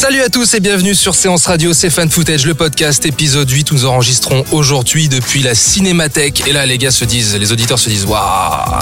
Salut 0.00 0.22
à 0.22 0.30
tous 0.30 0.54
et 0.54 0.60
bienvenue 0.60 0.94
sur 0.94 1.14
Séance 1.14 1.44
Radio, 1.44 1.74
c'est 1.74 1.90
Fan 1.90 2.08
Footage, 2.08 2.46
le 2.46 2.54
podcast 2.54 3.04
épisode 3.04 3.50
8. 3.50 3.70
Nous 3.72 3.84
enregistrons 3.84 4.46
aujourd'hui 4.50 5.10
depuis 5.10 5.42
la 5.42 5.54
Cinémathèque. 5.54 6.44
Et 6.46 6.54
là, 6.54 6.64
les 6.64 6.78
gars 6.78 6.90
se 6.90 7.04
disent, 7.04 7.36
les 7.36 7.52
auditeurs 7.52 7.78
se 7.78 7.90
disent, 7.90 8.06
waouh, 8.06 8.78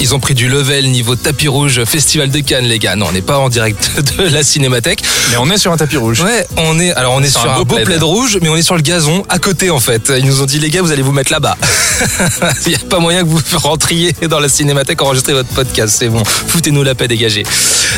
ils 0.00 0.14
ont 0.14 0.20
pris 0.20 0.32
du 0.32 0.48
level 0.48 0.90
niveau 0.90 1.16
tapis 1.16 1.48
rouge, 1.48 1.84
Festival 1.84 2.30
de 2.30 2.40
Cannes, 2.40 2.64
les 2.64 2.78
gars. 2.78 2.96
Non, 2.96 3.08
on 3.10 3.12
n'est 3.12 3.20
pas 3.20 3.36
en 3.36 3.50
direct 3.50 3.90
de 4.18 4.22
la 4.22 4.42
Cinémathèque. 4.42 5.02
Mais 5.30 5.36
on 5.36 5.50
est 5.50 5.58
sur 5.58 5.70
un 5.70 5.76
tapis 5.76 5.98
rouge. 5.98 6.22
Ouais, 6.22 6.46
on 6.56 6.80
est, 6.80 6.94
alors 6.94 7.12
on 7.12 7.22
est 7.22 7.28
sur, 7.28 7.44
un, 7.46 7.62
beau 7.62 7.76
plaid. 7.76 8.02
rouge, 8.02 8.38
mais 8.40 8.48
on 8.48 8.56
est 8.56 8.62
sur 8.62 8.74
le 8.74 8.80
gazon 8.80 9.22
à 9.28 9.38
côté 9.38 9.68
en 9.68 9.80
fait. 9.80 10.10
Ils 10.16 10.24
nous 10.24 10.40
ont 10.40 10.46
dit, 10.46 10.60
les 10.60 10.70
gars, 10.70 10.80
vous 10.80 10.92
allez 10.92 11.02
vous 11.02 11.12
mettre 11.12 11.30
là-bas. 11.30 11.58
Il 12.64 12.70
n'y 12.70 12.74
a 12.74 12.78
pas 12.78 13.00
moyen 13.00 13.20
que 13.20 13.28
vous 13.28 13.42
rentriez 13.58 14.14
dans 14.30 14.40
la 14.40 14.48
Cinémathèque 14.48 15.02
enregistrer 15.02 15.34
votre 15.34 15.50
podcast. 15.50 15.94
C'est 15.98 16.08
bon, 16.08 16.24
foutez-nous 16.24 16.82
la 16.82 16.94
paix, 16.94 17.06
dégagez. 17.06 17.42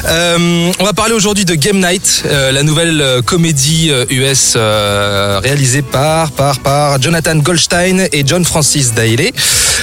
Euh, 0.04 0.72
on 0.80 0.84
va 0.84 0.92
parler 0.92 1.14
aujourd'hui 1.14 1.44
de 1.44 1.54
Game 1.54 1.78
Night. 1.78 2.24
Euh, 2.26 2.55
la 2.56 2.62
nouvelle 2.62 3.02
euh, 3.02 3.20
comédie 3.20 3.90
euh, 3.90 4.06
US 4.08 4.54
euh, 4.56 5.38
réalisée 5.42 5.82
par, 5.82 6.30
par, 6.30 6.58
par 6.60 7.02
Jonathan 7.02 7.36
Goldstein 7.36 8.08
et 8.12 8.24
John 8.26 8.46
Francis 8.46 8.94
Daly. 8.94 9.30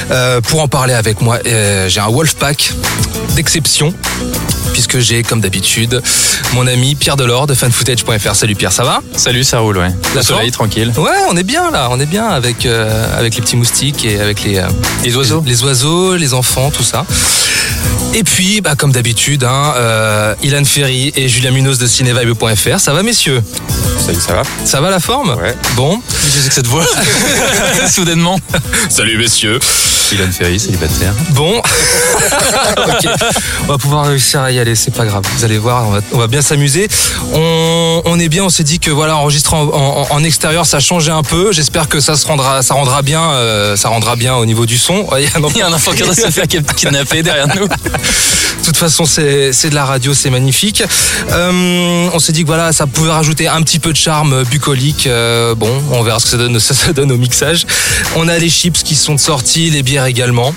Euh, 0.09 0.41
pour 0.41 0.59
en 0.59 0.67
parler 0.67 0.95
avec 0.95 1.21
moi, 1.21 1.37
euh, 1.45 1.87
j'ai 1.87 1.99
un 1.99 2.07
Wolfpack 2.09 2.73
d'exception, 3.35 3.93
puisque 4.73 4.97
j'ai, 4.97 5.21
comme 5.21 5.39
d'habitude, 5.39 6.01
mon 6.53 6.65
ami 6.65 6.95
Pierre 6.95 7.15
Delors 7.15 7.45
de 7.45 7.53
fanfootage.fr. 7.53 8.33
Salut 8.35 8.55
Pierre, 8.55 8.71
ça 8.71 8.83
va? 8.83 9.01
Salut, 9.15 9.43
ça 9.43 9.59
roule, 9.59 9.77
ouais. 9.77 9.91
Le 10.15 10.23
soleil, 10.23 10.49
tranquille. 10.49 10.91
Ouais, 10.97 11.11
on 11.29 11.37
est 11.37 11.43
bien 11.43 11.69
là, 11.69 11.89
on 11.91 11.99
est 11.99 12.07
bien 12.07 12.25
avec, 12.25 12.65
euh, 12.65 13.05
avec 13.15 13.35
les 13.35 13.41
petits 13.43 13.55
moustiques 13.55 14.03
et 14.03 14.19
avec 14.19 14.43
les, 14.43 14.57
euh, 14.57 14.63
Les 15.03 15.15
oiseaux. 15.15 15.43
les, 15.45 15.51
les 15.51 15.63
oiseaux, 15.63 16.15
les 16.15 16.33
enfants, 16.33 16.71
tout 16.71 16.83
ça. 16.83 17.05
Et 18.15 18.23
puis, 18.23 18.61
bah, 18.61 18.75
comme 18.77 18.91
d'habitude, 18.91 19.43
hein, 19.43 19.73
euh, 19.75 20.35
Ilan 20.43 20.63
Ferry 20.65 21.11
et 21.15 21.27
Julien 21.27 21.49
Munoz 21.51 21.79
de 21.79 21.87
cinevibe.fr. 21.87 22.79
Ça 22.79 22.93
va, 22.93 23.01
messieurs? 23.01 23.41
Salut, 24.05 24.19
ça 24.19 24.33
va 24.35 24.43
Ça 24.65 24.81
va 24.81 24.91
la 24.91 24.99
forme? 24.99 25.31
Ouais. 25.41 25.55
Bon. 25.75 25.99
Qu'est-ce 26.33 26.47
que 26.49 26.53
cette 26.53 26.67
voix 26.67 26.85
Soudainement. 27.89 28.37
Salut, 28.89 29.17
messieurs. 29.17 29.59
Ilan 30.11 30.29
Ferry, 30.31 30.59
célibataire. 30.59 31.13
Bon. 31.31 31.59
On 33.63 33.71
va 33.71 33.77
pouvoir 33.79 34.05
réussir 34.05 34.41
à 34.41 34.51
y 34.51 34.59
aller, 34.59 34.75
c'est 34.75 34.93
pas 34.93 35.05
grave. 35.05 35.23
Vous 35.37 35.43
allez 35.43 35.57
voir, 35.57 35.87
on 35.87 35.91
va, 35.91 35.99
on 36.11 36.17
va 36.19 36.27
bien 36.27 36.41
s'amuser. 36.41 36.87
On, 37.33 38.01
on 38.05 38.19
est 38.19 38.29
bien, 38.29 38.43
on 38.43 38.49
s'est 38.49 38.63
dit 38.63 38.79
que 38.79 38.91
voilà, 38.91 39.17
enregistrer 39.17 39.55
en, 39.55 39.63
en- 39.69 40.07
en 40.09 40.23
extérieur, 40.23 40.65
ça 40.65 40.79
changeait 40.79 41.11
un 41.11 41.23
peu. 41.23 41.51
J'espère 41.51 41.87
que 41.87 41.99
ça 41.99 42.15
se 42.15 42.27
rendra, 42.27 42.61
ça 42.61 42.75
rendra 42.75 43.01
bien, 43.01 43.31
euh, 43.31 43.75
ça 43.75 43.89
rendra 43.89 44.15
bien 44.15 44.35
au 44.35 44.45
niveau 44.45 44.65
du 44.65 44.77
son. 44.77 45.07
Il 45.17 45.23
y 45.57 45.61
a 45.61 45.67
un 45.67 45.73
enfant 45.73 45.91
qui 45.93 46.03
se 46.03 46.29
faire 46.29 46.47
kidnapper 46.47 47.23
derrière 47.23 47.47
nous. 47.55 47.67
De 48.03 48.65
toute 48.65 48.77
façon, 48.77 49.05
c'est 49.05 49.69
de 49.69 49.75
la 49.75 49.83
radio, 49.83 50.13
c'est 50.13 50.29
magnifique. 50.29 50.83
Euh, 51.31 52.09
on 52.13 52.19
s'est 52.19 52.31
dit 52.31 52.43
que 52.43 52.47
voilà, 52.47 52.71
ça 52.71 52.87
pouvait 52.87 53.11
rajouter 53.11 53.47
un 53.47 53.61
petit 53.61 53.79
peu 53.79 53.91
de 53.91 53.97
charme 53.97 54.43
bucolique. 54.43 55.05
Euh, 55.05 55.53
bon, 55.53 55.69
on 55.91 56.01
verra 56.01 56.19
ce 56.19 56.25
que 56.25 56.31
ça 56.31 56.37
donne, 56.37 56.57
ça, 56.59 56.73
ça 56.73 56.93
donne 56.93 57.11
au 57.11 57.17
mixage. 57.17 57.65
On 58.15 58.27
a 58.29 58.37
les 58.37 58.49
chips 58.49 58.83
qui 58.83 58.95
sont 58.95 59.17
sortis, 59.17 59.69
les 59.69 59.83
bières 59.83 60.05
également. 60.05 60.55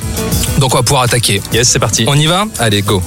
Donc 0.58 0.74
on 0.74 0.76
va 0.76 0.82
pouvoir 0.84 1.02
attaquer. 1.02 1.42
Yes, 1.52 1.68
c'est 1.68 1.80
parti. 1.80 2.04
On 2.06 2.14
y 2.16 2.26
va? 2.26 2.44
Allez, 2.58 2.82
go. 2.82 3.02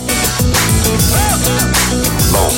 Bon, 2.32 2.54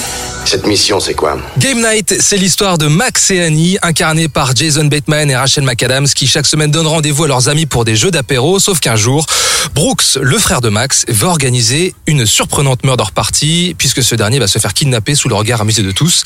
cette 0.51 0.67
mission, 0.67 0.99
c'est 0.99 1.13
quoi 1.13 1.37
Game 1.59 1.79
Night, 1.79 2.13
c'est 2.19 2.35
l'histoire 2.35 2.77
de 2.77 2.87
Max 2.87 3.31
et 3.31 3.39
Annie, 3.39 3.77
incarnés 3.81 4.27
par 4.27 4.53
Jason 4.53 4.83
Bateman 4.83 5.31
et 5.31 5.35
Rachel 5.37 5.63
McAdams, 5.63 6.07
qui 6.07 6.27
chaque 6.27 6.45
semaine 6.45 6.69
donnent 6.69 6.87
rendez-vous 6.87 7.23
à 7.23 7.29
leurs 7.29 7.47
amis 7.47 7.65
pour 7.65 7.85
des 7.85 7.95
jeux 7.95 8.11
d'apéro, 8.11 8.59
sauf 8.59 8.81
qu'un 8.81 8.97
jour, 8.97 9.25
Brooks, 9.73 10.17
le 10.21 10.37
frère 10.37 10.59
de 10.59 10.67
Max, 10.67 11.05
va 11.07 11.29
organiser 11.29 11.95
une 12.05 12.25
surprenante 12.25 12.83
murder 12.83 13.05
party, 13.15 13.75
puisque 13.77 14.03
ce 14.03 14.13
dernier 14.13 14.39
va 14.39 14.47
se 14.47 14.59
faire 14.59 14.73
kidnapper 14.73 15.15
sous 15.15 15.29
le 15.29 15.35
regard 15.35 15.61
amusé 15.61 15.83
de 15.83 15.91
tous. 15.91 16.25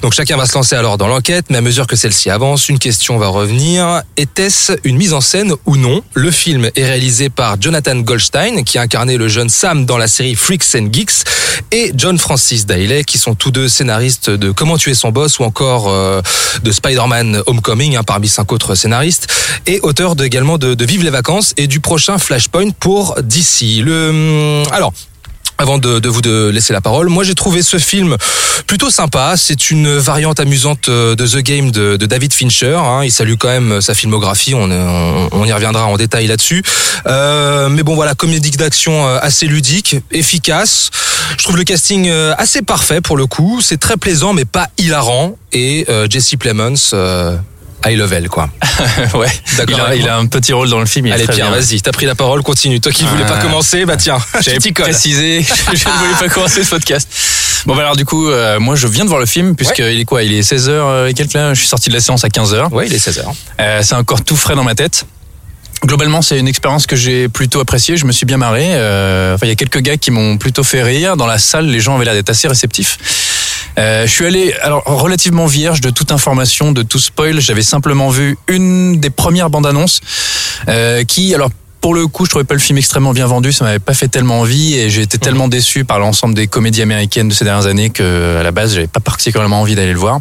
Donc 0.00 0.14
chacun 0.14 0.38
va 0.38 0.46
se 0.46 0.54
lancer 0.54 0.74
alors 0.74 0.96
dans 0.96 1.06
l'enquête, 1.06 1.44
mais 1.50 1.58
à 1.58 1.60
mesure 1.60 1.86
que 1.86 1.96
celle-ci 1.96 2.30
avance, 2.30 2.70
une 2.70 2.78
question 2.78 3.18
va 3.18 3.28
revenir. 3.28 4.02
Était-ce 4.16 4.72
une 4.84 4.96
mise 4.96 5.12
en 5.12 5.20
scène 5.20 5.52
ou 5.66 5.76
non? 5.76 6.02
Le 6.14 6.30
film 6.30 6.70
est 6.74 6.84
réalisé 6.84 7.28
par 7.28 7.60
Jonathan 7.60 7.96
Goldstein, 7.96 8.64
qui 8.64 8.78
a 8.78 8.82
incarné 8.82 9.18
le 9.18 9.28
jeune 9.28 9.50
Sam 9.50 9.84
dans 9.84 9.98
la 9.98 10.08
série 10.08 10.34
Freaks 10.34 10.74
and 10.76 10.88
Geeks, 10.90 11.24
et 11.72 11.92
John 11.94 12.18
Francis 12.18 12.64
Daley, 12.64 13.04
qui 13.04 13.18
sont 13.18 13.34
tous 13.34 13.50
deux 13.50 13.65
scénaristes 13.68 14.30
de 14.30 14.50
Comment 14.50 14.76
tuer 14.76 14.94
son 14.94 15.10
boss 15.10 15.38
ou 15.38 15.44
encore 15.44 15.88
euh, 15.88 16.22
de 16.62 16.72
Spider-Man 16.72 17.42
Homecoming, 17.46 17.96
hein, 17.96 18.02
parmi 18.02 18.28
cinq 18.28 18.52
autres 18.52 18.74
scénaristes, 18.74 19.28
et 19.66 19.80
auteur 19.80 20.14
également 20.20 20.58
de, 20.58 20.74
de 20.74 20.84
Vive 20.84 21.02
les 21.02 21.10
vacances 21.10 21.54
et 21.56 21.66
du 21.66 21.80
prochain 21.80 22.18
Flashpoint 22.18 22.70
pour 22.70 23.16
DC. 23.22 23.82
Le, 23.84 24.08
hum, 24.10 24.72
alors, 24.72 24.92
avant 25.58 25.78
de, 25.78 25.98
de 25.98 26.08
vous 26.08 26.20
de 26.20 26.48
laisser 26.48 26.72
la 26.72 26.80
parole, 26.80 27.08
moi 27.08 27.24
j'ai 27.24 27.34
trouvé 27.34 27.62
ce 27.62 27.78
film 27.78 28.16
plutôt 28.66 28.90
sympa. 28.90 29.34
C'est 29.36 29.70
une 29.70 29.96
variante 29.96 30.38
amusante 30.40 30.88
euh, 30.88 31.14
de 31.14 31.26
The 31.26 31.38
Game 31.38 31.70
de, 31.70 31.96
de 31.96 32.06
David 32.06 32.32
Fincher. 32.32 32.76
hein. 32.76 33.02
Il 33.04 33.12
salue 33.12 33.34
quand 33.38 33.48
même 33.48 33.80
sa 33.80 33.94
filmographie. 33.94 34.54
On, 34.54 34.70
on, 34.70 35.28
on 35.32 35.44
y 35.44 35.52
reviendra 35.52 35.86
en 35.86 35.96
détail 35.96 36.26
là-dessus. 36.26 36.62
Euh, 37.06 37.68
mais 37.68 37.82
bon 37.82 37.94
voilà, 37.94 38.14
comédie 38.14 38.50
d'action 38.50 39.06
euh, 39.06 39.18
assez 39.20 39.46
ludique, 39.46 39.96
efficace. 40.10 40.90
Je 41.38 41.44
trouve 41.44 41.56
le 41.56 41.64
casting 41.64 42.08
euh, 42.08 42.34
assez 42.38 42.62
parfait 42.62 43.00
pour 43.00 43.16
le 43.16 43.26
coup. 43.26 43.60
C'est 43.62 43.78
très 43.78 43.96
plaisant 43.96 44.32
mais 44.32 44.44
pas 44.44 44.68
hilarant. 44.78 45.36
Et 45.52 45.86
euh, 45.88 46.06
Jesse 46.10 46.34
Plemons. 46.38 46.74
Euh, 46.92 47.36
High 47.86 47.96
level 47.98 48.28
quoi. 48.28 48.48
ouais. 49.14 49.28
D'accord 49.56 49.88
Il 49.88 49.92
a, 49.92 49.94
il 49.96 50.08
a 50.08 50.16
un 50.16 50.26
petit 50.26 50.52
rôle 50.52 50.68
dans 50.68 50.80
le 50.80 50.86
film. 50.86 51.06
Il 51.06 51.12
Allez 51.12 51.26
Pierre, 51.26 51.50
vas-y, 51.50 51.80
t'as 51.80 51.92
pris 51.92 52.06
la 52.06 52.14
parole, 52.14 52.42
continue. 52.42 52.80
Toi 52.80 52.92
qui 52.92 53.04
voulais 53.04 53.24
pas 53.24 53.38
Euh, 53.38 53.42
commencer, 53.42 53.84
bah 53.84 53.96
tiens, 53.96 54.18
colle. 54.34 54.72
précisé, 54.86 55.42
je 55.74 55.88
ne 55.88 55.94
voulais 55.98 56.18
pas 56.18 56.28
commencer 56.28 56.64
ce 56.64 56.70
podcast. 56.70 57.08
Bon, 57.66 57.74
bah 57.74 57.82
alors 57.82 57.96
du 57.96 58.04
coup, 58.04 58.28
euh, 58.30 58.58
moi 58.60 58.76
je 58.76 58.86
viens 58.86 59.04
de 59.04 59.08
voir 59.08 59.20
le 59.20 59.26
film, 59.26 59.56
puisqu'il 59.56 59.84
est 60.00 60.04
quoi 60.04 60.22
Il 60.22 60.32
est 60.32 60.40
16h 60.48 61.08
et 61.08 61.14
quelques 61.14 61.32
là, 61.34 61.52
je 61.54 61.58
suis 61.60 61.68
sorti 61.68 61.88
de 61.90 61.94
la 61.94 62.00
séance 62.00 62.24
à 62.24 62.28
15h. 62.28 62.70
Ouais, 62.72 62.86
il 62.86 62.94
est 62.94 63.04
16h. 63.04 63.22
Euh, 63.60 63.80
c'est 63.82 63.94
encore 63.94 64.22
tout 64.24 64.36
frais 64.36 64.54
dans 64.54 64.64
ma 64.64 64.74
tête. 64.74 65.06
Globalement, 65.84 66.22
c'est 66.22 66.38
une 66.38 66.48
expérience 66.48 66.86
que 66.86 66.96
j'ai 66.96 67.28
plutôt 67.28 67.60
appréciée. 67.60 67.96
Je 67.96 68.06
me 68.06 68.12
suis 68.12 68.24
bien 68.26 68.38
marré. 68.38 68.64
Euh, 68.72 69.34
enfin, 69.34 69.46
il 69.46 69.50
y 69.50 69.52
a 69.52 69.56
quelques 69.56 69.80
gars 69.80 69.96
qui 69.96 70.10
m'ont 70.10 70.38
plutôt 70.38 70.64
fait 70.64 70.82
rire. 70.82 71.16
Dans 71.16 71.26
la 71.26 71.38
salle, 71.38 71.66
les 71.66 71.80
gens 71.80 71.94
avaient 71.96 72.06
l'air 72.06 72.14
d'être 72.14 72.30
assez 72.30 72.48
réceptifs. 72.48 72.98
Euh, 73.78 74.06
je 74.06 74.10
suis 74.10 74.24
allé 74.24 74.54
alors 74.62 74.82
relativement 74.84 75.46
vierge 75.46 75.80
de 75.80 75.90
toute 75.90 76.12
information, 76.12 76.72
de 76.72 76.82
tout 76.82 76.98
spoil. 76.98 77.40
J'avais 77.40 77.62
simplement 77.62 78.08
vu 78.08 78.38
une 78.48 78.98
des 78.98 79.10
premières 79.10 79.50
bandes 79.50 79.66
annonces 79.66 80.00
euh, 80.68 81.04
qui, 81.04 81.34
alors 81.34 81.50
pour 81.80 81.94
le 81.94 82.06
coup, 82.06 82.24
je 82.24 82.30
trouvais 82.30 82.44
pas 82.44 82.54
le 82.54 82.60
film 82.60 82.78
extrêmement 82.78 83.12
bien 83.12 83.26
vendu. 83.26 83.52
Ça 83.52 83.64
m'avait 83.64 83.78
pas 83.78 83.94
fait 83.94 84.08
tellement 84.08 84.40
envie 84.40 84.74
et 84.74 84.90
j'ai 84.90 85.02
été 85.02 85.18
tellement 85.18 85.48
déçu 85.48 85.84
par 85.84 85.98
l'ensemble 85.98 86.34
des 86.34 86.46
comédies 86.46 86.82
américaines 86.82 87.28
de 87.28 87.34
ces 87.34 87.44
dernières 87.44 87.66
années 87.66 87.90
que 87.90 88.38
à 88.38 88.42
la 88.42 88.50
base, 88.50 88.74
j'avais 88.74 88.86
pas 88.86 89.00
particulièrement 89.00 89.60
envie 89.60 89.74
d'aller 89.74 89.92
le 89.92 89.98
voir. 89.98 90.20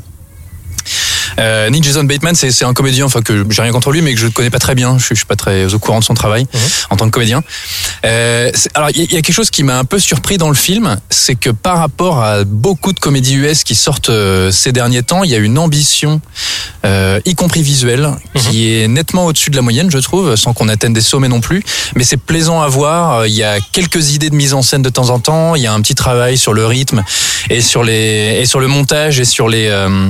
Euh, 1.40 1.70
Nick 1.70 1.84
Jason 1.84 2.04
Bateman, 2.04 2.36
c'est 2.36 2.64
un 2.64 2.74
comédien, 2.74 3.06
enfin 3.06 3.22
que 3.22 3.46
j'ai 3.50 3.62
rien 3.62 3.72
contre 3.72 3.92
lui, 3.92 4.02
mais 4.02 4.14
que 4.14 4.20
je 4.20 4.26
ne 4.26 4.32
connais 4.32 4.50
pas 4.50 4.60
très 4.60 4.76
bien. 4.76 4.98
Je 4.98 5.06
je 5.12 5.16
suis 5.16 5.26
pas 5.26 5.36
très 5.36 5.74
au 5.74 5.80
courant 5.80 6.00
de 6.00 6.04
son 6.04 6.14
travail 6.14 6.46
en 6.90 6.98
tant 6.98 7.06
que 7.06 7.12
comédien. 7.12 7.42
Euh, 8.06 8.52
alors 8.74 8.90
il 8.92 8.98
y, 9.02 9.16
y 9.16 9.18
a 9.18 9.22
quelque 9.22 9.34
chose 9.34 9.50
qui 9.50 9.64
m'a 9.64 9.78
un 9.80 9.86
peu 9.86 9.98
surpris 10.00 10.38
dans 10.38 10.50
le 10.50 10.56
film, 10.56 10.98
c'est 11.10 11.36
que 11.36 11.50
par 11.50 11.78
rapport 11.78 12.22
à 12.22 12.44
beaucoup 12.44 12.92
de 12.94 13.00
comédies 13.00 13.36
US 13.36 13.64
qui 13.64 13.76
sortent 13.76 14.10
euh, 14.10 14.52
ces 14.52 14.72
derniers 14.72 15.04
temps, 15.04 15.24
il 15.24 15.32
y 15.32 15.36
a 15.36 15.38
une 15.38 15.58
ambition, 15.58 16.22
euh, 16.86 17.20
y 17.26 17.36
compris 17.36 17.62
visuelle, 17.62 18.12
qui 18.36 18.74
est 18.74 18.88
nettement 18.88 19.26
au-dessus 19.26 19.50
de 19.50 19.56
la 19.56 19.62
moyenne, 19.62 19.90
je 19.90 19.98
trouve, 19.98 20.36
sans 20.36 20.54
qu'on 20.54 20.68
atteigne 20.70 20.94
des 20.94 21.02
sommets 21.02 21.28
non 21.30 21.40
plus. 21.40 21.64
Mais 21.96 22.04
c'est 22.04 22.18
plaisant 22.18 22.62
à 22.62 22.68
voir. 22.68 23.20
Euh, 23.20 23.28
Il 23.28 23.34
y 23.34 23.44
a 23.44 23.60
quelques 23.72 24.12
idées 24.12 24.30
de 24.30 24.36
mise 24.36 24.54
en 24.54 24.62
scène 24.62 24.82
de 24.82 24.90
temps 24.90 25.10
en 25.10 25.20
temps. 25.20 25.56
Il 25.56 25.62
y 25.62 25.68
a 25.68 25.74
un 25.74 25.82
petit 25.82 25.96
travail 25.96 26.38
sur 26.38 26.54
le 26.54 26.66
rythme 26.66 27.04
et 27.50 27.62
sur 27.62 27.84
les 27.84 28.40
et 28.42 28.46
sur 28.46 28.60
le 28.60 28.68
montage 28.68 29.20
et 29.20 29.26
sur 29.26 29.48
les 29.50 29.68
euh, 29.68 30.10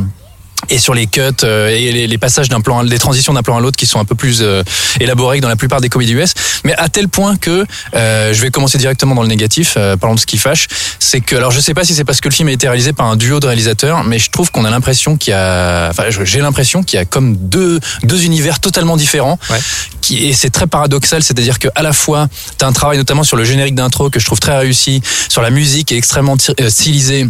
et 0.70 0.80
sur 0.80 0.94
les 0.94 1.08
cuts 1.08 1.22
euh, 1.44 1.70
et 1.70 1.92
les, 1.92 2.08
les 2.08 2.18
passages 2.18 2.50
d'un 2.50 2.62
plan, 2.62 2.84
des 2.84 3.00
transitions 3.00 3.34
d'un 3.34 3.44
plan 3.44 3.58
à 3.58 3.62
l'autre 3.62 3.78
qui 3.78 3.86
sont 3.86 4.00
un 4.00 4.06
peu 4.06 4.16
plus 4.16 4.40
euh, 4.42 4.64
élaborés 5.00 5.38
que 5.38 5.42
dans 5.42 5.50
la 5.50 5.56
plupart 5.56 5.82
des 5.82 5.90
comédies 5.90 6.14
US. 6.14 6.34
Mais 6.64 6.74
à 6.76 6.90
tel 6.90 7.10
point 7.10 7.36
que 7.38 7.66
euh, 7.96 8.34
je 8.34 8.42
vais 8.42 8.52
commencer 8.52 8.78
directement 8.78 9.16
dans 9.16 9.22
le 9.22 9.28
négatif, 9.28 9.76
euh, 9.78 9.98
parlons 9.98 10.16
de 10.16 10.20
ce 10.20 10.26
qui 10.26 10.38
fâche, 10.38 10.68
c'est 11.00 11.22
que 11.22 11.36
alors 11.36 11.52
je 11.52 11.60
sais 11.60 11.74
pas 11.74 11.84
si 11.84 11.94
c'est 11.94 12.04
parce 12.04 12.22
que 12.22 12.30
le 12.30 12.34
film 12.34 12.50
a 12.50 12.52
été 12.52 12.68
réalisé 12.68 12.94
par 12.94 13.08
un 13.08 13.16
duo 13.16 13.40
de 13.40 13.48
réalisateurs, 13.48 14.04
mais 14.04 14.20
je 14.20 14.30
trouve 14.30 14.52
qu'on 14.52 14.66
a 14.66 14.70
l'impression 14.70 15.18
qu'il 15.18 15.32
y 15.32 15.36
a, 15.36 15.90
enfin 15.90 16.04
j'ai 16.10 16.40
l'impression 16.40 16.84
qu'il 16.84 16.98
y 16.98 17.02
a 17.02 17.06
comme 17.06 17.36
deux 17.36 17.80
deux 18.04 18.24
univers 18.24 18.60
totalement 18.60 18.98
différents. 18.98 19.40
Ouais. 19.50 19.60
Qui, 20.02 20.26
et 20.26 20.34
c'est 20.34 20.50
très 20.50 20.68
paradoxal, 20.68 21.24
c'est-à-dire 21.24 21.60
que 21.60 21.68
à 21.76 21.82
la 21.82 21.94
fois 21.94 22.28
t'as 22.58 22.68
un 22.68 22.74
travail 22.74 22.98
notamment 22.98 23.24
sur 23.24 23.38
le 23.38 23.44
générique 23.44 23.76
d'intro 23.76 24.10
que 24.10 24.20
je 24.20 24.26
trouve 24.26 24.40
très 24.40 24.58
réussi, 24.58 25.02
sur 25.30 25.42
la 25.42 25.50
musique 25.50 25.88
qui 25.88 25.96
est 25.96 25.98
extrêmement 25.98 26.38
euh, 26.60 26.70
stylisée 26.70 27.28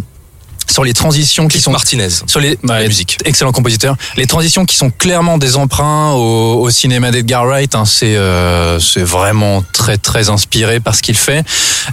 sur 0.70 0.84
les 0.84 0.92
transitions 0.92 1.48
qui 1.48 1.60
sont 1.60 1.72
Martinez. 1.72 2.08
sur 2.26 2.40
les 2.40 2.58
La 2.62 2.74
ouais, 2.80 2.86
musique. 2.88 3.18
excellent 3.24 3.52
compositeur. 3.52 3.96
Les 4.16 4.26
transitions 4.26 4.64
qui 4.64 4.76
sont 4.76 4.90
clairement 4.90 5.38
des 5.38 5.56
emprunts 5.56 6.12
au, 6.12 6.60
au 6.62 6.70
cinéma 6.70 7.10
d'Edgar 7.10 7.44
Wright, 7.46 7.74
hein, 7.74 7.84
c'est 7.84 8.16
euh, 8.16 8.78
c'est 8.80 9.02
vraiment 9.02 9.62
très 9.72 9.96
très 9.96 10.28
inspiré 10.30 10.80
par 10.80 10.94
ce 10.94 11.02
qu'il 11.02 11.16
fait. 11.16 11.44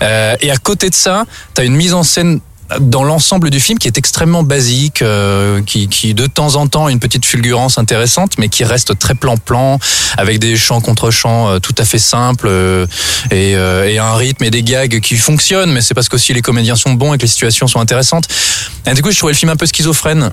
Euh, 0.02 0.36
et 0.42 0.52
à 0.52 0.58
côté 0.58 0.90
de 0.90 0.96
ça, 0.96 1.25
t'as 1.54 1.64
une 1.66 1.75
mise 1.75 1.94
en 1.94 2.04
scène 2.04 2.40
dans 2.80 3.04
l'ensemble 3.04 3.50
du 3.50 3.60
film 3.60 3.78
qui 3.80 3.88
est 3.88 3.98
extrêmement 3.98 4.44
basique, 4.44 5.02
euh, 5.02 5.62
qui, 5.64 5.88
qui 5.88 6.14
de 6.14 6.28
temps 6.28 6.56
en 6.56 6.68
temps 6.68 6.86
a 6.88 6.92
une 6.92 7.00
petite 7.00 7.25
fulgurance 7.25 7.78
intéressante, 7.78 8.34
mais 8.38 8.50
qui 8.50 8.64
reste 8.64 8.98
très 9.00 9.16
plan-plan, 9.16 9.80
avec 10.18 10.40
des 10.40 10.56
chants 10.56 10.81
contre 10.81 11.12
chants 11.12 11.50
euh, 11.50 11.60
tout 11.60 11.75
à 11.78 11.86
fait 11.86 12.00
simples 12.00 12.48
euh, 12.50 12.86
et, 13.31 13.56
euh, 13.56 13.90
et 13.90 13.98
un 14.00 14.16
rythme 14.16 14.44
et 14.44 14.52
des 14.52 14.64
gags 14.64 15.00
qui 15.00 15.16
fonctionnent, 15.16 15.72
mais 15.72 15.81
c'est 15.81 15.94
parce 15.94 16.10
qu'aussi 16.10 16.34
les 16.34 16.42
comédiens 16.42 16.75
sont 16.75 16.94
bons 16.94 17.14
et 17.14 17.18
que 17.18 17.24
les 17.24 17.28
situations 17.28 17.68
sont 17.68 17.80
intéressantes. 17.80 18.28
Et 18.86 18.94
du 18.94 19.02
coup, 19.02 19.12
je 19.12 19.18
trouvais 19.18 19.34
le 19.34 19.38
film 19.38 19.52
un 19.52 19.56
peu 19.56 19.66
schizophrène. 19.66 20.31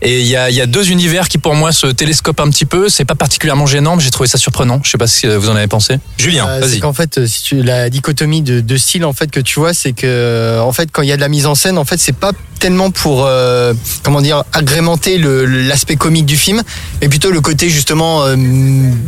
Et 0.00 0.20
il 0.20 0.26
y 0.26 0.34
a, 0.36 0.50
il 0.50 0.56
y 0.56 0.60
a 0.60 0.66
deux 0.66 0.90
univers 0.90 1.28
qui 1.28 1.38
pour 1.38 1.54
moi 1.54 1.70
se 1.72 1.86
télescopent 1.86 2.40
un 2.40 2.50
petit 2.50 2.64
peu. 2.64 2.88
C'est 2.88 3.04
pas 3.04 3.14
particulièrement 3.14 3.66
gênant, 3.66 3.94
mais 3.96 4.02
j'ai 4.02 4.10
trouvé 4.10 4.28
ça 4.28 4.38
surprenant. 4.38 4.80
Je 4.82 4.90
sais 4.90 4.98
pas 4.98 5.06
si 5.06 5.26
vous 5.28 5.48
en 5.48 5.54
avez 5.56 5.68
pensé. 5.68 5.98
Julien, 6.18 6.46
Euh, 6.48 6.60
vas-y. 6.60 6.80
qu'en 6.80 6.92
fait, 6.92 7.24
si 7.26 7.42
tu, 7.42 7.62
la 7.62 7.90
dichotomie 7.90 8.42
de, 8.42 8.60
de 8.60 8.76
style 8.76 9.04
en 9.04 9.12
fait 9.12 9.30
que 9.30 9.38
tu 9.40 9.60
vois, 9.60 9.72
c'est 9.72 9.92
que 9.92 10.58
en 10.60 10.72
fait 10.72 10.90
quand 10.90 11.02
il 11.02 11.08
y 11.08 11.12
a 11.12 11.16
de 11.16 11.20
la 11.20 11.28
mise 11.28 11.46
en 11.46 11.54
scène, 11.54 11.78
en 11.82 11.84
fait 11.84 11.98
c'est 12.00 12.12
pas 12.16 12.30
tellement 12.58 12.92
pour 12.92 13.24
euh, 13.26 13.74
comment 14.04 14.20
dire 14.20 14.44
agrémenter 14.52 15.18
l'aspect 15.18 15.96
comique 15.96 16.26
du 16.26 16.36
film, 16.36 16.62
mais 17.00 17.08
plutôt 17.08 17.32
le 17.32 17.40
côté 17.40 17.68
justement 17.68 18.22
euh, 18.24 18.36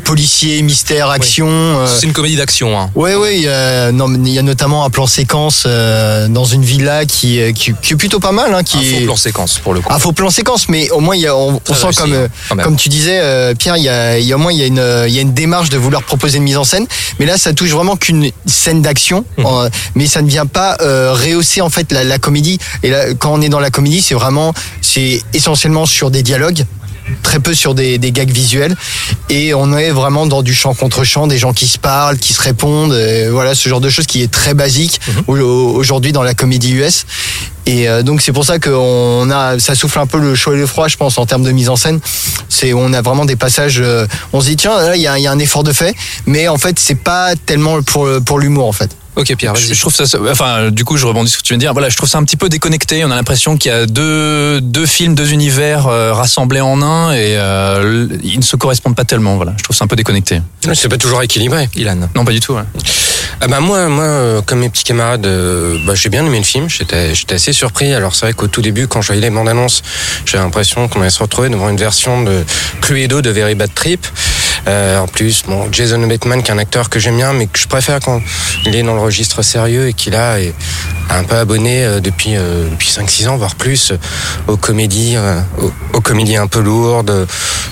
policier, 0.04 0.60
mystère, 0.62 1.08
action. 1.10 1.46
euh, 1.48 1.86
C'est 1.86 2.06
une 2.06 2.12
comédie 2.12 2.34
d'action. 2.34 2.76
Hein. 2.78 2.90
Y 2.96 3.46
a, 3.48 3.92
non, 3.92 4.08
mais 4.08 4.18
il 4.28 4.34
y 4.34 4.40
a 4.40 4.42
notamment 4.42 4.84
un 4.84 4.90
plan 4.90 5.06
séquence 5.06 5.64
euh, 5.66 6.26
dans 6.26 6.44
une 6.44 6.64
villa 6.64 7.04
qui, 7.04 7.40
euh, 7.40 7.52
qui, 7.52 7.72
qui 7.80 7.92
est 7.92 7.96
plutôt 7.96 8.18
pas 8.18 8.32
mal, 8.32 8.52
hein, 8.52 8.64
qui 8.64 8.78
Un 8.78 8.98
faux 8.98 9.04
plan 9.04 9.16
séquence 9.16 9.58
pour 9.60 9.72
le 9.72 9.80
coup. 9.80 9.92
un 9.92 9.98
faux 10.00 10.10
plan 10.12 10.30
séquence, 10.30 10.68
mais 10.68 10.90
au 10.90 10.98
moins 10.98 11.14
il 11.14 11.22
y 11.22 11.28
a, 11.28 11.36
on, 11.36 11.60
sent 11.64 11.84
réussi, 11.84 12.00
comme, 12.00 12.14
hein, 12.14 12.56
comme 12.64 12.74
tu 12.76 12.88
disais, 12.88 13.54
Pierre, 13.56 13.76
il 13.76 13.84
y 13.84 13.88
a, 13.88 14.18
il 14.18 14.26
y 14.26 14.32
a 14.32 14.36
au 14.36 14.38
moins 14.40 14.52
il 14.52 14.58
y 14.58 14.64
a 14.64 14.66
une, 14.66 14.84
il 15.06 15.14
y 15.14 15.18
a 15.18 15.22
une 15.22 15.32
démarche 15.32 15.68
de 15.68 15.78
vouloir 15.78 16.02
proposer 16.02 16.38
une 16.38 16.44
mise 16.44 16.56
en 16.56 16.64
scène, 16.64 16.86
mais 17.20 17.26
là 17.26 17.38
ça 17.38 17.52
touche 17.52 17.70
vraiment 17.70 17.94
qu'une 17.96 18.30
scène 18.46 18.82
d'action, 18.82 19.24
Mmh. 19.36 19.68
mais 19.94 20.06
ça 20.06 20.22
ne 20.22 20.28
vient 20.28 20.46
pas 20.46 20.76
euh, 20.80 21.12
rehausser 21.12 21.60
en 21.60 21.70
fait 21.70 21.92
la, 21.92 22.02
la 22.04 22.18
comédie. 22.18 22.58
Et 22.82 22.90
là, 22.90 23.14
quand 23.14 23.32
on 23.32 23.40
est 23.40 23.49
dans 23.49 23.61
la 23.61 23.70
comédie, 23.70 24.02
c'est 24.02 24.14
vraiment, 24.14 24.52
c'est 24.81 25.22
essentiellement 25.32 25.87
sur 25.87 26.11
des 26.11 26.22
dialogues 26.22 26.64
très 27.22 27.38
peu 27.38 27.52
sur 27.52 27.75
des, 27.75 27.99
des 27.99 28.12
gags 28.12 28.31
visuels. 28.31 28.75
Et 29.28 29.52
on 29.52 29.76
est 29.76 29.90
vraiment 29.90 30.25
dans 30.26 30.43
du 30.43 30.55
chant 30.55 30.72
contre 30.72 31.05
chant 31.05 31.26
des 31.26 31.37
gens 31.37 31.52
qui 31.52 31.66
se 31.69 31.76
parlent 31.78 32.16
qui 32.16 32.32
se 32.32 32.40
répondent 32.40 32.93
euh, 32.94 33.28
voilà 33.31 33.55
ce 33.55 33.69
genre 33.69 33.82
de 33.82 33.90
choses 33.90 34.06
qui 34.06 34.22
est 34.22 34.31
très 34.31 34.55
basique 34.55 34.99
au- 35.26 35.34
aujourd'hui 35.34 36.12
dans 36.12 36.22
la 36.22 36.32
comédie 36.32 36.72
US 36.72 37.05
et 37.66 37.90
euh, 37.90 38.02
donc 38.02 38.22
c'est 38.22 38.32
pour 38.32 38.46
ça 38.46 38.58
qu'on 38.58 39.31
a 39.31 39.58
ça 39.58 39.75
souffle 39.75 39.99
un 39.99 40.06
peu 40.06 40.19
le 40.19 40.34
chaud 40.34 40.55
et 40.55 40.56
le 40.56 40.67
froid 40.67 40.88
je 40.88 40.96
pense 40.96 41.19
en 41.19 41.26
termes 41.26 41.43
de 41.44 41.50
mise 41.50 41.69
en 41.69 41.76
scène. 41.76 42.00
C'est 42.49 42.72
on 42.72 42.90
a 42.94 43.02
vraiment 43.02 43.26
des 43.26 43.37
passages 43.37 43.81
euh, 43.82 44.06
on 44.32 44.40
se 44.40 44.46
dit 44.46 44.56
tiens 44.56 44.75
là 44.81 44.96
il 44.96 45.02
y 45.02 45.06
a, 45.06 45.19
il 45.19 45.22
y 45.22 45.26
a 45.26 45.31
un 45.32 45.38
effort 45.38 45.62
de 45.62 45.75
fait 45.75 45.94
mais 46.25 46.49
en 46.49 46.56
fait 46.56 46.78
c'est 46.78 46.94
pas 46.94 47.34
tellement 47.44 47.82
pour 47.82 48.08
pour 48.25 48.38
l'humour 48.38 48.67
en 48.67 48.72
fait 48.72 48.88
Ok 49.16 49.34
Pierre, 49.37 49.55
Je, 49.55 49.78
trouve 49.81 49.94
ça, 49.94 50.05
enfin, 50.31 50.70
du 50.70 50.84
coup, 50.84 50.96
je 50.96 51.06
rebondis 51.06 51.31
sur 51.31 51.38
ce 51.38 51.43
que 51.43 51.46
tu 51.46 51.52
viens 51.52 51.58
de 51.58 51.62
dire. 51.62 51.72
Voilà, 51.72 51.88
je 51.88 51.96
trouve 51.96 52.08
ça 52.08 52.19
un 52.19 52.25
petit 52.25 52.37
peu 52.37 52.49
déconnecté. 52.49 53.05
On 53.05 53.11
a 53.11 53.16
l'impression 53.16 53.56
qu'il 53.56 53.70
y 53.70 53.75
a 53.75 53.87
deux, 53.87 54.61
deux 54.61 54.87
films, 54.87 55.14
deux 55.14 55.32
univers 55.32 55.87
euh, 55.87 56.12
rassemblés 56.12 56.61
en 56.61 56.82
un 56.82 57.12
et 57.12 57.37
euh, 57.37 58.08
ils 58.22 58.38
ne 58.38 58.44
se 58.44 58.56
correspondent 58.56 58.96
pas 58.96 59.05
tellement. 59.05 59.37
Voilà, 59.37 59.55
je 59.56 59.62
trouve 59.62 59.76
ça 59.76 59.84
un 59.84 59.88
peu 59.88 59.96
déconnecté. 59.96 60.40
C'est 60.75 60.88
pas 60.88 60.99
toujours 60.99 61.22
équilibré. 61.22 61.69
Ilan. 61.76 62.08
Non, 62.14 62.25
pas 62.25 62.32
du 62.32 62.40
tout. 62.40 62.55
ouais. 62.55 62.62
Ah 63.40 63.49
bah 63.49 63.61
moi, 63.61 63.88
moi, 63.88 64.05
euh, 64.05 64.43
comme 64.43 64.61
mes 64.61 64.69
petits 64.69 64.84
camarades, 64.84 65.26
euh, 65.26 65.78
bah, 65.87 65.94
j'ai 65.94 66.08
bien 66.08 66.25
aimé 66.25 66.38
le 66.38 66.44
film. 66.44 66.69
J'étais, 66.69 67.14
j'étais 67.14 67.34
assez 67.34 67.52
surpris. 67.52 67.93
Alors 67.93 68.14
c'est 68.14 68.26
vrai 68.26 68.32
qu'au 68.32 68.46
tout 68.46 68.62
début, 68.62 68.87
quand 68.87 69.02
je 69.02 69.08
voyais 69.08 69.22
les 69.22 69.31
bandes 69.31 69.49
annonces, 69.49 69.82
j'avais 70.25 70.43
l'impression 70.43 70.88
qu'on 70.88 71.00
allait 71.00 71.10
se 71.10 71.22
retrouver 71.22 71.49
devant 71.49 71.69
une 71.69 71.76
version 71.76 72.22
de 72.22 72.44
Cluedo 72.81 73.22
de 73.22 73.31
Very 73.31 73.55
Bad 73.55 73.75
Trip. 73.75 74.06
Euh, 74.66 74.99
en 74.99 75.06
plus, 75.06 75.43
bon, 75.46 75.69
Jason 75.70 76.06
Bateman, 76.06 76.43
qui 76.43 76.50
est 76.50 76.55
un 76.55 76.58
acteur 76.58 76.88
que 76.88 76.99
j'aime 76.99 77.16
bien, 77.16 77.32
mais 77.32 77.46
que 77.46 77.58
je 77.58 77.69
préfère 77.69 78.00
quand 78.00 78.20
il 78.64 78.75
est 78.75 78.82
dans 78.82 78.94
le 78.94 79.00
registre 79.00 79.43
sérieux 79.43 79.88
et 79.88 79.93
qu'il 79.93 80.14
a 80.14 80.37
un 81.11 81.25
peu 81.25 81.37
abonné 81.37 81.84
euh, 81.84 82.00
depuis 82.00 82.37
euh, 82.37 82.69
depuis 82.70 82.88
5-6 82.88 83.28
ans, 83.28 83.37
voire 83.37 83.55
plus, 83.55 83.93
euh, 83.93 83.96
aux 84.46 84.56
comédies, 84.56 85.14
euh, 85.16 85.40
aux, 85.93 86.00
comédies 86.00 86.37
un 86.37 86.46
peu 86.46 86.61
lourdes. 86.61 87.26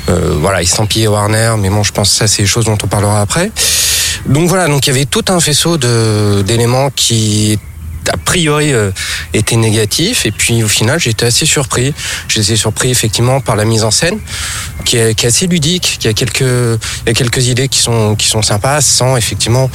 Voilà, 0.08 0.60
estampillé 0.60 1.08
Warner, 1.08 1.54
mais 1.58 1.70
bon, 1.70 1.82
je 1.82 1.92
pense 1.92 2.10
que 2.10 2.16
ça, 2.16 2.26
c'est 2.26 2.42
des 2.42 2.48
choses 2.48 2.66
dont 2.66 2.76
on 2.82 2.86
parlera 2.86 3.22
après. 3.22 3.50
Donc 4.26 4.48
voilà, 4.48 4.68
donc 4.68 4.86
il 4.86 4.90
y 4.90 4.96
avait 4.96 5.06
tout 5.06 5.24
un 5.28 5.40
faisceau 5.40 5.78
d'éléments 5.78 6.90
qui 6.94 7.58
a 8.10 8.16
priori 8.16 8.72
euh, 8.72 8.90
étaient 9.34 9.56
négatifs. 9.56 10.26
Et 10.26 10.32
puis 10.32 10.62
au 10.62 10.68
final 10.68 10.98
j'étais 10.98 11.26
assez 11.26 11.46
surpris. 11.46 11.94
J'étais 12.28 12.56
surpris 12.56 12.90
effectivement 12.90 13.40
par 13.40 13.56
la 13.56 13.64
mise 13.64 13.84
en 13.84 13.90
scène 13.90 14.18
qui 14.84 14.96
est, 14.96 15.14
qui 15.14 15.26
est 15.26 15.28
assez 15.28 15.46
ludique, 15.46 15.98
qui 16.00 16.08
a 16.08 16.12
quelques 16.12 16.40
il 16.40 17.06
y 17.06 17.10
a 17.10 17.14
quelques 17.14 17.46
idées 17.48 17.68
qui 17.68 17.78
sont 17.78 18.14
qui 18.16 18.28
sont 18.28 18.42
sympas 18.42 18.80
sans 18.80 19.16
effectivement 19.16 19.70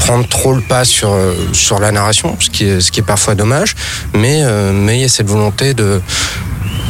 prendre 0.00 0.26
trop 0.26 0.54
le 0.54 0.62
pas 0.62 0.84
sur 0.84 1.12
euh, 1.12 1.34
sur 1.52 1.78
la 1.78 1.92
narration, 1.92 2.36
ce 2.40 2.50
qui 2.50 2.64
est 2.64 2.80
ce 2.80 2.90
qui 2.90 3.00
est 3.00 3.04
parfois 3.04 3.34
dommage, 3.34 3.76
mais 4.14 4.40
euh, 4.42 4.72
mais 4.72 4.98
il 4.98 5.02
y 5.02 5.04
a 5.04 5.08
cette 5.08 5.28
volonté 5.28 5.74
de 5.74 6.00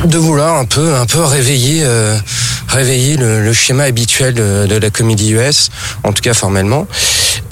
de 0.04 0.18
vouloir 0.18 0.56
un 0.56 0.64
peu 0.64 0.94
un 0.94 1.06
peu 1.06 1.22
réveiller 1.22 1.82
euh, 1.84 2.16
réveiller 2.68 3.16
le, 3.16 3.42
le 3.42 3.52
schéma 3.52 3.84
habituel 3.84 4.34
de, 4.34 4.66
de 4.66 4.76
la 4.76 4.90
comédie 4.90 5.32
US 5.32 5.70
en 6.04 6.12
tout 6.12 6.22
cas 6.22 6.34
formellement 6.34 6.86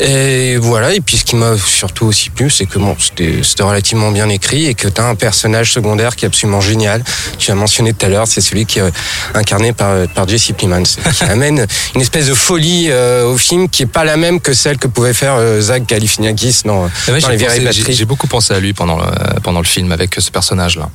et 0.01 0.57
voilà 0.59 0.95
et 0.95 1.01
puis 1.01 1.17
ce 1.17 1.25
qui 1.25 1.37
m'a 1.37 1.57
surtout 1.59 2.07
aussi 2.07 2.31
plu 2.31 2.51
c'est 2.51 2.67
que 2.67 2.79
bon 2.79 2.97
c'était 2.99 3.41
c'était 3.43 3.63
relativement 3.63 4.11
bien 4.13 4.29
écrit 4.29 4.67
et 4.67 4.75
que 4.75 4.89
tu 4.89 5.01
as 5.01 5.05
un 5.05 5.15
personnage 5.15 5.73
secondaire 5.73 6.15
qui 6.17 6.25
est 6.25 6.29
absolument 6.29 6.61
génial 6.61 7.03
tu 7.39 7.51
as 7.51 7.55
mentionné 7.55 7.93
tout 7.93 8.07
à 8.07 8.09
l'heure 8.09 8.27
c'est 8.27 8.41
celui 8.41 8.67
qui 8.67 8.79
est 8.79 8.93
incarné 9.35 9.73
par 9.73 10.07
par 10.09 10.29
Jesse 10.29 10.53
Plemons 10.57 10.83
qui 10.83 11.25
amène 11.29 11.67
une 11.95 12.01
espèce 12.01 12.27
de 12.29 12.35
folie 12.35 12.87
euh, 12.91 13.27
au 13.27 13.37
film 13.37 13.69
qui 13.69 13.83
est 13.83 13.87
pas 13.87 14.05
la 14.05 14.17
même 14.17 14.41
que 14.41 14.53
celle 14.53 14.79
que 14.79 14.87
pouvait 14.89 15.15
faire 15.15 15.35
euh, 15.35 15.61
Zach 15.61 15.87
Galifianakis 15.87 16.63
dans, 16.65 16.89
Ah 17.07 17.13
ouais, 17.13 17.21
dans 17.21 17.29
j'ai 17.31 17.37
les 17.37 17.65
Bad 17.65 17.73
J'ai 17.73 18.05
beaucoup 18.05 18.27
pensé 18.27 18.55
à 18.55 18.61
lui 18.61 18.73
pendant 18.73 18.99
le, 18.99 19.41
pendant 19.43 19.61
le 19.61 19.67
film 19.67 19.93
avec 19.93 20.15
ce 20.19 20.31
personnage-là. 20.31 20.89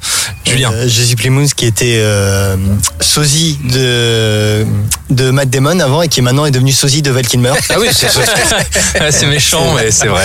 Julien. 0.46 0.72
Euh, 0.74 0.88
Jesse 0.88 1.16
Plemons 1.16 1.48
qui 1.56 1.66
était 1.66 1.98
euh, 2.00 2.56
sosie 3.00 3.60
de 3.64 4.66
de 5.10 5.32
Matt 5.32 5.50
Damon 5.50 5.80
avant 5.80 6.02
et 6.02 6.08
qui 6.08 6.22
maintenant 6.22 6.46
est 6.46 6.52
devenu 6.52 6.72
sosie 6.72 7.02
de 7.02 7.12
Val 7.12 7.28
Kilmer. 7.28 7.54
ah 7.70 7.76
oui 7.80 7.88
c'est 7.92 8.08
Ouais, 8.93 8.93
c'est 9.12 9.26
méchant, 9.28 9.74
mais 9.76 9.92
c'est 9.92 10.08
vrai. 10.08 10.24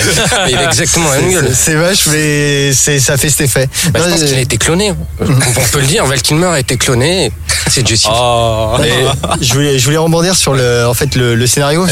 il 0.48 0.56
a 0.56 0.64
exactement 0.64 1.10
la 1.10 1.20
même 1.20 1.30
gueule 1.32 1.50
C'est- 1.54 1.75
vache, 1.75 2.06
mais 2.10 2.72
c'est 2.72 2.98
ça 3.00 3.16
fait 3.16 3.30
cet 3.30 3.42
effet. 3.42 3.68
Bah, 3.92 4.00
je 4.00 4.04
Non, 4.04 4.10
pense 4.10 4.22
euh, 4.22 4.26
qu'il 4.26 4.37
a 4.37 4.40
été 4.40 4.56
cloné. 4.58 4.92
On 5.20 5.25
peut 5.72 5.80
le 5.80 5.87
dire, 5.87 6.04
Val 6.06 6.20
Kilmer 6.22 6.46
a 6.46 6.60
été 6.60 6.76
cloné. 6.76 7.32
C'est 7.68 7.87
Jesse. 7.87 8.06
Et 8.06 9.44
je 9.44 9.52
voulais, 9.54 9.78
je 9.78 9.84
voulais 9.84 9.96
rebondir 9.98 10.34
sur 10.37 10.54
le, 10.54 10.87
en 10.87 10.94
fait, 10.94 11.14
le, 11.14 11.34
le 11.34 11.46
scénario. 11.46 11.84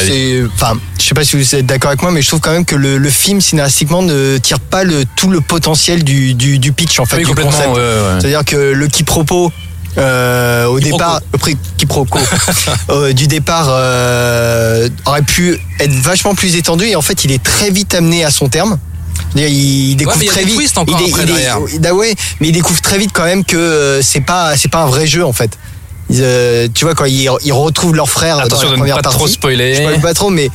Enfin, 0.55 0.77
je 0.99 1.05
sais 1.05 1.13
pas 1.13 1.23
si 1.23 1.35
vous 1.35 1.55
êtes 1.55 1.65
d'accord 1.65 1.89
avec 1.89 2.01
moi, 2.01 2.11
mais 2.11 2.21
je 2.21 2.27
trouve 2.27 2.39
quand 2.39 2.51
même 2.51 2.65
que 2.65 2.75
le, 2.75 2.97
le 2.97 3.09
film 3.09 3.41
scénaristiquement 3.41 4.01
ne 4.01 4.37
tire 4.37 4.59
pas 4.59 4.83
le, 4.83 5.03
tout 5.15 5.29
le 5.29 5.41
potentiel 5.41 6.03
du, 6.03 6.33
du, 6.33 6.59
du 6.59 6.71
pitch 6.73 6.99
en 6.99 7.05
fait, 7.05 7.17
Oui, 7.17 7.21
du 7.23 7.27
complètement. 7.27 7.51
concept. 7.51 7.69
ouais, 7.69 7.75
ouais. 7.75 8.19
C'est-à-dire 8.19 8.45
que 8.45 8.55
le 8.55 8.87
quiproquo. 8.87 9.51
Euh, 9.97 10.65
au 10.67 10.75
Quiproquo. 10.77 10.97
départ, 10.97 11.21
prix- 11.39 11.57
quiproquo, 11.77 12.19
euh, 12.91 13.13
du 13.13 13.27
départ 13.27 13.67
euh, 13.69 14.89
aurait 15.05 15.23
pu 15.23 15.59
être 15.79 15.91
vachement 15.91 16.35
plus 16.35 16.55
étendu 16.55 16.85
et 16.85 16.95
en 16.95 17.01
fait 17.01 17.23
il 17.25 17.31
est 17.31 17.41
très 17.41 17.71
vite 17.71 17.95
amené 17.95 18.23
à 18.23 18.29
son 18.31 18.47
terme. 18.47 18.77
Il 19.35 19.95
découvre 19.95 20.17
mais 20.19 20.25
il 20.25 20.29
très 20.29 20.43
vite. 20.43 20.77
encore 20.77 20.99
il 21.01 21.07
est- 21.07 21.09
après 21.11 21.23
il 21.23 21.29
est- 21.29 21.33
derrière. 21.33 21.57
ah 21.89 21.93
ouais, 21.95 22.13
mais 22.39 22.49
il 22.49 22.51
découvre 22.51 22.79
très 22.81 22.97
vite 22.99 23.09
quand 23.13 23.25
même 23.25 23.43
que 23.43 23.57
euh, 23.57 24.01
c'est 24.03 24.21
pas 24.21 24.55
c'est 24.55 24.67
pas 24.69 24.83
un 24.83 24.85
vrai 24.87 25.07
jeu 25.07 25.25
en 25.25 25.33
fait. 25.33 25.57
Ils, 26.09 26.19
euh, 26.21 26.67
tu 26.73 26.85
vois 26.85 26.93
quand 26.95 27.05
ils, 27.05 27.29
ils 27.43 27.51
retrouvent 27.53 27.95
leur 27.95 28.09
frère 28.09 28.37
Attention 28.39 28.67
dans 28.67 28.71
la 28.73 28.77
première 28.77 28.95
pas 28.97 29.01
partie. 29.01 29.17
trop 29.17 29.27
spoiler. 29.27 29.73
Je 29.75 29.99
pas 30.01 30.13
trop, 30.13 30.29
mais 30.29 30.49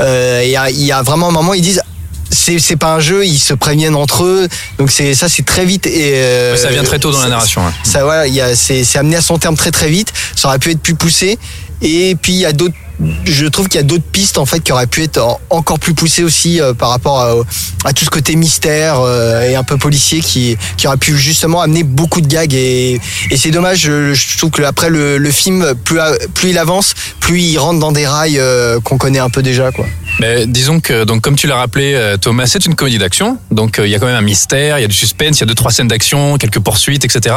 euh, 0.00 0.42
il 0.44 0.50
y, 0.50 0.56
a, 0.56 0.70
il 0.70 0.82
y 0.82 0.92
a 0.92 1.02
vraiment 1.02 1.28
un 1.28 1.32
moment 1.32 1.54
ils 1.54 1.62
disent 1.62 1.80
c'est 2.32 2.58
c'est 2.58 2.76
pas 2.76 2.94
un 2.94 3.00
jeu, 3.00 3.24
ils 3.24 3.38
se 3.38 3.54
préviennent 3.54 3.94
entre 3.94 4.24
eux, 4.24 4.48
donc 4.78 4.90
c'est 4.90 5.14
ça 5.14 5.28
c'est 5.28 5.44
très 5.44 5.64
vite 5.64 5.86
et 5.86 6.14
euh, 6.16 6.56
Ça 6.56 6.70
vient 6.70 6.82
très 6.82 6.98
tôt 6.98 7.12
dans 7.12 7.20
la 7.20 7.28
narration. 7.28 7.64
hein. 7.66 7.72
Ça 7.84 8.02
voilà, 8.04 8.26
il 8.26 8.34
y 8.34 8.40
a 8.40 8.56
c'est 8.56 8.82
c'est 8.84 8.98
amené 8.98 9.16
à 9.16 9.22
son 9.22 9.38
terme 9.38 9.56
très 9.56 9.70
très 9.70 9.88
vite. 9.90 10.12
Ça 10.34 10.48
aurait 10.48 10.58
pu 10.58 10.70
être 10.72 10.80
plus 10.80 10.94
poussé 10.94 11.38
et 11.82 12.16
puis 12.20 12.32
il 12.32 12.38
y 12.40 12.46
a 12.46 12.52
d'autres 12.52 12.74
je 13.24 13.46
trouve 13.46 13.66
qu'il 13.68 13.80
y 13.80 13.84
a 13.84 13.86
d'autres 13.86 14.04
pistes 14.12 14.38
en 14.38 14.46
fait 14.46 14.60
qui 14.60 14.70
auraient 14.70 14.86
pu 14.86 15.02
être 15.02 15.18
en- 15.18 15.40
encore 15.50 15.80
plus 15.80 15.92
poussées 15.92 16.22
aussi 16.22 16.60
euh, 16.60 16.72
par 16.72 16.90
rapport 16.90 17.20
à, 17.20 17.34
à 17.84 17.92
tout 17.92 18.04
ce 18.04 18.10
côté 18.10 18.36
mystère 18.36 19.00
euh, 19.00 19.42
et 19.42 19.56
un 19.56 19.64
peu 19.64 19.76
policier 19.76 20.20
qui 20.20 20.56
qui 20.76 20.86
aurait 20.86 20.98
pu 20.98 21.18
justement 21.18 21.60
amener 21.62 21.82
beaucoup 21.82 22.20
de 22.20 22.28
gags 22.28 22.54
et, 22.54 23.00
et 23.30 23.36
c'est 23.36 23.50
dommage 23.50 23.80
je, 23.80 24.14
je 24.14 24.38
trouve 24.38 24.50
que 24.50 24.62
après 24.62 24.88
le, 24.88 25.18
le 25.18 25.30
film 25.32 25.74
plus 25.84 25.98
plus 26.34 26.50
il 26.50 26.58
avance 26.58 26.94
plus 27.18 27.40
il 27.40 27.58
rentre 27.58 27.80
dans 27.80 27.90
des 27.92 28.06
rails 28.06 28.38
euh, 28.38 28.78
qu'on 28.80 28.98
connaît 28.98 29.18
un 29.18 29.30
peu 29.30 29.42
déjà 29.42 29.72
quoi. 29.72 29.86
Mais 30.20 30.46
disons 30.46 30.78
que, 30.80 31.04
donc, 31.04 31.22
comme 31.22 31.36
tu 31.36 31.46
l'as 31.46 31.56
rappelé, 31.56 31.94
euh, 31.94 32.16
Thomas, 32.16 32.46
c'est 32.46 32.64
une 32.66 32.74
comédie 32.74 32.98
d'action. 32.98 33.38
Donc, 33.50 33.78
euh, 33.78 33.86
il 33.86 33.90
y 33.90 33.94
a 33.94 33.98
quand 33.98 34.06
même 34.06 34.14
un 34.16 34.20
mystère, 34.20 34.78
il 34.78 34.82
y 34.82 34.84
a 34.84 34.88
du 34.88 34.94
suspense, 34.94 35.38
il 35.38 35.40
y 35.40 35.42
a 35.44 35.46
deux, 35.46 35.54
trois 35.54 35.72
scènes 35.72 35.88
d'action, 35.88 36.36
quelques 36.38 36.60
poursuites, 36.60 37.04
etc. 37.04 37.34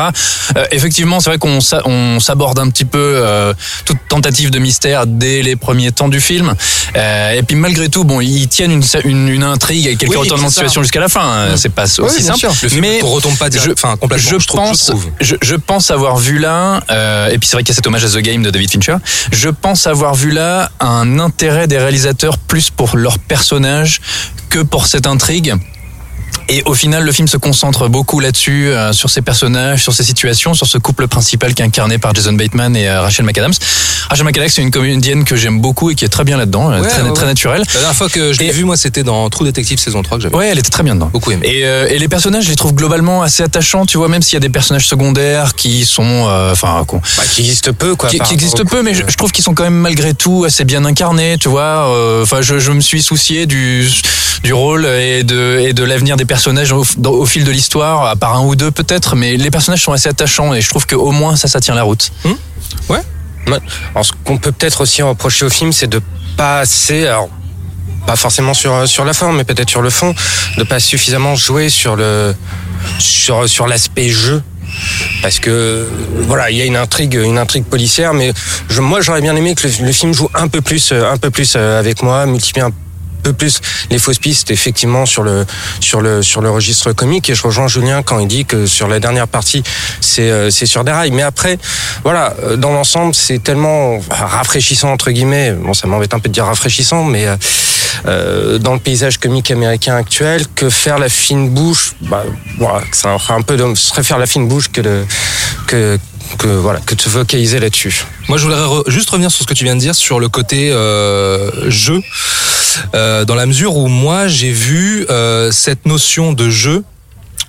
Euh, 0.58 0.66
effectivement, 0.72 1.20
c'est 1.20 1.30
vrai 1.30 1.40
qu'on 1.40 1.62
s'a- 1.62 1.82
on 1.88 2.20
s'aborde 2.20 2.60
un 2.60 2.70
petit 2.70 2.86
peu 2.86 3.00
euh, 3.02 3.54
toute 3.86 3.98
tentative 4.10 4.52
de 4.52 4.60
mystère 4.60 5.08
dès 5.08 5.42
les 5.42 5.56
premiers 5.56 5.92
temps 5.92 6.10
du 6.10 6.20
film. 6.20 6.54
Euh, 6.96 7.32
et 7.32 7.44
puis, 7.44 7.56
malgré 7.56 7.90
tout, 7.90 8.04
bon, 8.04 8.22
ils 8.22 8.48
tiennent 8.48 8.72
une, 8.72 8.84
une, 9.04 9.28
une 9.30 9.44
intrigue 9.44 9.86
et 9.88 9.96
quelques 9.96 10.12
Oui, 10.12 10.18
retournements 10.18 10.48
de 10.48 10.54
situation 10.54 10.82
jusqu'à 10.82 11.00
la 11.02 11.10
fin. 11.10 11.22
hein. 11.24 11.58
C'est 11.58 11.70
pas 11.70 11.84
aussi 11.84 12.02
Oui, 12.02 12.22
simple. 12.24 12.40
sûr. 12.40 12.54
Le 12.64 12.70
film 12.70 12.82
mais 12.82 13.00
retombe 13.02 13.38
pas 13.38 13.50
direct- 13.50 13.74
enfin, 13.78 13.98
complètement, 13.98 14.30
Je, 14.32 14.36
je 14.38 14.42
je 14.44 14.48
pense, 14.48 14.86
trouve. 14.88 15.06
je, 15.20 15.36
je 15.42 15.56
pense 15.56 15.92
avoir 15.92 16.18
vu 16.18 16.40
là, 16.40 16.82
euh, 16.92 17.30
et 17.30 17.38
puis 17.38 17.48
c'est 17.48 17.56
vrai 17.58 17.64
qu'il 17.64 17.70
y 17.70 17.74
a 17.74 17.76
cet 17.76 17.88
hommage 17.88 18.06
à 18.06 18.10
The 18.10 18.18
Game 18.20 18.44
de 18.44 18.50
David 18.50 18.72
Fincher, 18.72 18.96
je 19.32 19.50
pense 19.50 19.88
avoir 19.88 20.16
vu 20.16 20.32
là 20.32 20.72
un 20.80 21.20
intérêt 21.20 21.68
des 21.68 21.78
réalisateurs 21.78 22.38
plus 22.38 22.70
pour 22.70 22.96
leur 22.98 23.20
personnage 23.20 24.00
que 24.50 24.60
pour 24.60 24.88
cette 24.88 25.08
intrigue. 25.08 25.54
Et 26.48 26.62
au 26.66 26.76
final, 26.76 27.04
le 27.04 27.12
film 27.12 27.28
se 27.28 27.38
concentre 27.38 27.88
beaucoup 27.88 28.20
là-dessus, 28.20 28.68
euh, 28.68 28.94
sur 28.94 29.10
ces 29.10 29.24
personnages, 29.24 29.82
sur 29.82 29.94
ces 29.94 30.04
situations, 30.04 30.54
sur 30.54 30.68
ce 30.68 30.78
couple 30.78 31.08
principal 31.08 31.56
qui 31.56 31.64
est 31.64 31.66
incarné 31.66 31.98
par 31.98 32.14
Jason 32.14 32.34
Bateman 32.34 32.76
et 32.76 32.88
euh, 32.88 33.02
Rachel 33.02 33.26
McAdams. 33.26 33.54
Rachel 34.10 34.26
McAdams, 34.28 34.50
c'est 34.50 34.62
une 34.62 34.70
comédienne 34.70 35.24
que 35.24 35.36
j'aime 35.36 35.60
beaucoup 35.60 35.90
et 35.90 35.96
qui 35.96 36.06
est 36.06 36.10
très 36.10 36.24
bien 36.24 36.38
là-dedans, 36.38 36.72
euh, 36.72 36.82
Ouais, 36.82 36.88
très, 36.88 37.02
ouais, 37.02 37.12
très 37.14 37.22
ouais. 37.24 37.30
naturelle. 37.30 37.64
La 37.74 37.80
dernière 37.80 37.96
fois 37.96 38.10
que 38.10 38.32
je 38.32 38.40
l'ai 38.40 38.48
Et- 38.48 38.52
vu, 38.52 38.64
moi, 38.64 38.78
c'était 38.78 39.02
dans 39.02 39.28
True 39.32 39.46
Detective 39.46 39.80
saison 39.80 40.04
3 40.04 40.18
que 40.18 40.24
j'avais 40.24 40.36
Ouais, 40.36 40.48
elle 40.50 40.60
était 40.60 40.70
très 40.70 40.84
bien 40.84 40.94
dedans. 40.94 41.10
beaucoup 41.12 41.32
aimé. 41.32 41.48
Et, 41.52 41.66
euh, 41.66 41.88
et 41.90 41.98
les 41.98 42.08
personnages, 42.08 42.44
je 42.46 42.50
les 42.52 42.56
trouve 42.56 42.74
globalement 42.76 43.24
assez 43.24 43.42
attachants, 43.42 43.88
tu 43.88 43.98
vois, 43.98 44.08
même 44.08 44.22
s'il 44.22 44.34
y 44.34 44.38
a 44.38 44.40
des 44.42 44.50
personnages 44.50 44.88
secondaires 44.88 45.56
qui 45.56 45.84
sont, 45.84 46.04
euh, 46.30 46.52
enfin, 46.52 46.84
qu'on- 46.86 46.98
Bah, 47.18 47.24
qui 47.32 47.42
existe 47.42 47.72
peu, 47.72 47.96
quoi. 47.96 48.10
qui, 48.10 48.20
qui 48.20 48.34
existent 48.36 48.64
peu, 48.70 48.84
mais 48.84 48.94
je, 48.94 49.02
trouve 49.18 49.32
qu'ils 49.32 49.44
sont 49.44 49.56
quand 49.56 49.64
même 49.64 49.74
malgré 49.74 50.14
tout 50.14 50.44
assez 50.46 50.64
bien 50.64 50.86
incarnés, 50.86 51.38
tu 51.40 51.50
vois. 51.50 51.90
euh, 51.90 52.22
Enfin, 52.22 52.42
je, 52.44 52.60
je 52.60 52.72
me 52.72 52.82
suis 52.82 53.02
soucié 53.02 53.48
du 53.48 53.90
du 54.46 54.54
rôle 54.54 54.86
et 54.86 55.24
de 55.24 55.84
l'avenir 55.84 56.18
des 56.18 56.26
personnages 56.26 56.72
au, 56.72 57.26
fil 57.26 57.44
de 57.44 57.52
l'histoire, 57.52 58.06
à 58.06 58.16
part 58.16 58.36
un 58.36 58.46
ou 58.46 58.56
deux 58.56 58.72
peut-être, 58.72 59.16
mais 59.16 59.38
les 59.38 59.52
personnages 59.52 59.82
sont 59.82 59.92
assez 59.92 60.08
attachants 60.08 60.54
et 60.54 60.62
je 60.62 60.70
trouve 60.70 60.86
qu'au 60.86 61.12
moins 61.12 61.36
ça, 61.36 61.48
ça 61.48 61.60
tient 61.60 61.76
la 61.76 61.84
route. 61.84 62.12
Ouais. 62.90 63.02
Alors, 63.94 64.06
ce 64.06 64.12
qu'on 64.24 64.38
peut 64.38 64.52
peut-être 64.52 64.82
aussi 64.82 65.02
reprocher 65.02 65.46
au 65.46 65.50
film, 65.50 65.72
c'est 65.72 65.88
de 65.88 66.00
pas 66.38 66.60
assez, 66.60 67.08
alors, 67.08 67.30
pas 68.06 68.16
forcément 68.16 68.54
sur, 68.54 68.88
sur 68.88 69.04
la 69.04 69.14
forme, 69.14 69.38
mais 69.38 69.44
peut-être 69.44 69.70
sur 69.70 69.82
le 69.82 69.90
fond, 69.90 70.14
de 70.58 70.64
pas 70.64 70.80
suffisamment 70.80 71.36
jouer 71.36 71.70
sur 71.70 71.96
l'aspect 73.68 74.10
jeu. 74.10 74.44
Parce 75.22 75.40
que 75.40 75.88
voilà, 76.28 76.52
il 76.52 76.58
y 76.58 76.62
a 76.62 76.66
une 76.66 76.76
intrigue, 76.76 77.16
une 77.16 77.38
intrigue 77.38 77.66
policière, 77.66 78.14
mais 78.14 78.34
moi 78.78 79.02
j'aurais 79.02 79.22
bien 79.22 79.36
aimé 79.36 79.56
que 79.56 79.68
le, 79.68 79.86
le 79.86 79.92
film 79.92 80.14
joue 80.14 80.30
un 80.34 80.50
peu 80.50 80.62
plus, 80.62 80.92
euh, 80.92 81.10
un 81.10 81.18
peu 81.18 81.32
plus 81.32 81.54
euh, 81.56 81.80
avec 81.80 82.04
moi, 82.04 82.26
multiplie 82.26 82.62
un 82.62 82.72
peu 83.26 83.34
plus 83.34 83.60
les 83.90 83.98
fausses 83.98 84.20
pistes 84.20 84.52
effectivement 84.52 85.06
sur 85.08 85.24
le 85.24 85.46
sur 85.80 86.00
le 86.02 86.22
sur 86.22 86.42
le 86.42 86.50
registre 86.52 86.94
comique. 86.94 87.28
Et 87.30 87.36
je 87.36 87.42
rejoins 87.42 87.68
Julien 87.68 88.04
quand 88.04 88.20
il 88.20 88.28
dit 88.28 88.46
que 88.46 88.68
sur 88.68 88.88
la 88.88 89.00
dernière 89.00 89.28
partie 89.28 89.64
c'est 90.00 90.30
euh, 90.30 90.52
c'est 90.52 90.68
sur 90.68 90.84
des 90.84 90.92
rails. 90.92 91.12
Mais 91.12 91.24
après 91.24 91.58
voilà 92.04 92.36
euh, 92.44 92.56
dans 92.56 92.72
l'ensemble 92.72 93.16
c'est 93.16 93.42
tellement 93.42 94.00
rafraîchissant 94.12 94.92
entre 94.92 95.10
guillemets. 95.10 95.54
Bon 95.54 95.74
ça 95.74 95.88
m'embête 95.88 96.14
un 96.14 96.20
peu 96.20 96.30
de 96.30 96.34
dire 96.34 96.46
rafraîchissant 96.46 97.04
mais 97.04 97.26
euh, 97.26 97.36
euh, 98.06 98.58
dans 98.60 98.74
le 98.74 98.80
paysage 98.80 99.18
comique 99.18 99.50
américain 99.50 99.96
actuel 99.96 100.46
que 100.54 100.70
faire 100.70 101.00
la 101.00 101.10
fine 101.10 101.50
bouche? 101.50 101.94
Bah 102.02 102.24
voilà 102.60 102.82
ça 102.92 103.18
un 103.30 103.42
peu 103.42 103.58
de 103.58 103.74
ce 103.74 103.90
serait 103.90 104.04
faire 104.04 104.20
la 104.20 104.28
fine 104.28 104.48
bouche 104.48 104.70
que 104.72 104.82
de 104.82 105.04
que 105.66 105.98
que 106.38 106.48
voilà 106.48 106.80
que 106.80 106.96
se 107.00 107.10
focaliser 107.10 107.60
là-dessus. 107.60 108.06
Moi, 108.28 108.40
je 108.40 108.46
voudrais 108.46 108.62
re- 108.62 108.90
juste 108.90 109.10
revenir 109.12 109.30
sur 109.30 109.44
ce 109.44 109.48
que 109.48 109.54
tu 109.54 109.64
viens 109.64 109.76
de 109.76 109.80
dire 109.80 109.94
sur 109.94 110.20
le 110.20 110.28
côté 110.28 110.72
euh, 110.72 111.70
jeu, 111.70 112.02
dans 112.94 113.36
la 113.36 113.46
mesure 113.46 113.76
où 113.78 113.88
moi 113.88 114.28
j'ai 114.28 114.52
vu 114.52 115.06
euh, 115.10 115.52
cette 115.52 115.86
notion 115.86 116.34
de 116.34 116.50
jeu 116.50 116.84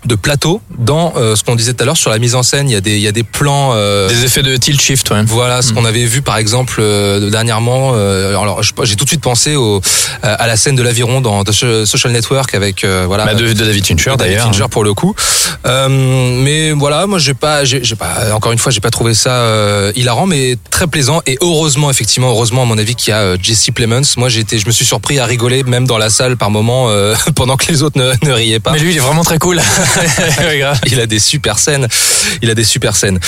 de 0.07 0.15
plateau 0.15 0.61
dans 0.79 1.13
euh, 1.17 1.37
ce 1.37 1.45
qu'on 1.45 1.55
disait 1.57 1.73
tout 1.75 1.83
à 1.83 1.87
l'heure 1.87 1.97
sur 1.97 2.11
la 2.11 2.19
mise 2.19 2.35
en 2.35 2.43
scène. 2.43 2.69
Il 2.69 2.73
y 2.73 2.77
a 2.77 2.81
des, 2.81 2.97
il 2.97 3.03
y 3.03 3.09
a 3.09 3.13
des 3.13 3.23
plans. 3.23 3.73
euh, 3.75 4.09
Des 4.09 4.25
effets 4.25 4.43
de 4.43 4.57
tilt 4.57 4.81
shift, 4.81 5.11
ouais. 5.11 5.23
Voilà 5.27 5.63
ce 5.63 5.73
Mm. 5.73 5.75
qu'on 5.75 5.85
avait 5.85 6.05
vu 6.07 6.23
par 6.23 6.37
exemple 6.37 6.77
euh, 6.81 7.31
dernièrement. 7.31 7.93
euh, 7.95 8.31
alors 8.39 8.63
j'ai 8.63 8.97
tout 8.97 9.05
de 9.05 9.09
suite 9.11 9.21
pensé 9.21 9.57
au, 9.57 9.77
euh, 9.77 9.81
à 10.39 10.47
la 10.47 10.57
scène 10.57 10.77
de 10.77 10.83
l'aviron 10.83 11.21
dans 11.21 11.43
The 11.45 11.85
Social 11.85 12.13
Network 12.13 12.55
avec 12.55 12.85
euh, 12.85 13.05
voilà 13.07 13.25
Bah, 13.27 13.35
de, 13.35 13.47
de 13.49 13.53
David 13.65 13.87
Fincher 13.87 14.15
David 14.17 14.19
d'ailleurs. 14.37 14.47
Fincher 14.47 14.67
pour 14.71 14.85
le 14.85 14.95
coup. 14.95 15.15
Euh, 15.67 15.89
mais 16.43 16.73
voilà, 16.73 17.07
moi 17.07 17.19
j'ai 17.19 17.35
pas, 17.35 17.65
j'ai 17.65 17.81
pas, 17.97 18.33
encore 18.35 18.53
une 18.53 18.59
fois, 18.59 18.71
j'ai 18.73 18.81
pas 18.81 18.91
trouvé 18.91 19.15
ça 19.15 19.31
euh, 19.31 19.93
hilarant, 19.97 20.27
mais 20.27 20.57
très 20.71 20.87
plaisant 20.87 21.21
et 21.27 21.37
heureusement, 21.41 21.91
effectivement, 21.91 22.31
heureusement 22.31 22.63
à 22.63 22.65
mon 22.65 22.79
avis 22.79 22.95
qu'il 22.95 23.11
y 23.11 23.13
a 23.15 23.21
euh, 23.21 23.37
Jesse 23.41 23.71
Plemons. 23.75 24.03
Moi 24.17 24.29
été, 24.35 24.59
je 24.59 24.67
me 24.67 24.73
suis 24.73 24.85
surpris 24.85 25.19
à 25.19 25.27
rigoler 25.27 25.63
même 25.65 25.87
dans 25.87 25.99
la 25.99 26.11
salle 26.11 26.37
par 26.37 26.51
moment 26.51 26.89
euh, 26.91 27.15
pendant 27.35 27.57
que 27.57 27.67
les 27.73 27.83
autres 27.83 27.99
ne, 27.99 28.13
ne 28.27 28.33
riaient 28.33 28.61
pas. 28.61 28.73
Mais 28.73 28.79
lui, 28.79 28.93
il 28.93 28.97
est 28.97 29.01
vraiment 29.01 29.25
très 29.25 29.39
cool. 29.39 29.61
Il 30.87 31.01
a 31.01 31.07
des 31.07 31.19
super 31.19 31.59
scènes. 31.59 31.89
Il 32.43 32.51
a 32.51 32.55
des 32.55 32.65
super 32.65 32.97
scènes. 32.97 33.19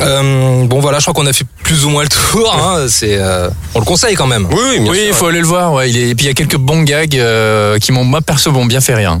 Euh, 0.00 0.64
bon 0.64 0.80
voilà, 0.80 0.98
je 0.98 1.04
crois 1.04 1.14
qu'on 1.14 1.26
a 1.26 1.32
fait 1.32 1.46
plus 1.62 1.84
ou 1.84 1.90
moins 1.90 2.02
le 2.02 2.08
tour. 2.08 2.54
Hein. 2.54 2.86
C'est, 2.88 3.16
euh, 3.18 3.48
on 3.74 3.80
le 3.80 3.84
conseille 3.84 4.14
quand 4.14 4.26
même. 4.26 4.46
oui 4.50 4.80
bien 4.80 4.90
oui, 4.90 4.98
sûr. 4.98 5.06
il 5.08 5.14
faut 5.14 5.26
aller 5.26 5.40
le 5.40 5.46
voir. 5.46 5.72
Ouais. 5.72 5.90
Et 5.90 6.14
puis 6.14 6.26
il 6.26 6.28
y 6.28 6.30
a 6.30 6.34
quelques 6.34 6.56
bons 6.56 6.82
gags 6.82 7.16
euh, 7.16 7.78
qui 7.78 7.92
m'ont, 7.92 8.04
moi 8.04 8.20
perso, 8.20 8.50
m'ont 8.52 8.66
bien 8.66 8.80
fait 8.80 8.94
rire. 8.94 9.18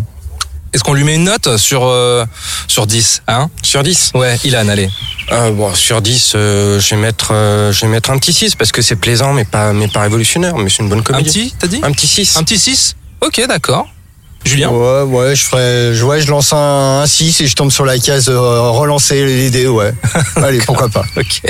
Est-ce 0.74 0.82
qu'on 0.84 0.94
lui 0.94 1.04
met 1.04 1.16
une 1.16 1.24
note 1.24 1.58
sur 1.58 1.84
euh, 1.84 2.24
sur 2.66 2.86
10 2.86 3.22
hein? 3.28 3.50
Sur 3.62 3.82
10 3.82 4.12
Ouais, 4.14 4.38
Ilan, 4.44 4.68
allez. 4.68 4.88
Euh, 5.30 5.50
bon, 5.50 5.74
sur 5.74 6.00
10, 6.00 6.32
euh, 6.34 6.80
je 6.80 6.94
vais 6.94 7.00
mettre, 7.00 7.32
euh, 7.34 7.72
je 7.72 7.82
vais 7.82 7.88
mettre 7.88 8.10
un 8.10 8.16
petit 8.18 8.32
6 8.32 8.54
parce 8.54 8.72
que 8.72 8.80
c'est 8.80 8.96
plaisant, 8.96 9.34
mais 9.34 9.44
pas, 9.44 9.74
mais 9.74 9.88
pas 9.88 10.00
révolutionnaire, 10.00 10.56
mais 10.56 10.70
c'est 10.70 10.82
une 10.82 10.88
bonne 10.88 11.00
Un 11.00 11.02
comédie. 11.02 11.28
petit, 11.50 11.54
t'as 11.58 11.66
dit? 11.66 11.80
Un 11.82 11.92
petit 11.92 12.06
6. 12.06 12.38
Un 12.38 12.42
petit 12.42 12.58
6 12.58 12.96
Ok, 13.20 13.42
d'accord. 13.46 13.86
Julien? 14.44 14.70
Ouais, 14.70 15.02
ouais, 15.02 15.36
je 15.36 15.44
ferais, 15.44 15.94
je, 15.94 16.04
ouais, 16.04 16.20
je 16.20 16.30
lance 16.30 16.52
un, 16.52 17.02
un 17.02 17.06
6 17.06 17.40
et 17.40 17.46
je 17.46 17.54
tombe 17.56 17.70
sur 17.70 17.84
la 17.84 17.98
case 17.98 18.28
euh, 18.28 18.60
relancer 18.70 19.24
l'idée, 19.24 19.68
ouais. 19.68 19.92
Allez, 20.36 20.58
pourquoi 20.58 20.88
pas. 20.88 21.04
Ok. 21.16 21.42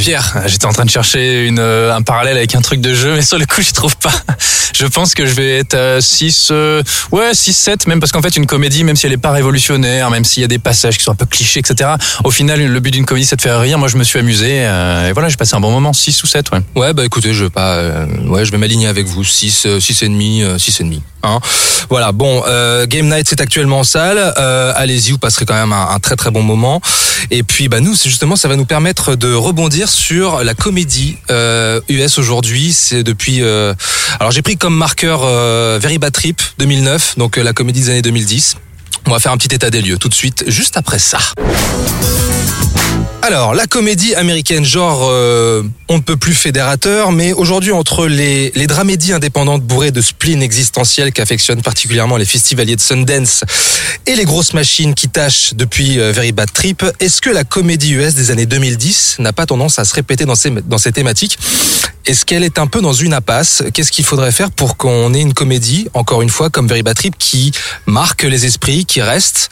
Pierre, 0.00 0.42
j'étais 0.46 0.66
en 0.66 0.72
train 0.72 0.84
de 0.84 0.90
chercher 0.90 1.46
une, 1.46 1.58
euh, 1.58 1.94
un 1.94 2.02
parallèle 2.02 2.36
avec 2.36 2.54
un 2.54 2.60
truc 2.60 2.80
de 2.80 2.94
jeu, 2.94 3.14
mais 3.16 3.22
sur 3.22 3.38
le 3.38 3.46
coup, 3.46 3.62
je 3.62 3.72
trouve 3.72 3.96
pas. 3.96 4.12
Je 4.74 4.86
pense 4.86 5.14
que 5.14 5.26
je 5.26 5.34
vais 5.34 5.58
être 5.58 5.74
à 5.74 6.00
6, 6.00 6.48
euh, 6.52 6.82
ouais, 7.12 7.30
6, 7.34 7.52
7, 7.52 7.86
même 7.86 8.00
parce 8.00 8.12
qu'en 8.12 8.22
fait, 8.22 8.36
une 8.36 8.46
comédie, 8.46 8.84
même 8.84 8.96
si 8.96 9.06
elle 9.06 9.12
est 9.12 9.18
pas 9.18 9.32
révolutionnaire, 9.32 10.10
même 10.10 10.24
s'il 10.24 10.40
y 10.40 10.44
a 10.44 10.48
des 10.48 10.58
passages 10.58 10.96
qui 10.96 11.04
sont 11.04 11.10
un 11.10 11.16
peu 11.16 11.26
clichés, 11.26 11.60
etc., 11.60 11.90
au 12.24 12.30
final, 12.30 12.64
le 12.64 12.80
but 12.80 12.92
d'une 12.92 13.04
comédie, 13.04 13.26
c'est 13.26 13.36
de 13.36 13.42
faire 13.42 13.60
rire. 13.60 13.78
Moi, 13.78 13.88
je 13.88 13.96
me 13.96 14.04
suis 14.04 14.18
amusé, 14.18 14.60
euh, 14.60 15.08
et 15.08 15.12
voilà, 15.12 15.28
j'ai 15.28 15.36
passé 15.36 15.54
un 15.54 15.60
bon 15.60 15.70
moment, 15.70 15.92
6 15.92 16.22
ou 16.22 16.26
7, 16.26 16.52
ouais. 16.52 16.60
Ouais, 16.76 16.92
bah 16.94 17.04
écoutez, 17.04 17.34
je 17.34 17.44
vais 17.44 17.50
pas, 17.50 17.74
euh, 17.74 18.06
ouais, 18.28 18.44
je 18.44 18.52
vais 18.52 18.58
m'aligner 18.58 18.86
avec 18.86 19.06
vous. 19.06 19.24
6, 19.24 19.66
6 19.80 20.02
et 20.02 20.08
demi, 20.08 20.42
6 20.56 20.80
et 20.80 20.84
demi. 20.84 21.02
Hein. 21.22 21.40
Voilà. 21.90 22.12
Bon, 22.20 22.42
euh, 22.46 22.86
Game 22.86 23.08
Night 23.08 23.26
c'est 23.30 23.40
actuellement 23.40 23.78
en 23.78 23.82
salle. 23.82 24.18
Euh, 24.36 24.74
Allez-y, 24.76 25.10
vous 25.10 25.16
passerez 25.16 25.46
quand 25.46 25.54
même 25.54 25.72
un, 25.72 25.98
très 26.00 26.16
très 26.16 26.30
bon 26.30 26.42
moment. 26.42 26.82
Et 27.30 27.42
puis, 27.42 27.68
bah 27.68 27.80
nous, 27.80 27.94
justement, 27.94 28.36
ça 28.36 28.46
va 28.46 28.56
nous 28.56 28.66
permettre 28.66 29.14
de 29.16 29.32
rebondir 29.32 29.88
sur 29.88 30.44
la 30.44 30.52
comédie 30.52 31.16
euh, 31.30 31.80
US 31.88 32.18
aujourd'hui. 32.18 32.74
C'est 32.74 33.02
depuis. 33.02 33.40
euh, 33.40 33.72
alors 34.18 34.32
j'ai 34.32 34.42
pris 34.42 34.58
comme 34.58 34.76
marqueur 34.76 35.22
euh, 35.24 35.78
Very 35.80 35.96
Bad 35.96 36.12
Trip 36.12 36.42
2009, 36.58 37.16
donc 37.16 37.38
euh, 37.38 37.42
la 37.42 37.54
comédie 37.54 37.80
des 37.80 37.88
années 37.88 38.02
2010. 38.02 38.56
On 39.06 39.12
va 39.12 39.18
faire 39.18 39.32
un 39.32 39.38
petit 39.38 39.54
état 39.54 39.70
des 39.70 39.80
lieux 39.80 39.96
tout 39.96 40.10
de 40.10 40.14
suite, 40.14 40.44
juste 40.46 40.76
après 40.76 40.98
ça. 40.98 41.20
Alors, 43.22 43.54
la 43.54 43.66
comédie 43.66 44.14
américaine, 44.14 44.64
genre, 44.64 45.06
euh, 45.10 45.62
on 45.88 45.98
ne 45.98 46.02
peut 46.02 46.16
plus 46.16 46.32
fédérateur, 46.32 47.12
mais 47.12 47.34
aujourd'hui, 47.34 47.70
entre 47.70 48.06
les, 48.06 48.50
les 48.54 48.66
dramédies 48.66 49.12
indépendantes 49.12 49.62
bourrées 49.62 49.90
de 49.90 50.00
spleen 50.00 50.42
existentiel 50.42 51.12
qu'affectionnent 51.12 51.60
particulièrement 51.60 52.16
les 52.16 52.24
festivaliers 52.24 52.76
de 52.76 52.80
Sundance 52.80 53.44
et 54.06 54.16
les 54.16 54.24
grosses 54.24 54.54
machines 54.54 54.94
qui 54.94 55.08
tâchent 55.08 55.52
depuis 55.54 56.00
euh, 56.00 56.12
Very 56.12 56.32
Bad 56.32 56.50
Trip, 56.50 56.82
est-ce 56.98 57.20
que 57.20 57.28
la 57.28 57.44
comédie 57.44 57.92
US 57.92 58.14
des 58.14 58.30
années 58.30 58.46
2010 58.46 59.16
n'a 59.18 59.34
pas 59.34 59.44
tendance 59.44 59.78
à 59.78 59.84
se 59.84 59.94
répéter 59.94 60.24
dans 60.24 60.34
ces, 60.34 60.50
dans 60.50 60.78
ces 60.78 60.92
thématiques? 60.92 61.38
Est-ce 62.06 62.24
qu'elle 62.24 62.42
est 62.42 62.58
un 62.58 62.66
peu 62.66 62.80
dans 62.80 62.94
une 62.94 63.12
impasse? 63.12 63.62
Qu'est-ce 63.74 63.92
qu'il 63.92 64.06
faudrait 64.06 64.32
faire 64.32 64.50
pour 64.50 64.78
qu'on 64.78 65.12
ait 65.12 65.20
une 65.20 65.34
comédie, 65.34 65.88
encore 65.92 66.22
une 66.22 66.30
fois, 66.30 66.48
comme 66.48 66.66
Very 66.66 66.82
Bad 66.82 66.96
Trip, 66.96 67.16
qui 67.18 67.52
marque 67.84 68.22
les 68.22 68.46
esprits, 68.46 68.86
qui 68.86 69.02
reste? 69.02 69.50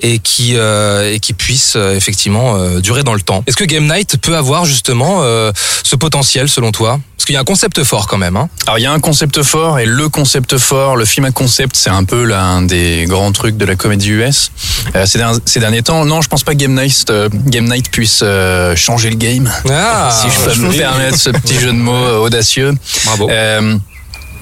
Et 0.00 0.18
qui, 0.18 0.56
euh, 0.56 1.12
et 1.12 1.20
qui 1.20 1.32
puisse 1.32 1.74
euh, 1.76 1.94
effectivement 1.94 2.56
euh, 2.56 2.80
durer 2.80 3.02
dans 3.02 3.14
le 3.14 3.20
temps 3.20 3.42
Est-ce 3.46 3.56
que 3.56 3.64
Game 3.64 3.86
Night 3.86 4.16
peut 4.18 4.36
avoir 4.36 4.64
justement 4.64 5.18
euh, 5.22 5.52
ce 5.82 5.96
potentiel 5.96 6.48
selon 6.48 6.72
toi? 6.72 7.00
Parce 7.16 7.24
qu'il 7.24 7.34
y 7.34 7.38
a 7.38 7.40
un 7.40 7.44
concept 7.44 7.82
fort 7.82 8.06
quand 8.06 8.18
même. 8.18 8.36
Hein. 8.36 8.48
Alors 8.66 8.78
il 8.78 8.82
y 8.82 8.86
a 8.86 8.92
un 8.92 9.00
concept 9.00 9.42
fort 9.42 9.78
et 9.78 9.86
le 9.86 10.08
concept 10.08 10.58
fort, 10.58 10.96
le 10.96 11.04
film 11.04 11.26
à 11.26 11.30
concept, 11.30 11.76
c'est 11.76 11.90
un 11.90 12.04
peu 12.04 12.24
l'un 12.24 12.62
des 12.62 13.04
grands 13.08 13.32
trucs 13.32 13.56
de 13.56 13.64
la 13.64 13.76
comédie 13.76 14.10
US 14.10 14.50
euh, 14.94 15.06
ces, 15.06 15.18
derniers, 15.18 15.40
ces 15.44 15.60
derniers 15.60 15.82
temps. 15.82 16.04
Non, 16.04 16.20
je 16.20 16.28
pense 16.28 16.44
pas 16.44 16.52
que 16.52 16.58
Game 16.58 16.74
Night, 16.74 17.06
euh, 17.10 17.28
Game 17.46 17.66
Night 17.68 17.90
puisse 17.90 18.20
euh, 18.22 18.76
changer 18.76 19.10
le 19.10 19.16
game. 19.16 19.50
Ah, 19.70 20.10
si 20.22 20.28
je 20.30 20.50
peux 20.50 20.66
me 20.66 20.72
permettre 20.72 21.18
ce 21.18 21.30
petit 21.30 21.58
jeu 21.58 21.68
de 21.68 21.78
mots 21.78 22.22
audacieux. 22.22 22.74
Bravo. 23.04 23.28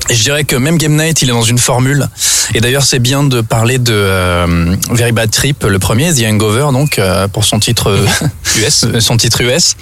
Euh, 0.08 0.12
et 0.12 0.14
je 0.14 0.22
dirais 0.22 0.44
que 0.44 0.56
même 0.56 0.78
Game 0.78 0.96
Night, 0.96 1.22
il 1.22 1.28
est 1.28 1.32
dans 1.32 1.42
une 1.42 1.58
formule. 1.58 2.08
Et 2.54 2.60
d'ailleurs, 2.60 2.84
c'est 2.84 2.98
bien 2.98 3.22
de 3.22 3.40
parler 3.40 3.78
de 3.78 3.92
euh, 3.92 4.76
Very 4.90 5.12
Bad 5.12 5.30
Trip, 5.30 5.64
le 5.64 5.78
premier, 5.78 6.12
The 6.12 6.24
Hangover, 6.26 6.68
donc 6.72 6.98
euh, 6.98 7.28
pour 7.28 7.44
son 7.44 7.58
titre 7.58 7.90
euh, 7.90 8.66
US, 8.66 8.86
son 9.00 9.16
titre 9.16 9.40
US, 9.42 9.76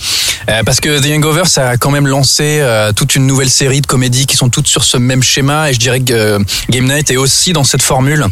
Euh, 0.49 0.63
parce 0.65 0.81
que 0.81 0.99
The 1.01 1.13
Hangover, 1.17 1.45
ça 1.47 1.71
a 1.71 1.77
quand 1.77 1.91
même 1.93 2.09
lancé 2.09 2.59
euh, 2.61 2.93
toute 2.93 3.15
une 3.15 3.27
nouvelle 3.27 3.51
série 3.51 3.81
de 3.81 3.87
comédies 3.87 4.27
qui 4.27 4.37
sont 4.37 4.49
toutes 4.49 4.67
sur 4.67 4.83
ce 4.83 4.97
même 4.97 5.23
schéma. 5.23 5.71
Et 5.71 5.75
je 5.75 5.79
dirais 5.79 6.01
que 6.01 6.13
euh, 6.13 6.39
Game 6.69 6.87
Night 6.87 7.11
est 7.11 7.17
aussi 7.17 7.53
dans 7.53 7.65
cette 7.65 7.83
formule. 7.83 8.27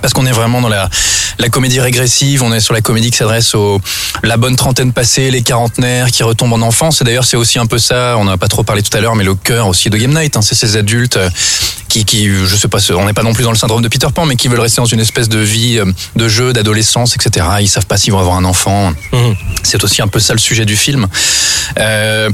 Parce 0.00 0.12
qu'on 0.12 0.26
est 0.26 0.32
vraiment 0.32 0.60
dans 0.60 0.68
la, 0.68 0.88
la 1.38 1.48
comédie 1.48 1.80
régressive, 1.80 2.42
on 2.42 2.52
est 2.52 2.60
sur 2.60 2.74
la 2.74 2.80
comédie 2.80 3.10
qui 3.10 3.18
s'adresse 3.18 3.54
aux 3.54 3.80
la 4.22 4.36
bonne 4.36 4.56
trentaine 4.56 4.92
passée, 4.92 5.30
les 5.30 5.42
quarantenaires 5.42 6.10
qui 6.10 6.22
retombent 6.22 6.52
en 6.52 6.62
enfance. 6.62 7.00
Et 7.00 7.04
d'ailleurs, 7.04 7.24
c'est 7.24 7.36
aussi 7.36 7.58
un 7.58 7.66
peu 7.66 7.78
ça, 7.78 8.16
on 8.18 8.24
n'a 8.24 8.36
pas 8.36 8.48
trop 8.48 8.62
parlé 8.62 8.82
tout 8.82 8.96
à 8.96 9.00
l'heure, 9.00 9.14
mais 9.14 9.24
le 9.24 9.34
cœur 9.34 9.68
aussi 9.68 9.90
de 9.90 9.96
Game 9.96 10.12
Night, 10.12 10.36
hein, 10.36 10.42
c'est 10.42 10.54
ces 10.54 10.76
adultes 10.76 11.16
euh, 11.16 11.30
qui, 11.88 12.04
qui, 12.04 12.28
je 12.28 12.56
sais 12.56 12.68
pas, 12.68 12.78
on 12.92 13.06
n'est 13.06 13.12
pas 13.12 13.22
non 13.22 13.32
plus 13.32 13.44
dans 13.44 13.50
le 13.52 13.56
syndrome 13.56 13.82
de 13.82 13.88
Peter 13.88 14.06
Pan, 14.14 14.26
mais 14.26 14.36
qui 14.36 14.48
veulent 14.48 14.60
rester 14.60 14.80
dans 14.80 14.86
une 14.86 15.00
espèce 15.00 15.28
de 15.28 15.38
vie 15.38 15.78
euh, 15.78 15.84
de 16.16 16.28
jeu, 16.28 16.52
d'adolescence, 16.52 17.14
etc. 17.16 17.46
Ils 17.60 17.68
savent 17.68 17.86
pas 17.86 17.96
s'ils 17.96 18.12
vont 18.12 18.18
avoir 18.18 18.36
un 18.36 18.44
enfant. 18.44 18.92
C'est 19.62 19.82
aussi 19.84 20.02
un 20.02 20.08
peu 20.08 20.20
ça 20.20 20.32
le 20.34 20.38
sujet 20.38 20.64
du 20.64 20.76
film. 20.76 21.06
Euh, 21.78 22.30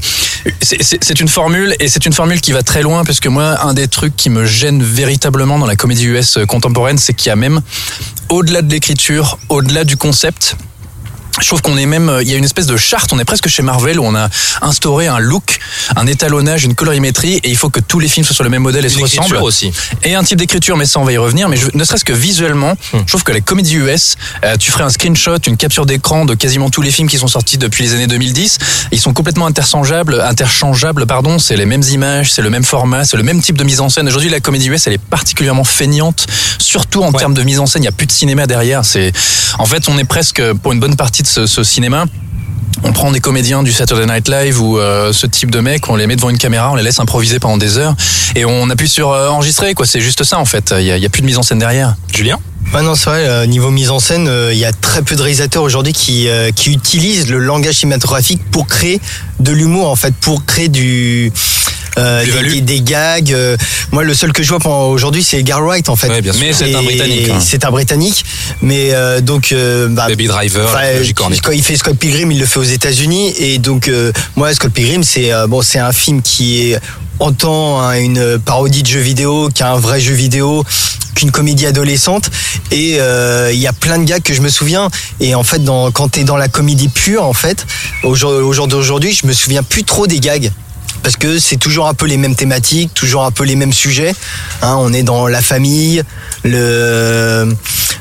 c'est- 0.62 1.20
une 1.20 1.28
formule 1.28 1.74
et 1.80 1.88
c'est 1.88 2.06
une 2.06 2.12
formule 2.12 2.40
qui 2.40 2.50
va 2.52 2.62
très 2.62 2.82
loin 2.82 3.04
parce 3.04 3.20
que 3.20 3.28
moi, 3.28 3.64
un 3.64 3.72
des 3.74 3.86
trucs 3.88 4.16
qui 4.16 4.30
me 4.30 4.44
gêne 4.44 4.82
véritablement 4.82 5.58
dans 5.58 5.66
la 5.66 5.76
comédie 5.76 6.06
US 6.06 6.38
contemporaine, 6.48 6.98
c'est 6.98 7.14
qu'il 7.14 7.28
y 7.28 7.32
a 7.32 7.36
même 7.36 7.60
au-delà 8.28 8.62
de 8.62 8.70
l'écriture, 8.70 9.38
au-delà 9.48 9.84
du 9.84 9.96
concept. 9.96 10.56
Je 11.40 11.46
trouve 11.48 11.62
qu'on 11.62 11.76
est 11.76 11.86
même, 11.86 12.18
il 12.22 12.28
y 12.30 12.34
a 12.34 12.36
une 12.38 12.44
espèce 12.44 12.66
de 12.66 12.76
charte, 12.76 13.12
on 13.12 13.18
est 13.18 13.24
presque 13.24 13.48
chez 13.48 13.62
Marvel 13.62 13.98
où 13.98 14.04
on 14.04 14.14
a 14.14 14.28
instauré 14.62 15.08
un 15.08 15.18
look, 15.18 15.58
un 15.96 16.06
étalonnage, 16.06 16.64
une 16.64 16.74
colorimétrie 16.74 17.34
et 17.42 17.50
il 17.50 17.56
faut 17.56 17.70
que 17.70 17.80
tous 17.80 17.98
les 17.98 18.08
films 18.08 18.24
soient 18.24 18.34
sur 18.34 18.44
le 18.44 18.50
même 18.50 18.62
modèle 18.62 18.84
et 18.84 18.88
se 18.88 18.94
Une 18.98 19.00
écriture 19.06 19.22
ressemblent. 19.24 19.42
aussi. 19.42 19.72
Et 20.04 20.14
un 20.14 20.22
type 20.22 20.38
d'écriture, 20.38 20.76
mais 20.76 20.86
ça 20.86 21.00
on 21.00 21.04
va 21.04 21.12
y 21.12 21.16
revenir. 21.18 21.48
Mais 21.48 21.56
je- 21.56 21.68
ne 21.74 21.84
serait-ce 21.84 22.04
que 22.04 22.12
visuellement, 22.12 22.74
je 22.92 22.98
trouve 23.04 23.24
que 23.24 23.32
la 23.32 23.40
comédie 23.40 23.74
US, 23.74 24.16
euh, 24.44 24.56
tu 24.56 24.70
ferais 24.70 24.84
un 24.84 24.90
screenshot, 24.90 25.38
une 25.46 25.56
capture 25.56 25.86
d'écran 25.86 26.24
de 26.24 26.34
quasiment 26.34 26.70
tous 26.70 26.82
les 26.82 26.92
films 26.92 27.08
qui 27.08 27.18
sont 27.18 27.26
sortis 27.28 27.58
depuis 27.58 27.82
les 27.84 27.94
années 27.94 28.06
2010. 28.06 28.58
Ils 28.92 29.00
sont 29.00 29.12
complètement 29.12 29.46
interchangeables, 29.46 30.20
interchangeables, 30.20 31.04
pardon. 31.06 31.38
C'est 31.40 31.56
les 31.56 31.66
mêmes 31.66 31.82
images, 31.82 32.32
c'est 32.32 32.42
le 32.42 32.50
même 32.50 32.64
format, 32.64 33.04
c'est 33.04 33.16
le 33.16 33.22
même 33.24 33.42
type 33.42 33.56
de 33.58 33.64
mise 33.64 33.80
en 33.80 33.88
scène. 33.88 34.06
Aujourd'hui, 34.06 34.30
la 34.30 34.40
comédie 34.40 34.68
US, 34.68 34.86
elle 34.86 34.92
est 34.92 34.98
particulièrement 34.98 35.64
feignante, 35.64 36.26
surtout 36.58 37.02
en 37.02 37.12
termes 37.12 37.34
de 37.34 37.42
mise 37.42 37.58
en 37.58 37.66
scène. 37.66 37.82
Il 37.82 37.86
y 37.86 37.88
a 37.88 37.92
plus 37.92 38.06
de 38.06 38.12
cinéma 38.12 38.46
derrière. 38.46 38.84
C'est, 38.84 39.12
en 39.58 39.66
fait, 39.66 39.88
on 39.88 39.98
est 39.98 40.04
presque 40.04 40.40
pour 40.62 40.72
une 40.72 40.80
bonne 40.80 40.96
partie 40.96 41.22
ce, 41.26 41.64
cinéma. 41.64 42.06
On 42.82 42.92
prend 42.92 43.12
des 43.12 43.20
comédiens 43.20 43.62
du 43.62 43.72
Saturday 43.72 44.06
Night 44.06 44.28
Live 44.28 44.60
ou 44.60 44.78
euh, 44.78 45.12
ce 45.12 45.26
type 45.26 45.50
de 45.50 45.60
mecs, 45.60 45.88
on 45.88 45.96
les 45.96 46.06
met 46.06 46.16
devant 46.16 46.30
une 46.30 46.38
caméra, 46.38 46.70
on 46.72 46.74
les 46.74 46.82
laisse 46.82 47.00
improviser 47.00 47.38
pendant 47.38 47.56
des 47.56 47.78
heures 47.78 47.94
et 48.34 48.44
on 48.44 48.68
appuie 48.68 48.88
sur 48.88 49.10
euh, 49.10 49.28
enregistrer. 49.28 49.74
Quoi, 49.74 49.86
c'est 49.86 50.00
juste 50.00 50.24
ça 50.24 50.38
en 50.38 50.44
fait. 50.44 50.74
Il 50.78 50.84
y 50.84 51.06
a, 51.06 51.08
plus 51.08 51.22
de 51.22 51.26
mise 51.26 51.38
en 51.38 51.42
scène 51.42 51.58
derrière. 51.58 51.96
Julien? 52.12 52.38
Ouais, 52.74 52.82
non, 52.82 52.94
c'est 52.94 53.08
vrai, 53.08 53.28
euh, 53.28 53.46
niveau 53.46 53.70
mise 53.70 53.90
en 53.90 54.00
scène, 54.00 54.28
il 54.50 54.58
y 54.58 54.64
a 54.64 54.72
très 54.72 55.02
peu 55.02 55.14
de 55.16 55.22
réalisateurs 55.22 55.62
aujourd'hui 55.62 55.92
qui, 55.92 56.28
qui 56.56 56.72
utilisent 56.72 57.30
le 57.30 57.38
langage 57.38 57.76
cinématographique 57.76 58.42
pour 58.50 58.66
créer 58.66 59.00
de 59.40 59.52
l'humour, 59.52 59.88
en 59.88 59.96
fait, 59.96 60.14
pour 60.14 60.44
créer 60.44 60.68
du. 60.68 61.32
Euh, 61.98 62.22
Plus-value. 62.22 62.50
des, 62.52 62.60
des 62.60 62.80
gags. 62.80 63.32
euh, 63.32 63.56
moi, 63.92 64.02
le 64.04 64.14
seul 64.14 64.32
que 64.32 64.42
je 64.42 64.52
vois 64.54 64.58
aujourd'hui, 64.88 65.22
c'est 65.22 65.38
Edgar 65.40 65.62
Wright, 65.62 65.88
en 65.88 65.96
fait. 65.96 66.08
Ouais, 66.08 66.22
bien 66.22 66.32
sûr. 66.32 66.42
Mais 66.44 66.52
c'est 66.52 66.74
un 66.74 66.82
Britannique. 66.82 67.28
hein. 67.30 67.38
C'est 67.40 67.64
un 67.64 67.70
Britannique. 67.70 68.24
Mais 68.62 68.88
euh, 68.92 69.20
donc. 69.20 69.52
euh, 69.52 69.88
bah, 69.88 70.06
Baby 70.08 70.26
Driver, 70.26 70.70
quand 71.42 71.52
il 71.52 71.62
fait 71.62 71.76
Scott 71.76 71.96
Pilgrim, 71.96 72.30
il 72.32 72.38
le 72.40 72.46
fait 72.46 72.58
aux 72.58 72.62
États-Unis 72.64 73.34
et 73.38 73.58
donc 73.58 73.88
euh, 73.88 74.12
moi 74.36 74.52
Scott 74.54 74.72
Pilgrim 74.72 75.02
c'est 75.02 75.32
euh, 75.32 75.46
bon 75.46 75.62
c'est 75.62 75.78
un 75.78 75.92
film 75.92 76.22
qui 76.22 76.70
est 76.72 76.78
autant 77.18 77.80
hein, 77.80 77.98
une 77.98 78.38
parodie 78.38 78.82
de 78.82 78.88
jeu 78.88 79.00
vidéo 79.00 79.48
qu'un 79.54 79.74
vrai 79.76 80.00
jeu 80.00 80.14
vidéo 80.14 80.64
qu'une 81.14 81.30
comédie 81.30 81.66
adolescente 81.66 82.30
et 82.72 82.96
euh, 82.98 83.50
il 83.52 83.58
y 83.60 83.66
a 83.66 83.72
plein 83.72 83.98
de 83.98 84.04
gags 84.04 84.22
que 84.22 84.34
je 84.34 84.40
me 84.42 84.48
souviens 84.48 84.88
et 85.20 85.34
en 85.34 85.44
fait 85.44 85.62
dans, 85.62 85.90
quand 85.92 86.08
t'es 86.08 86.24
dans 86.24 86.36
la 86.36 86.48
comédie 86.48 86.88
pure 86.88 87.24
en 87.24 87.32
fait 87.32 87.66
au 88.02 88.14
jour, 88.14 88.30
au 88.30 88.52
jour 88.52 88.66
d'aujourd'hui 88.66 89.14
je 89.20 89.26
me 89.26 89.32
souviens 89.32 89.62
plus 89.62 89.84
trop 89.84 90.06
des 90.06 90.18
gags 90.20 90.50
parce 91.04 91.16
que 91.16 91.38
c'est 91.38 91.58
toujours 91.58 91.86
un 91.86 91.94
peu 91.94 92.06
les 92.06 92.16
mêmes 92.16 92.34
thématiques, 92.34 92.92
toujours 92.94 93.24
un 93.24 93.30
peu 93.30 93.44
les 93.44 93.54
mêmes 93.54 93.72
sujets. 93.72 94.14
Hein, 94.62 94.76
on 94.80 94.92
est 94.92 95.02
dans 95.04 95.28
la 95.28 95.42
famille, 95.42 96.02
le, 96.42 97.54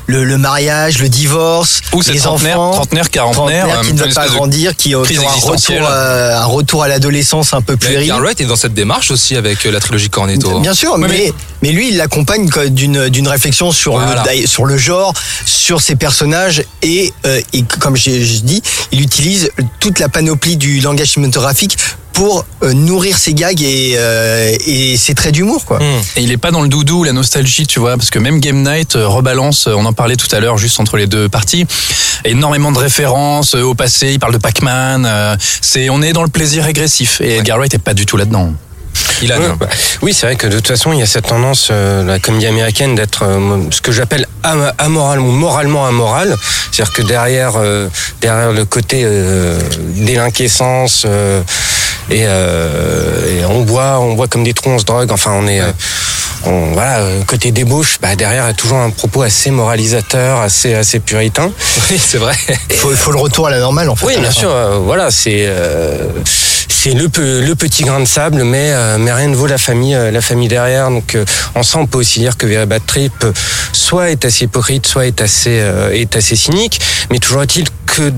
le, 0.06 0.24
le 0.24 0.38
mariage, 0.38 0.98
le 0.98 1.08
divorce, 1.08 1.80
Ou 1.92 2.00
les 2.00 2.18
trentenaire, 2.18 2.58
enfants, 2.60 2.72
trentenaire, 2.80 3.10
quarantenaire, 3.10 3.66
trentenaire 3.66 3.80
qui 3.82 3.90
euh, 3.90 3.92
ne 3.94 3.98
veut 4.00 4.08
une 4.08 4.14
pas 4.14 4.28
grandir, 4.28 4.76
qui, 4.76 4.88
qui 4.88 4.94
aura 4.94 5.06
un 5.06 5.46
retour, 5.46 5.76
euh, 5.88 6.38
un 6.40 6.44
retour 6.46 6.82
à 6.82 6.88
l'adolescence 6.88 7.52
un 7.52 7.60
peu 7.60 7.76
puéril. 7.76 8.00
Edgar 8.02 8.20
Wright 8.20 8.40
est 8.40 8.46
dans 8.46 8.56
cette 8.56 8.74
démarche 8.74 9.10
aussi 9.10 9.36
avec 9.36 9.64
euh, 9.66 9.70
la 9.70 9.80
trilogie 9.80 10.08
Cornetto. 10.10 10.60
Bien 10.60 10.74
sûr, 10.74 10.96
mais, 10.98 11.32
mais 11.62 11.72
lui, 11.72 11.90
il 11.90 11.96
l'accompagne 11.98 12.48
d'une 12.70 13.08
d'une 13.10 13.28
réflexion 13.28 13.70
sur, 13.70 13.98
Voilà. 13.98 14.24
le, 14.34 14.46
sur 14.46 14.64
le 14.64 14.78
genre, 14.78 15.12
sur 15.44 15.80
ses 15.80 15.94
personnages, 15.96 16.64
et, 16.82 17.12
euh, 17.26 17.40
et 17.52 17.64
comme 17.80 17.96
j'ai 17.96 18.18
dit, 18.24 18.62
il 18.92 19.02
utilise 19.02 19.50
toute 19.80 19.98
la 19.98 20.08
panoplie 20.08 20.56
du 20.56 20.80
langage 20.80 21.08
cinématographique 21.12 21.76
pour 22.14 22.46
euh, 22.62 22.72
nourrir 22.72 23.18
ses 23.18 23.34
gags 23.34 23.60
et, 23.60 23.94
euh, 23.96 24.56
et 24.66 24.96
ses 24.96 25.14
traits 25.14 25.32
d'humour. 25.34 25.64
quoi. 25.66 25.78
Et 26.16 26.22
il 26.22 26.32
est 26.32 26.36
pas 26.38 26.50
dans 26.52 26.62
le 26.62 26.68
doudou, 26.68 27.04
la 27.04 27.12
nostalgie, 27.12 27.66
tu 27.66 27.80
vois, 27.80 27.96
parce 27.96 28.10
que 28.10 28.18
même 28.18 28.40
Game 28.40 28.62
Night 28.62 28.96
euh, 28.96 29.06
rebalance, 29.06 29.66
euh, 29.66 29.74
on 29.76 29.84
en 29.84 29.92
parlait 29.92 30.16
tout 30.16 30.34
à 30.34 30.40
l'heure, 30.40 30.56
juste 30.56 30.78
entre 30.80 30.96
les 30.96 31.06
deux 31.06 31.28
parties, 31.28 31.66
énormément 32.24 32.72
de 32.72 32.78
références 32.78 33.54
euh, 33.54 33.62
au 33.62 33.74
passé, 33.74 34.12
il 34.12 34.18
parle 34.20 34.32
de 34.32 34.38
Pac-Man, 34.38 35.04
euh, 35.06 35.36
c'est, 35.60 35.90
on 35.90 36.00
est 36.02 36.12
dans 36.12 36.22
le 36.22 36.28
plaisir 36.30 36.64
régressif, 36.64 37.20
et 37.20 37.36
Edgar 37.38 37.58
Wright 37.58 37.74
est 37.74 37.78
pas 37.78 37.94
du 37.94 38.06
tout 38.06 38.16
là-dedans. 38.16 38.52
Il 39.22 39.32
a 39.32 39.40
Ouais, 39.40 39.46
bah, 39.58 39.68
oui, 40.02 40.14
c'est 40.14 40.26
vrai 40.26 40.36
que 40.36 40.46
de 40.46 40.54
toute 40.56 40.68
façon, 40.68 40.92
il 40.92 41.00
y 41.00 41.02
a 41.02 41.06
cette 41.06 41.26
tendance, 41.26 41.68
euh, 41.72 42.04
la 42.04 42.20
comédie 42.20 42.46
américaine, 42.46 42.94
d'être 42.94 43.24
euh, 43.24 43.58
ce 43.70 43.80
que 43.80 43.90
j'appelle 43.90 44.26
am- 44.44 44.72
amoral 44.78 45.18
ou 45.18 45.24
moralement 45.32 45.84
amoral. 45.86 46.36
C'est-à-dire 46.70 46.94
que 46.94 47.02
derrière, 47.02 47.52
euh, 47.56 47.88
derrière 48.20 48.52
le 48.52 48.64
côté 48.64 49.02
euh, 49.04 49.58
délinquescence 49.96 51.04
euh, 51.06 51.42
et, 52.10 52.22
euh, 52.26 53.40
et 53.40 53.44
on 53.46 53.62
boit, 53.62 53.98
on 54.00 54.14
boit 54.14 54.28
comme 54.28 54.44
des 54.44 54.54
trous, 54.54 54.70
on 54.70 54.78
se 54.78 54.84
drogue. 54.84 55.10
Enfin, 55.12 55.32
on 55.34 55.46
est, 55.46 55.60
euh, 55.60 55.70
on, 56.46 56.72
voilà, 56.72 56.98
euh, 56.98 57.22
côté 57.26 57.50
débauche, 57.52 57.98
bah, 58.00 58.16
derrière, 58.16 58.44
il 58.44 58.48
y 58.48 58.50
a 58.50 58.54
toujours 58.54 58.78
un 58.78 58.90
propos 58.90 59.22
assez 59.22 59.50
moralisateur, 59.50 60.40
assez, 60.40 60.74
assez 60.74 61.00
puritain. 61.00 61.50
Oui, 61.90 61.98
c'est 62.02 62.18
vrai. 62.18 62.34
Il 62.70 62.76
faut, 62.76 62.90
il 62.90 62.96
faut 62.96 63.12
le 63.12 63.18
retour 63.18 63.46
à 63.46 63.50
la 63.50 63.58
normale, 63.60 63.88
en 63.90 63.96
fait. 63.96 64.06
Oui, 64.06 64.16
bien 64.18 64.30
sûr. 64.30 64.50
euh, 64.50 64.78
voilà, 64.78 65.10
c'est 65.10 65.44
euh, 65.46 66.08
c'est 66.68 66.92
le, 66.92 67.08
le 67.40 67.54
petit 67.54 67.82
grain 67.82 68.00
de 68.00 68.04
sable, 68.04 68.44
mais 68.44 68.70
euh, 68.72 68.98
mais 68.98 69.10
rien 69.12 69.28
ne 69.28 69.34
vaut 69.34 69.46
la 69.46 69.56
famille 69.58 69.94
euh, 69.94 70.10
la 70.10 70.20
famille 70.20 70.48
derrière. 70.48 70.90
Donc 70.90 71.14
euh, 71.14 71.24
en 71.54 71.62
ça, 71.62 71.78
on 71.78 71.86
peut 71.86 71.98
aussi 71.98 72.20
dire 72.20 72.36
que 72.36 72.46
Very 72.46 72.66
Bad 72.66 72.82
Trip 72.86 73.12
euh, 73.24 73.32
soit 73.72 74.10
est 74.10 74.24
assez 74.26 74.44
hypocrite, 74.44 74.86
soit 74.86 75.06
est 75.06 75.20
assez 75.22 75.60
euh, 75.60 75.92
est 75.92 76.14
assez 76.16 76.36
cynique. 76.36 76.80
Mais 77.10 77.18
toujours 77.18 77.42
est-il 77.42 77.64
que 77.86 78.12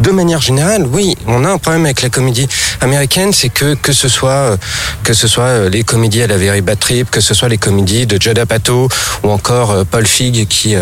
de 0.00 0.10
manière 0.10 0.40
générale, 0.40 0.86
oui, 0.90 1.16
on 1.26 1.44
a 1.44 1.50
un 1.50 1.58
problème 1.58 1.84
avec 1.84 2.02
la 2.02 2.10
comédie 2.10 2.48
américaine, 2.80 3.32
c'est 3.32 3.48
que 3.48 3.74
que 3.74 3.92
ce 3.92 4.08
soit 4.08 4.30
euh, 4.30 4.56
que 5.02 5.14
ce 5.14 5.28
soit 5.28 5.44
euh, 5.44 5.70
les 5.70 5.84
comédies 5.84 6.22
à 6.22 6.26
la 6.26 6.36
Very 6.36 6.62
Bad 6.62 6.78
Trip, 6.78 7.10
que 7.10 7.20
ce 7.20 7.34
soit 7.34 7.48
les 7.48 7.58
comédies 7.58 8.06
de 8.06 8.20
Judd 8.20 8.38
Apatow 8.38 8.88
ou 9.22 9.30
encore 9.30 9.70
euh, 9.70 9.84
Paul 9.88 10.06
Feig 10.06 10.46
qui 10.46 10.74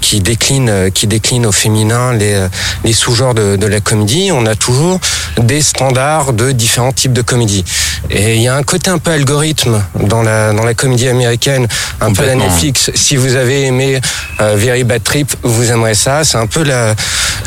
qui 0.00 0.20
décline 0.20 0.90
qui 0.92 1.06
décline 1.06 1.46
au 1.46 1.52
féminin 1.52 2.12
les 2.12 2.46
les 2.84 2.92
sous-genres 2.92 3.34
de, 3.34 3.56
de 3.56 3.66
la 3.66 3.80
comédie, 3.80 4.30
on 4.32 4.46
a 4.46 4.54
toujours 4.54 4.98
des 5.38 5.62
standards 5.62 6.32
de 6.32 6.52
différents 6.52 6.92
types 6.92 7.12
de 7.12 7.22
comédies. 7.22 7.64
Et 8.10 8.36
il 8.36 8.42
y 8.42 8.48
a 8.48 8.56
un 8.56 8.62
côté 8.62 8.90
un 8.90 8.98
peu 8.98 9.10
algorithme 9.12 9.82
dans 10.00 10.22
la 10.22 10.52
dans 10.52 10.64
la 10.64 10.74
comédie 10.74 11.08
américaine, 11.08 11.68
un 12.00 12.12
peu 12.12 12.24
la. 12.24 12.34
Netflix. 12.34 12.90
Si 12.94 13.16
vous 13.16 13.34
avez 13.34 13.66
aimé 13.66 14.00
Very 14.38 14.84
Bad 14.84 15.02
Trip, 15.02 15.34
vous 15.42 15.70
aimerez 15.72 15.94
ça. 15.94 16.22
C'est 16.22 16.38
un 16.38 16.46
peu 16.46 16.62
la, 16.62 16.94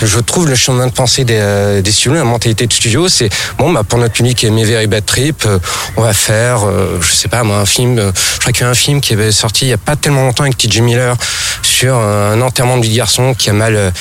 je 0.02 0.20
trouve 0.20 0.48
le 0.48 0.56
chemin 0.56 0.88
de 0.88 0.92
euh, 1.30 1.82
des 1.82 1.92
studios, 1.92 2.14
la 2.14 2.24
mentalité 2.24 2.68
de 2.68 2.74
studio, 2.74 3.10
c'est 3.10 3.30
bon 3.58 3.72
bah 3.72 3.84
pour 3.88 3.98
notre 3.98 4.14
public 4.14 4.38
qui 4.38 4.46
aimait 4.46 4.64
Very 4.64 4.88
Bad 4.88 5.06
Trip, 5.06 5.44
euh, 5.46 5.60
on 5.98 6.02
va 6.02 6.14
faire, 6.14 6.68
euh, 6.68 7.00
je 7.02 7.12
sais 7.14 7.28
pas 7.28 7.44
moi, 7.44 7.58
un 7.58 7.66
film. 7.66 7.98
je 7.98 8.40
crois 8.40 8.52
qu'il 8.52 8.64
y 8.64 8.66
a 8.66 8.70
un 8.70 8.76
film 8.76 9.02
qui 9.02 9.14
avait 9.14 9.32
sorti 9.32 9.66
il 9.66 9.70
y 9.70 9.74
a 9.74 9.78
pas 9.78 9.96
tellement 9.96 10.24
longtemps 10.24 10.44
avec 10.44 10.58
T.J. 10.58 10.82
Miller 10.82 11.16
sur 11.64 11.96
un 11.96 12.40
enterrement 12.42 12.78
de 12.78 12.82
de 12.82 12.96
garçon 12.96 13.34
qui 13.34 13.50
a 13.50 13.54
mal, 13.54 13.94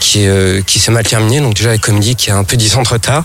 qui 0.00 0.26
qui 0.66 0.78
s'est 0.78 0.90
mal 0.90 1.04
terminé. 1.04 1.40
Donc 1.40 1.54
déjà 1.54 1.70
la 1.70 1.78
comédie 1.78 2.16
qui 2.16 2.30
a 2.30 2.36
un 2.36 2.44
peu 2.44 2.56
10 2.56 2.76
ans 2.76 2.82
de 2.82 2.88
retard. 2.88 3.24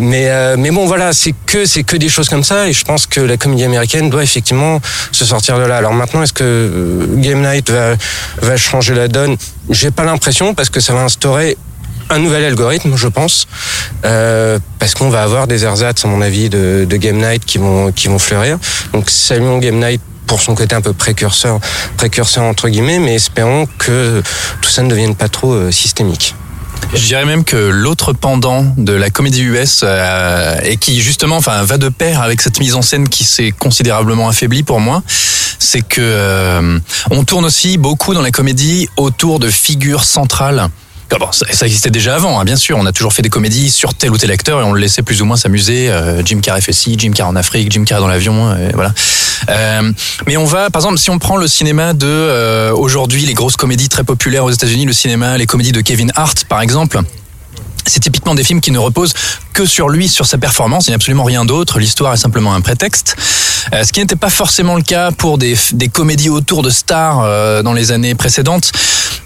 Mais 0.00 0.56
mais 0.56 0.70
bon 0.70 0.86
voilà, 0.86 1.12
c'est 1.12 1.34
que 1.46 1.64
c'est 1.64 1.84
que 1.84 1.96
des 1.96 2.08
choses 2.08 2.28
comme 2.28 2.44
ça 2.44 2.68
et 2.68 2.72
je 2.72 2.84
pense 2.84 3.06
que 3.06 3.20
la 3.20 3.36
comédie 3.36 3.64
américaine 3.64 4.10
doit 4.10 4.22
effectivement 4.22 4.80
se 5.12 5.24
sortir 5.24 5.58
de 5.58 5.64
là. 5.64 5.76
Alors 5.76 5.94
maintenant, 5.94 6.22
est-ce 6.22 6.32
que 6.32 7.06
Game 7.16 7.40
Night 7.40 7.70
va 7.70 7.94
va 8.40 8.56
changer 8.56 8.94
la 8.94 9.08
donne? 9.08 9.36
J'ai 9.70 9.90
pas 9.90 10.04
l'impression 10.04 10.54
parce 10.54 10.70
que 10.70 10.80
ça 10.80 10.92
va 10.92 11.02
instaurer 11.02 11.56
un 12.12 12.18
nouvel 12.18 12.44
algorithme, 12.44 12.94
je 12.96 13.08
pense, 13.08 13.46
euh, 14.04 14.58
parce 14.78 14.94
qu'on 14.94 15.08
va 15.08 15.22
avoir 15.22 15.46
des 15.46 15.64
ersatz, 15.64 16.04
à 16.04 16.08
mon 16.08 16.20
avis, 16.20 16.48
de, 16.50 16.86
Game 16.92 17.16
Night 17.16 17.44
qui 17.44 17.58
vont 17.58 17.90
qui 17.90 18.08
vont 18.08 18.18
fleurir. 18.18 18.58
Donc 18.92 19.10
saluons 19.10 19.58
Game 19.58 19.78
Night 19.78 20.00
pour 20.26 20.40
son 20.40 20.54
côté 20.54 20.74
un 20.74 20.80
peu 20.80 20.92
précurseur, 20.92 21.58
précurseur 21.96 22.44
entre 22.44 22.68
guillemets, 22.68 22.98
mais 22.98 23.14
espérons 23.14 23.66
que 23.78 24.22
tout 24.60 24.70
ça 24.70 24.82
ne 24.82 24.90
devienne 24.90 25.16
pas 25.16 25.28
trop 25.28 25.52
euh, 25.52 25.72
systémique. 25.72 26.34
Je 26.94 27.04
dirais 27.06 27.24
même 27.24 27.44
que 27.44 27.56
l'autre 27.56 28.12
pendant 28.12 28.66
de 28.76 28.92
la 28.92 29.08
comédie 29.08 29.42
US 29.42 29.80
euh, 29.82 30.60
et 30.64 30.76
qui 30.76 31.00
justement, 31.00 31.36
enfin, 31.36 31.62
va 31.64 31.78
de 31.78 31.88
pair 31.88 32.20
avec 32.20 32.42
cette 32.42 32.60
mise 32.60 32.74
en 32.74 32.82
scène 32.82 33.08
qui 33.08 33.24
s'est 33.24 33.52
considérablement 33.58 34.28
affaiblie 34.28 34.62
pour 34.62 34.80
moi, 34.80 35.02
c'est 35.58 35.80
que 35.80 36.80
on 37.10 37.24
tourne 37.24 37.46
aussi 37.46 37.78
beaucoup 37.78 38.12
dans 38.14 38.20
la 38.20 38.30
comédie 38.30 38.88
autour 38.96 39.38
de 39.38 39.48
figures 39.48 40.04
centrales. 40.04 40.68
Ah 41.14 41.18
bon, 41.18 41.28
ça, 41.30 41.66
existait 41.66 41.90
déjà 41.90 42.14
avant, 42.14 42.40
hein, 42.40 42.44
bien 42.44 42.56
sûr. 42.56 42.78
On 42.78 42.86
a 42.86 42.92
toujours 42.92 43.12
fait 43.12 43.20
des 43.20 43.28
comédies 43.28 43.70
sur 43.70 43.92
tel 43.92 44.10
ou 44.10 44.16
tel 44.16 44.30
acteur 44.30 44.60
et 44.60 44.64
on 44.64 44.72
le 44.72 44.80
laissait 44.80 45.02
plus 45.02 45.20
ou 45.20 45.26
moins 45.26 45.36
s'amuser. 45.36 45.90
Euh, 45.90 46.22
Jim 46.24 46.40
Carrey 46.40 46.62
fait 46.62 46.72
ci, 46.72 46.94
Jim 46.98 47.10
Carrey 47.10 47.30
en 47.30 47.36
Afrique, 47.36 47.70
Jim 47.70 47.84
Carrey 47.84 48.00
dans 48.00 48.08
l'avion, 48.08 48.56
et 48.56 48.72
voilà. 48.72 48.94
Euh, 49.50 49.92
mais 50.26 50.38
on 50.38 50.46
va, 50.46 50.70
par 50.70 50.80
exemple, 50.80 50.98
si 50.98 51.10
on 51.10 51.18
prend 51.18 51.36
le 51.36 51.46
cinéma 51.48 51.92
de 51.92 52.06
euh, 52.06 52.72
aujourd'hui, 52.72 53.26
les 53.26 53.34
grosses 53.34 53.56
comédies 53.56 53.90
très 53.90 54.04
populaires 54.04 54.44
aux 54.44 54.50
États-Unis, 54.50 54.86
le 54.86 54.94
cinéma, 54.94 55.36
les 55.36 55.46
comédies 55.46 55.72
de 55.72 55.82
Kevin 55.82 56.10
Hart, 56.14 56.44
par 56.44 56.62
exemple. 56.62 57.00
C'est 57.84 58.00
typiquement 58.00 58.34
des 58.34 58.44
films 58.44 58.60
qui 58.60 58.70
ne 58.70 58.78
reposent 58.78 59.12
que 59.52 59.66
sur 59.66 59.88
lui, 59.88 60.08
sur 60.08 60.24
sa 60.24 60.38
performance, 60.38 60.86
il 60.86 60.90
n'y 60.90 60.94
a 60.94 60.96
absolument 60.96 61.24
rien 61.24 61.44
d'autre. 61.44 61.78
L'histoire 61.78 62.14
est 62.14 62.18
simplement 62.18 62.54
un 62.54 62.60
prétexte. 62.60 63.16
Euh, 63.72 63.84
ce 63.84 63.92
qui 63.92 64.00
n'était 64.00 64.16
pas 64.16 64.30
forcément 64.30 64.76
le 64.76 64.82
cas 64.82 65.10
pour 65.10 65.38
des, 65.38 65.56
des 65.72 65.88
comédies 65.88 66.30
autour 66.30 66.62
de 66.62 66.70
stars 66.70 67.20
euh, 67.22 67.62
dans 67.62 67.72
les 67.72 67.92
années 67.92 68.14
précédentes. 68.14 68.72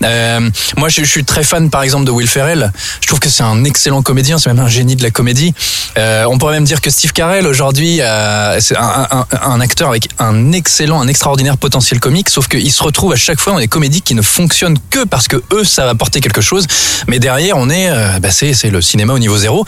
Euh, 0.04 0.50
moi, 0.76 0.88
je, 0.88 1.02
suis 1.04 1.24
très 1.24 1.42
fan, 1.42 1.70
par 1.70 1.82
exemple, 1.82 2.04
de 2.04 2.10
Will 2.10 2.28
Ferrell. 2.28 2.72
Je 3.00 3.06
trouve 3.06 3.20
que 3.20 3.28
c'est 3.28 3.42
un 3.42 3.64
excellent 3.64 4.02
comédien, 4.02 4.38
c'est 4.38 4.50
même 4.52 4.64
un 4.64 4.68
génie 4.68 4.96
de 4.96 5.02
la 5.02 5.10
comédie. 5.10 5.54
Euh, 5.98 6.24
on 6.28 6.38
pourrait 6.38 6.54
même 6.54 6.64
dire 6.64 6.80
que 6.80 6.90
Steve 6.90 7.12
Carell, 7.12 7.46
aujourd'hui, 7.46 8.00
euh, 8.00 8.60
c'est 8.60 8.76
un, 8.76 9.60
acteur 9.60 9.88
avec 9.88 10.08
un 10.18 10.52
excellent, 10.52 11.00
un 11.00 11.08
extraordinaire 11.08 11.56
potentiel 11.56 12.00
comique, 12.00 12.28
sauf 12.28 12.48
qu'il 12.48 12.72
se 12.72 12.82
retrouve 12.82 13.12
à 13.12 13.16
chaque 13.16 13.40
fois 13.40 13.54
dans 13.54 13.58
des 13.58 13.68
comédies 13.68 14.02
qui 14.02 14.14
ne 14.14 14.22
fonctionnent 14.22 14.78
que 14.90 15.04
parce 15.04 15.28
que 15.28 15.42
eux, 15.52 15.64
ça 15.64 15.84
va 15.84 15.90
apporter 15.90 16.20
quelque 16.20 16.40
chose. 16.40 16.66
Mais 17.08 17.18
derrière, 17.18 17.56
on 17.56 17.70
est, 17.70 17.88
euh, 17.88 18.18
bah, 18.20 18.30
c'est 18.30 18.70
le 18.70 18.80
cinéma 18.80 19.14
au 19.14 19.18
niveau 19.18 19.36
zéro. 19.36 19.64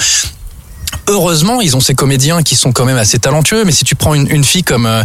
Heureusement, 1.08 1.60
ils 1.60 1.76
ont 1.76 1.80
ces 1.80 1.94
comédiens 1.94 2.42
qui 2.42 2.54
sont 2.54 2.72
quand 2.72 2.84
même 2.84 2.96
assez 2.98 3.18
talentueux. 3.18 3.64
Mais 3.64 3.72
si 3.72 3.84
tu 3.84 3.94
prends 3.94 4.14
une, 4.14 4.30
une 4.30 4.44
fille 4.44 4.62
comme 4.62 4.86
euh, 4.86 5.02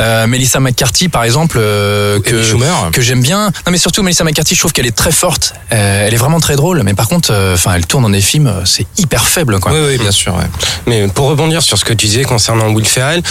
euh, 0.00 0.26
Melissa 0.26 0.58
McCarthy, 0.60 1.08
par 1.08 1.24
exemple, 1.24 1.58
euh, 1.60 2.20
que, 2.20 2.90
que 2.90 3.02
j'aime 3.02 3.22
bien. 3.22 3.46
Non, 3.46 3.72
mais 3.72 3.78
surtout 3.78 4.02
Melissa 4.02 4.24
McCarthy, 4.24 4.54
je 4.54 4.60
trouve 4.60 4.72
qu'elle 4.72 4.86
est 4.86 4.96
très 4.96 5.12
forte. 5.12 5.54
Euh, 5.72 6.06
elle 6.06 6.14
est 6.14 6.18
vraiment 6.18 6.40
très 6.40 6.56
drôle. 6.56 6.82
Mais 6.82 6.94
par 6.94 7.08
contre, 7.08 7.30
euh, 7.32 7.54
enfin, 7.54 7.74
elle 7.74 7.86
tourne 7.86 8.02
dans 8.02 8.10
des 8.10 8.20
films, 8.20 8.48
euh, 8.48 8.64
c'est 8.64 8.86
hyper 8.98 9.26
faible, 9.26 9.60
quoi. 9.60 9.72
Oui, 9.72 9.78
oui, 9.88 9.98
bien 9.98 10.10
sûr. 10.10 10.34
ouais. 10.34 10.44
Mais 10.86 11.06
pour 11.08 11.28
rebondir 11.28 11.62
sur 11.62 11.78
ce 11.78 11.84
que 11.84 11.92
tu 11.92 12.06
disais 12.06 12.24
concernant 12.24 12.68
Will 12.70 12.86
Ferrell, 12.86 13.22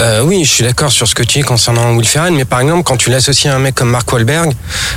euh, 0.00 0.22
oui, 0.24 0.44
je 0.44 0.50
suis 0.50 0.64
d'accord 0.64 0.90
sur 0.90 1.06
ce 1.06 1.14
que 1.14 1.22
tu 1.22 1.38
dis 1.38 1.44
concernant 1.44 1.94
Will 1.94 2.06
Ferrell, 2.06 2.32
mais 2.34 2.44
par 2.44 2.60
exemple, 2.60 2.82
quand 2.82 2.96
tu 2.96 3.10
l'associes 3.10 3.48
à 3.50 3.54
un 3.56 3.58
mec 3.58 3.74
comme 3.74 3.90
Mark 3.90 4.10
Wahlberg, 4.12 4.52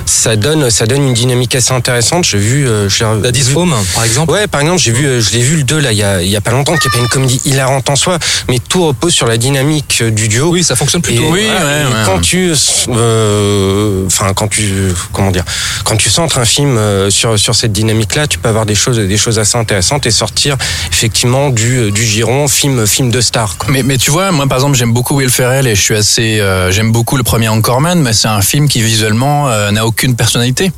ça 0.06 0.36
donne, 0.36 0.70
ça 0.72 0.86
donne 0.86 1.04
une 1.08 1.14
dynamique 1.14 1.54
assez 1.56 1.72
intéressante. 1.74 2.26
J'ai 2.26 2.38
vu, 2.40 2.68
euh, 2.68 2.90
j'ai 2.90 3.06
La 3.06 3.16
vu- 3.28 3.32
Disfome, 3.32 3.76
par 3.94 4.04
exemple. 4.04 4.32
Ouais, 4.32 4.48
par 4.48 4.62
exemple, 4.62 4.80
j'ai 4.82 4.92
vu, 4.92 5.06
euh, 5.06 5.22
je 5.22 5.32
l'ai 5.34 5.42
vu 5.42 5.58
le 5.58 5.64
2 5.64 5.80
là, 5.80 5.92
il 5.92 5.98
y 5.98 6.04
a, 6.04 6.22
il 6.22 6.30
y 6.30 6.36
a 6.36 6.42
pas 6.42 6.52
longtemps, 6.52 6.76
qui 6.78 6.88
est 6.88 6.92
pas 6.92 6.98
une 7.00 7.10
comédie 7.10 7.42
hilarante 7.46 7.90
en 7.90 7.96
soi, 7.96 8.18
mais 8.50 8.60
tout 8.60 8.88
repose 8.88 9.14
sur 9.14 9.28
la 9.28 9.38
dynamique 9.38 10.00
euh, 10.02 10.10
du 10.12 10.28
duo. 10.28 10.50
Oui, 10.50 10.64
ça 10.64 10.76
fonctionne 10.76 11.02
Et, 11.02 11.04
plutôt. 11.14 11.30
Oui, 11.32 11.46
voilà, 11.46 11.66
ouais, 11.66 11.82
et 11.82 11.86
ouais, 11.86 11.92
quand 12.06 12.16
ouais. 12.16 12.22
tu, 12.22 12.54
euh, 12.90 14.07
enfin, 14.20 14.34
quand 14.34 14.48
tu, 14.48 14.92
comment 15.14 15.32
dire, 15.32 15.44
quand 15.84 15.96
tu 15.98 16.10
centres 16.10 16.38
un 16.40 16.46
film 16.46 16.78
euh, 16.78 17.10
sur 17.10 17.38
sur 17.40 17.56
cette 17.56 17.72
dynamique-là, 17.72 18.28
tu 18.28 18.38
peux 18.40 18.50
avoir 18.50 18.66
des 18.66 18.76
choses, 18.76 18.98
des 18.98 19.18
choses 19.18 19.40
assez 19.40 19.58
intéressantes 19.58 20.06
et 20.06 20.12
sortir 20.12 20.58
effectivement 20.92 21.50
du 21.50 21.92
du 21.92 22.04
giron 22.04 22.48
film 22.48 22.86
film 22.88 23.12
de 23.12 23.22
star. 23.22 23.58
quoi. 23.58 23.70
Mais, 23.72 23.84
mais 23.84 23.98
tu 23.98 24.12
vois, 24.12 24.32
moi 24.32 24.48
par 24.48 24.58
exemple, 24.58 24.76
j'aime 24.78 24.94
beaucoup 24.94 25.16
Will 25.16 25.30
Ferrell 25.30 25.68
et 25.68 25.76
je 25.76 25.82
suis 25.82 25.96
assez, 25.96 26.40
euh, 26.40 26.72
j'aime 26.72 26.92
beaucoup 26.92 27.18
le 27.18 27.24
premier 27.24 27.48
Anchorman, 27.50 28.00
mais 28.02 28.14
c'est 28.14 28.28
un 28.28 28.42
film 28.42 28.68
qui 28.68 28.82
visuellement 28.82 29.50
euh, 29.50 29.72
n'a 29.72 29.86
aucune 29.86 30.16
personnalité. 30.16 30.72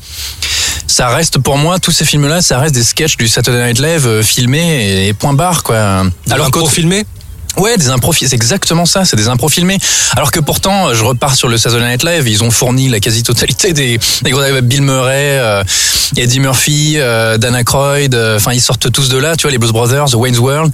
Ça 0.87 1.07
reste 1.09 1.37
pour 1.37 1.57
moi 1.57 1.79
tous 1.79 1.91
ces 1.91 2.03
films-là, 2.05 2.41
ça 2.41 2.59
reste 2.59 2.73
des 2.75 2.83
sketchs 2.83 3.15
du 3.17 3.27
Saturday 3.27 3.67
Night 3.67 3.79
Live 3.79 4.07
euh, 4.07 4.23
filmés 4.23 4.85
et, 4.85 5.07
et 5.07 5.13
point 5.13 5.33
barre 5.33 5.63
quoi. 5.63 6.03
Alors 6.29 6.51
qu'au- 6.51 6.67
filmer 6.67 7.05
Ouais, 7.59 7.77
des 7.77 7.89
impros, 7.89 8.13
c'est 8.13 8.31
exactement 8.33 8.85
ça, 8.85 9.03
c'est 9.05 9.15
des 9.17 9.27
impros 9.27 9.49
filmés. 9.49 9.77
Alors 10.15 10.31
que 10.31 10.39
pourtant, 10.39 10.93
je 10.93 11.03
repars 11.03 11.35
sur 11.35 11.47
le 11.49 11.57
Saturday 11.57 11.85
Night 11.89 12.03
Live, 12.03 12.27
ils 12.27 12.43
ont 12.43 12.51
fourni 12.51 12.87
la 12.89 12.99
quasi-totalité 12.99 13.73
des, 13.73 13.99
des 14.21 14.31
gros 14.31 14.41
Bill 14.63 14.81
Murray, 14.81 15.37
euh, 15.39 15.63
Eddie 16.15 16.39
Murphy, 16.39 16.93
euh, 16.97 17.37
Dan 17.37 17.55
Aykroyd, 17.55 18.15
euh, 18.15 18.37
enfin 18.37 18.53
ils 18.53 18.61
sortent 18.61 18.91
tous 18.91 19.09
de 19.09 19.17
là, 19.17 19.35
tu 19.35 19.43
vois, 19.43 19.51
les 19.51 19.57
Blues 19.57 19.71
Brothers, 19.73 20.15
Wayne's 20.17 20.39
World. 20.39 20.73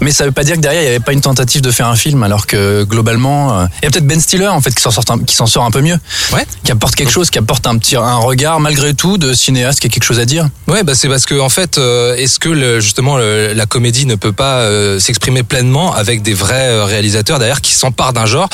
Mais 0.00 0.10
ça 0.10 0.24
veut 0.24 0.32
pas 0.32 0.42
dire 0.42 0.56
que 0.56 0.60
derrière 0.60 0.82
il 0.82 0.86
y 0.86 0.88
avait 0.88 0.98
pas 1.00 1.12
une 1.12 1.20
tentative 1.20 1.60
de 1.60 1.70
faire 1.70 1.86
un 1.86 1.94
film, 1.94 2.24
alors 2.24 2.46
que 2.48 2.82
globalement, 2.82 3.60
euh, 3.60 3.66
il 3.80 3.84
y 3.84 3.88
a 3.88 3.90
peut-être 3.92 4.06
Ben 4.06 4.20
Stiller 4.20 4.48
en 4.48 4.60
fait 4.60 4.74
qui 4.74 4.82
s'en 4.82 4.90
sort, 4.90 5.04
un- 5.10 5.20
qui 5.20 5.36
s'en 5.36 5.46
sort 5.46 5.64
un 5.64 5.70
peu 5.70 5.80
mieux, 5.82 5.96
Ouais. 6.32 6.44
qui 6.64 6.72
apporte 6.72 6.96
quelque 6.96 7.12
chose, 7.12 7.30
qui 7.30 7.38
apporte 7.38 7.64
un 7.68 7.78
petit 7.78 7.94
un 7.94 8.16
regard 8.16 8.58
malgré 8.58 8.92
tout 8.94 9.18
de 9.18 9.32
cinéaste 9.34 9.78
qui 9.78 9.86
a 9.86 9.90
quelque 9.90 10.02
chose 10.04 10.18
à 10.18 10.24
dire. 10.24 10.48
Ouais, 10.66 10.82
bah 10.82 10.94
c'est 10.96 11.08
parce 11.08 11.26
que 11.26 11.38
en 11.38 11.48
fait, 11.48 11.78
euh, 11.78 12.16
est-ce 12.16 12.40
que 12.40 12.48
le- 12.48 12.80
justement 12.80 13.16
le- 13.16 13.52
la 13.52 13.66
comédie 13.66 14.04
ne 14.06 14.16
peut 14.16 14.32
pas 14.32 14.58
euh, 14.62 14.98
s'exprimer 14.98 15.44
pleinement 15.44 15.94
avec 15.94 16.22
des 16.24 16.34
vrais 16.34 16.68
euh, 16.70 16.84
réalisateurs 16.84 17.38
derrière 17.38 17.60
qui 17.60 17.72
s'emparent 17.72 18.12
d'un 18.12 18.26
genre 18.26 18.48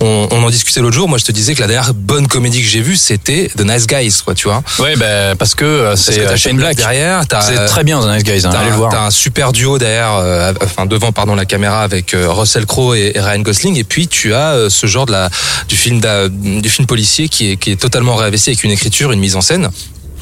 on, 0.00 0.26
on 0.30 0.42
en 0.42 0.50
discutait 0.50 0.80
l'autre 0.80 0.96
jour. 0.96 1.08
Moi, 1.08 1.18
je 1.18 1.24
te 1.24 1.32
disais 1.32 1.54
que 1.54 1.60
la 1.60 1.66
dernière 1.68 1.94
bonne 1.94 2.26
comédie 2.26 2.60
que 2.62 2.68
j'ai 2.68 2.80
vue, 2.80 2.96
c'était 2.96 3.50
The 3.56 3.60
Nice 3.64 3.86
Guys, 3.86 4.18
quoi, 4.24 4.34
tu 4.34 4.48
vois. 4.48 4.62
Ouais, 4.78 4.96
bah, 4.96 5.34
parce 5.38 5.54
que 5.54 5.64
euh, 5.64 5.96
c'est 5.96 6.18
euh, 6.20 6.36
Shane 6.36 6.56
Black 6.56 6.76
derrière, 6.76 7.22
C'est 7.42 7.66
très 7.66 7.84
bien 7.84 8.00
The 8.00 8.06
Nice 8.08 8.24
Guys, 8.24 8.46
hein, 8.46 8.50
T'as 8.52 8.58
allez 8.60 8.68
un, 8.68 8.70
le 8.72 8.76
voir. 8.76 8.90
t'as 8.92 9.04
un 9.06 9.10
super 9.10 9.52
duo 9.52 9.78
derrière, 9.78 10.14
euh, 10.16 10.52
enfin 10.62 10.86
devant 10.86 11.12
pardon 11.12 11.34
la 11.34 11.44
caméra 11.44 11.82
avec 11.82 12.14
euh, 12.14 12.28
Russell 12.30 12.66
Crowe 12.66 12.94
et, 12.96 13.12
et 13.14 13.20
Ryan 13.20 13.40
Gosling, 13.40 13.76
et 13.76 13.84
puis 13.84 14.08
tu 14.08 14.34
as 14.34 14.52
euh, 14.52 14.70
ce 14.70 14.86
genre 14.86 15.06
de 15.06 15.12
la 15.12 15.28
du 15.68 15.76
film 15.76 16.00
du 16.30 16.68
film 16.70 16.86
policier 16.86 17.28
qui 17.28 17.52
est 17.52 17.56
qui 17.56 17.70
est 17.72 17.76
totalement 17.76 18.14
réinvesti 18.16 18.50
avec 18.50 18.64
une 18.64 18.70
écriture, 18.70 19.12
une 19.12 19.20
mise 19.20 19.36
en 19.36 19.40
scène. 19.42 19.68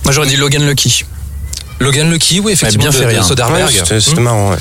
Moi 0.05 0.13
j'aurais 0.13 0.27
dit 0.29 0.37
Logan 0.37 0.67
Lucky. 0.67 1.05
Logan 1.81 2.11
Lucky, 2.11 2.41
oui 2.41 2.53
effectivement, 2.53 2.85
bien 2.85 2.91
de- 2.91 2.97
fait 2.97 3.05
de 3.05 3.09
rire. 3.11 3.25
Soderbergh. 3.25 3.67
Ouais, 3.67 3.73
c'était 3.73 4.01
c'était 4.01 4.21
Hmm. 4.21 4.25
marrant. 4.25 4.51
Ouais. 4.51 4.57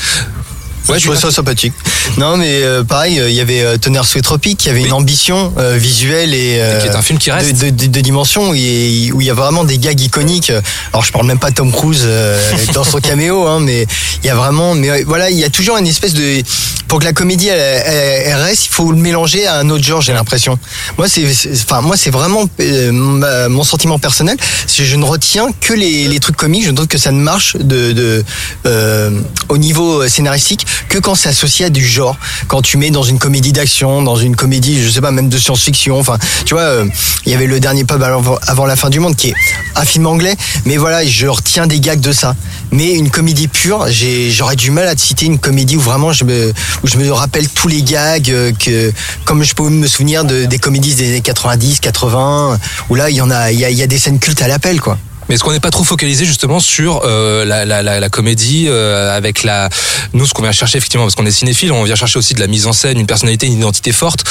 Ouais, 0.90 1.00
je 1.00 1.04
trouvais 1.04 1.20
ça 1.20 1.32
sympathique. 1.32 1.74
Non, 2.18 2.38
mais 2.38 2.62
euh, 2.64 2.82
pareil, 2.84 3.20
euh, 3.20 3.30
il 3.30 3.36
y 3.36 3.42
avait 3.42 3.62
euh, 3.62 3.78
Tonnerre 3.78 4.06
sous 4.06 4.18
les 4.18 4.22
tropiques, 4.22 4.64
il 4.66 4.68
y 4.70 4.72
avait 4.72 4.80
Oui. 4.82 4.88
une 4.88 4.94
ambition 4.94 5.54
euh, 5.58 5.76
visuelle 5.78 6.34
et, 6.34 6.60
euh, 6.62 6.80
qui 6.80 6.88
est 6.88 6.96
un 6.96 7.02
film 7.02 7.20
qui 7.20 7.30
reste. 7.30 7.58
de, 7.62 7.70
de, 7.72 7.88
de 7.88 8.00
dimension 8.02 8.52
où 8.52 8.56
il 8.56 9.22
y 9.24 9.30
a- 9.30 9.34
vraiment 9.34 9.66
des 9.66 9.78
gags 9.80 10.00
iconiques. 10.00 10.52
Alors 10.94 11.04
je 11.04 11.12
parle 11.12 11.26
même 11.28 11.40
pas 11.40 11.50
de 11.50 11.56
Tom 11.56 11.72
Cruise 11.74 12.04
euh, 12.06 12.40
dans 12.74 12.86
son 12.86 13.00
caméo, 13.02 13.46
hein, 13.48 13.60
mais 13.60 13.86
il 14.24 14.28
y 14.28 14.30
a 14.30 14.36
vraiment, 14.36 14.74
mais 14.76 14.90
euh, 14.90 15.04
voilà, 15.06 15.30
il 15.30 15.38
y 15.38 15.44
a 15.44 15.50
toujours 15.50 15.78
une 15.78 15.88
espèce 15.88 16.14
de 16.14 16.42
pour 16.88 17.00
que 17.00 17.04
la 17.04 17.12
comédie 17.12 17.50
elle, 17.50 17.60
elle- 17.60 18.24
elle 18.28 18.42
reste, 18.42 18.68
il 18.68 18.70
faut 18.70 18.90
le 18.92 18.98
mélanger 18.98 19.46
à 19.46 19.58
un 19.60 19.70
autre 19.70 19.84
genre. 19.84 20.02
J'ai 20.02 20.14
l'impression. 20.14 20.58
Moi 20.98 21.10
c'est, 21.10 21.26
enfin 21.66 21.82
moi 21.82 21.98
c'est 21.98 22.10
vraiment 22.12 22.46
euh, 22.62 22.92
ma- 22.94 23.50
mon 23.50 23.66
sentiment 23.66 24.00
personnel. 24.00 24.38
je 24.74 24.96
ne 24.96 25.04
retiens 25.04 25.50
que 25.60 25.74
les, 25.74 26.08
les 26.08 26.20
trucs 26.22 26.38
comiques. 26.38 26.64
Je 26.66 26.72
trouve 26.72 26.88
que 26.88 26.98
ça 26.98 27.12
ne 27.12 27.20
marche 27.20 27.58
de, 27.58 27.92
de 27.92 28.24
euh, 28.66 29.12
au 29.50 29.58
niveau 29.58 30.08
scénaristique 30.08 30.66
que 30.90 30.98
quand 30.98 31.16
c'est 31.16 31.30
associé 31.30 31.66
à 31.66 31.70
du 31.70 31.86
genre. 31.86 32.18
Quand 32.48 32.62
tu 32.62 32.78
mets 32.78 32.92
dans 32.92 33.04
une 33.04 33.20
comédie 33.20 33.54
d'action, 33.54 34.02
dans 34.02 34.16
une 34.16 34.36
comédie, 34.36 34.82
je 34.82 34.90
sais 34.90 35.02
pas, 35.02 35.12
même 35.12 35.30
de 35.30 35.38
science-fiction. 35.38 36.00
Enfin, 36.00 36.18
tu 36.46 36.54
vois, 36.54 36.64
euh, 36.64 36.86
il 37.26 37.32
y 37.32 37.36
avait 37.36 37.48
le 37.48 37.60
dernier 37.60 37.84
pub 37.84 38.02
avant, 38.04 38.66
la 38.66 38.76
fin 38.76 38.90
du 38.90 39.00
monde 39.00 39.16
qui 39.16 39.30
est 39.30 39.36
un 39.76 39.86
film 39.86 40.08
anglais. 40.08 40.36
Mais 40.66 40.78
voilà, 40.78 41.06
je 41.06 41.28
retiens 41.28 41.68
des 41.68 41.80
gags 41.80 42.00
de 42.00 42.12
ça. 42.12 42.36
Mais 42.72 42.94
une 42.94 43.10
comédie 43.10 43.48
pure, 43.48 43.88
j'aurais 44.30 44.56
du 44.56 44.72
mal 44.72 44.88
à 44.88 44.96
te 44.96 45.02
citer 45.02 45.26
une 45.26 45.40
comédie 45.40 45.78
où 45.78 45.82
vraiment 45.82 46.12
je 46.14 46.24
me, 46.24 46.54
où 46.84 46.88
je 46.88 46.98
me 46.98 47.12
rappelle 47.12 47.48
tous 47.50 47.68
les 47.68 47.82
gags 47.82 48.30
euh, 48.30 48.52
que, 48.54 48.92
comme 49.26 49.44
je 49.44 49.54
peux 49.54 49.70
me 49.70 49.88
souvenir 49.88 50.26
de, 50.26 50.46
des 50.46 50.60
comédies 50.60 50.96
des 50.96 51.10
années 51.10 51.22
90, 51.22 51.80
80, 51.80 52.60
où 52.90 52.96
là, 52.96 53.10
il 53.10 53.16
y 53.16 53.22
en 53.22 53.32
a, 53.32 53.52
il 53.52 53.60
y 53.60 53.66
a, 53.66 53.70
y 53.70 53.82
a 53.82 53.88
des 53.88 54.00
scènes 54.00 54.20
cultes 54.20 54.42
à 54.42 54.48
l'appel, 54.48 54.82
quoi. 54.82 54.98
Mais 55.30 55.36
est-ce 55.36 55.44
qu'on 55.44 55.52
n'est 55.52 55.60
pas 55.60 55.72
trop 55.72 55.84
focalisé 55.84 56.26
justement 56.26 56.60
sur 56.60 57.02
euh, 57.06 57.44
la, 57.46 57.66
la, 57.66 57.84
la, 57.84 58.00
la 58.00 58.10
comédie 58.10 58.66
euh, 58.70 59.16
avec 59.16 59.44
la 59.44 59.70
nous 60.14 60.26
ce 60.26 60.34
qu'on 60.34 60.42
vient 60.44 60.52
chercher 60.52 60.78
effectivement 60.78 61.06
parce 61.06 61.16
qu'on 61.16 61.26
est 61.26 61.32
cinéphile 61.32 61.72
on 61.72 61.84
vient 61.84 61.96
chercher 61.96 62.18
aussi 62.20 62.34
de 62.34 62.40
la 62.40 62.48
mise 62.48 62.66
en 62.68 62.74
scène 62.74 63.00
une 63.00 63.06
personnalité 63.08 63.48
une 63.48 63.54
identité 63.60 63.92
forte 63.92 64.24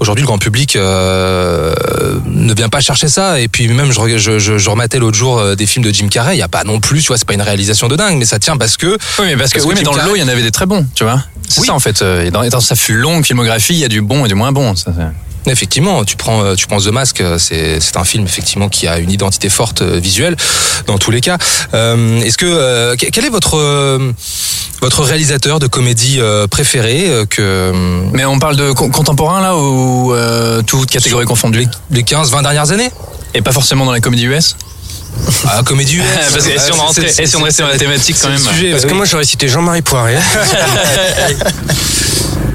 aujourd'hui 0.00 0.22
le 0.22 0.26
grand 0.26 0.38
public 0.38 0.76
euh, 0.76 1.74
ne 2.26 2.54
vient 2.54 2.68
pas 2.68 2.80
chercher 2.80 3.08
ça 3.08 3.40
et 3.40 3.48
puis 3.48 3.68
même 3.68 3.92
je, 3.92 4.18
je, 4.18 4.38
je, 4.38 4.58
je 4.58 4.70
rematais 4.70 4.98
l'autre 4.98 5.16
jour 5.18 5.38
euh, 5.38 5.54
des 5.54 5.66
films 5.66 5.84
de 5.84 5.90
Jim 5.92 6.08
Carrey 6.08 6.36
il 6.36 6.38
y 6.38 6.42
a 6.42 6.48
pas 6.48 6.64
non 6.64 6.80
plus 6.80 7.00
tu 7.02 7.08
vois 7.08 7.18
c'est 7.18 7.26
pas 7.26 7.34
une 7.34 7.42
réalisation 7.42 7.88
de 7.88 7.96
dingue 7.96 8.16
mais 8.18 8.24
ça 8.24 8.38
tient 8.38 8.56
parce 8.56 8.76
que 8.76 8.86
Oui, 9.18 9.26
mais 9.26 9.36
parce 9.36 9.50
que, 9.52 9.58
Parce 9.58 9.64
que 9.64 9.68
oui, 9.68 9.74
mais 9.76 9.82
dans 9.82 9.92
le 9.92 9.98
lot, 9.98 10.04
Carrey- 10.04 10.18
il 10.18 10.22
y 10.22 10.24
en 10.24 10.28
avait 10.28 10.42
des 10.42 10.50
très 10.50 10.66
bons, 10.66 10.86
tu 10.94 11.04
vois. 11.04 11.22
C'est 11.48 11.60
Oui. 11.60 11.66
ça 11.66 11.74
en 11.74 11.80
fait. 11.80 12.02
euh, 12.02 12.24
et 12.26 12.30
Dans, 12.30 12.42
et 12.42 12.50
dans 12.50 12.60
sa 12.60 12.74
longue 12.90 13.24
filmographie, 13.24 13.74
il 13.74 13.78
y 13.80 13.84
a 13.84 13.88
du 13.88 14.00
bon 14.02 14.24
et 14.24 14.28
du 14.28 14.34
moins 14.34 14.52
bon. 14.52 14.74
Ça, 14.76 14.92
Effectivement, 15.46 16.04
tu 16.04 16.16
prends, 16.16 16.44
euh, 16.44 16.54
tu 16.54 16.66
prends 16.66 16.78
The 16.78 16.88
Mask, 16.88 17.20
euh, 17.20 17.38
c'est 17.38 17.80
c'est 17.80 17.96
un 17.96 18.04
film 18.04 18.24
effectivement 18.24 18.68
qui 18.68 18.86
a 18.86 18.98
une 18.98 19.10
identité 19.10 19.48
forte 19.48 19.80
euh, 19.80 19.98
visuelle 19.98 20.36
dans 20.86 20.98
tous 20.98 21.10
les 21.10 21.20
cas. 21.22 21.38
Euh, 21.74 22.20
Est-ce 22.20 22.36
que 22.36 22.44
euh, 22.46 22.96
que- 22.96 23.06
quel 23.06 23.24
est 23.24 23.30
votre 23.30 23.56
euh, 23.56 24.12
votre 24.82 25.02
réalisateur 25.04 25.58
de 25.58 25.66
comédie 25.66 26.16
euh, 26.20 26.46
préféré 26.46 27.08
euh, 27.08 27.24
que 27.24 27.72
Mais 28.12 28.26
on 28.26 28.38
parle 28.38 28.56
de 28.56 28.72
con- 28.72 28.90
contemporain 28.90 29.40
là 29.40 29.56
ou 29.56 30.12
euh, 30.12 30.60
toute 30.62 30.90
catégorie 30.90 31.24
confondue 31.24 31.66
les 31.90 32.02
15-20 32.02 32.42
dernières 32.42 32.70
années 32.70 32.90
Et 33.34 33.40
pas 33.40 33.52
forcément 33.52 33.86
dans 33.86 33.92
la 33.92 34.00
comédie 34.00 34.24
US 34.26 34.54
Ah, 35.48 35.62
comédie 35.64 35.96
US. 35.96 36.04
Parce 36.32 36.46
que 36.46 36.58
si 36.60 36.72
on 36.72 36.76
rentrait- 36.76 37.22
et 37.22 37.26
si 37.26 37.36
on 37.36 37.42
restait 37.42 37.62
dans 37.62 37.68
la 37.70 37.78
thématique 37.78 38.16
quand 38.20 38.28
même. 38.28 38.42
Parce 38.72 38.84
que 38.84 38.92
moi 38.94 39.06
j'aurais 39.06 39.24
cité 39.24 39.48
Jean-Marie 39.48 39.82
Poiré. 39.82 40.16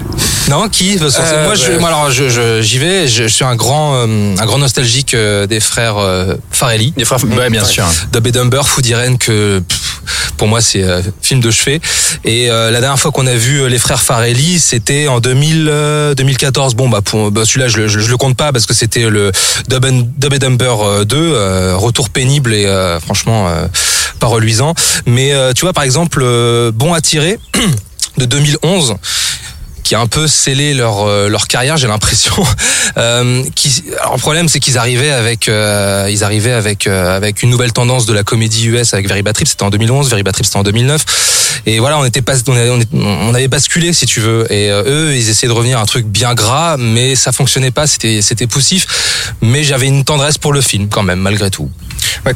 Non, 0.49 0.67
qui 0.67 0.97
Euh, 0.97 1.45
Moi, 1.45 1.55
je, 1.55 1.71
moi, 1.79 1.87
alors, 1.89 2.11
je, 2.11 2.29
je- 2.29 2.61
j'y 2.61 2.77
vais. 2.77 3.07
Je, 3.07 3.23
je 3.23 3.27
suis 3.27 3.45
un 3.45 3.55
grand, 3.55 3.95
euh, 3.95 4.35
un 4.37 4.45
grand 4.45 4.57
nostalgique 4.57 5.13
euh, 5.13 5.47
des 5.47 5.59
frères 5.59 5.97
euh, 5.97 6.35
Farelli. 6.51 6.91
Des 6.97 7.05
frères, 7.05 7.23
ouais, 7.23 7.49
bien 7.49 7.63
sûr. 7.63 7.85
Dub 8.11 8.27
et 8.27 8.31
Dumber, 8.31 8.61
Food 8.67 8.85
Irene, 8.85 9.17
que 9.17 9.59
pff, 9.59 10.01
pour 10.37 10.47
moi 10.49 10.59
c'est 10.61 10.83
euh, 10.83 11.01
film 11.21 11.39
de 11.39 11.49
chevet. 11.49 11.79
Et 12.25 12.51
euh, 12.51 12.71
la 12.71 12.81
dernière 12.81 12.99
fois 12.99 13.11
qu'on 13.11 13.25
a 13.25 13.33
vu 13.35 13.67
les 13.69 13.79
frères 13.79 14.01
Farelli, 14.01 14.59
c'était 14.59 15.07
en 15.07 15.19
2000, 15.21 15.67
euh, 15.69 16.13
2014. 16.13 16.75
Bon 16.75 16.89
bah, 16.89 16.99
pour, 17.01 17.31
bah, 17.31 17.43
celui-là 17.45 17.69
je, 17.69 17.77
le- 17.77 17.87
je, 17.87 17.99
je 17.99 18.09
le 18.09 18.17
compte 18.17 18.35
pas 18.35 18.51
parce 18.51 18.65
que 18.65 18.73
c'était 18.73 19.09
le 19.09 19.31
Dub, 19.69 19.85
and- 19.85 20.07
Dub 20.17 20.33
et 20.33 20.39
Dumber 20.39 20.73
euh, 20.83 21.05
2, 21.05 21.15
euh, 21.17 21.75
retour 21.77 22.09
pénible 22.09 22.53
et 22.53 22.65
euh, 22.65 22.99
franchement 22.99 23.47
euh, 23.47 23.67
pas 24.19 24.27
reluisant. 24.27 24.73
Mais 25.05 25.33
euh, 25.33 25.53
tu 25.53 25.61
vois 25.61 25.73
par 25.73 25.83
exemple 25.85 26.19
euh, 26.21 26.71
Bon 26.73 26.93
à 26.93 26.99
tirer 27.01 27.39
de 28.17 28.25
2011 28.25 28.95
qui 29.83 29.95
a 29.95 29.99
un 29.99 30.07
peu 30.07 30.27
scellé 30.27 30.73
leur 30.73 31.05
euh, 31.07 31.27
leur 31.29 31.47
carrière, 31.47 31.77
j'ai 31.77 31.87
l'impression. 31.87 32.33
Euh, 32.97 33.43
qui, 33.55 33.83
alors 34.01 34.13
le 34.15 34.19
problème, 34.19 34.49
c'est 34.49 34.59
qu'ils 34.59 34.77
arrivaient 34.77 35.09
avec 35.09 35.47
euh, 35.47 36.07
ils 36.11 36.23
arrivaient 36.23 36.51
avec 36.51 36.85
euh, 36.85 37.15
avec 37.17 37.41
une 37.41 37.49
nouvelle 37.49 37.71
tendance 37.71 38.05
de 38.05 38.13
la 38.13 38.23
comédie 38.23 38.67
US 38.67 38.93
avec 38.93 39.07
Very 39.07 39.23
Bad. 39.23 39.35
C'était 39.37 39.63
en 39.63 39.71
2011, 39.71 40.09
Very 40.09 40.21
Bad 40.21 40.35
c'était 40.35 40.57
en 40.57 40.63
2009. 40.63 41.03
Et 41.65 41.79
voilà, 41.79 41.97
on 41.97 42.05
était 42.05 42.21
pas 42.21 42.33
on, 42.47 42.55
avait, 43.33 43.43
est- 43.43 43.47
basculé 43.47 43.93
si 43.93 44.05
tu 44.05 44.19
veux. 44.19 44.51
Et 44.51 44.69
euh, 44.69 44.83
eux, 44.85 45.15
ils 45.15 45.29
essayaient 45.29 45.47
de 45.47 45.57
revenir 45.57 45.79
à 45.79 45.81
un 45.81 45.85
truc 45.85 46.05
bien 46.05 46.35
gras, 46.35 46.75
mais 46.77 47.15
ça 47.15 47.31
fonctionnait 47.31 47.71
pas. 47.71 47.87
C'était 47.87 48.21
c'était 48.21 48.47
poussif. 48.47 48.85
Mais 49.41 49.63
j'avais 49.63 49.87
une 49.87 50.03
tendresse 50.03 50.37
pour 50.37 50.53
le 50.53 50.61
film 50.61 50.87
quand 50.89 51.03
même, 51.03 51.19
malgré 51.19 51.49
tout. 51.49 51.71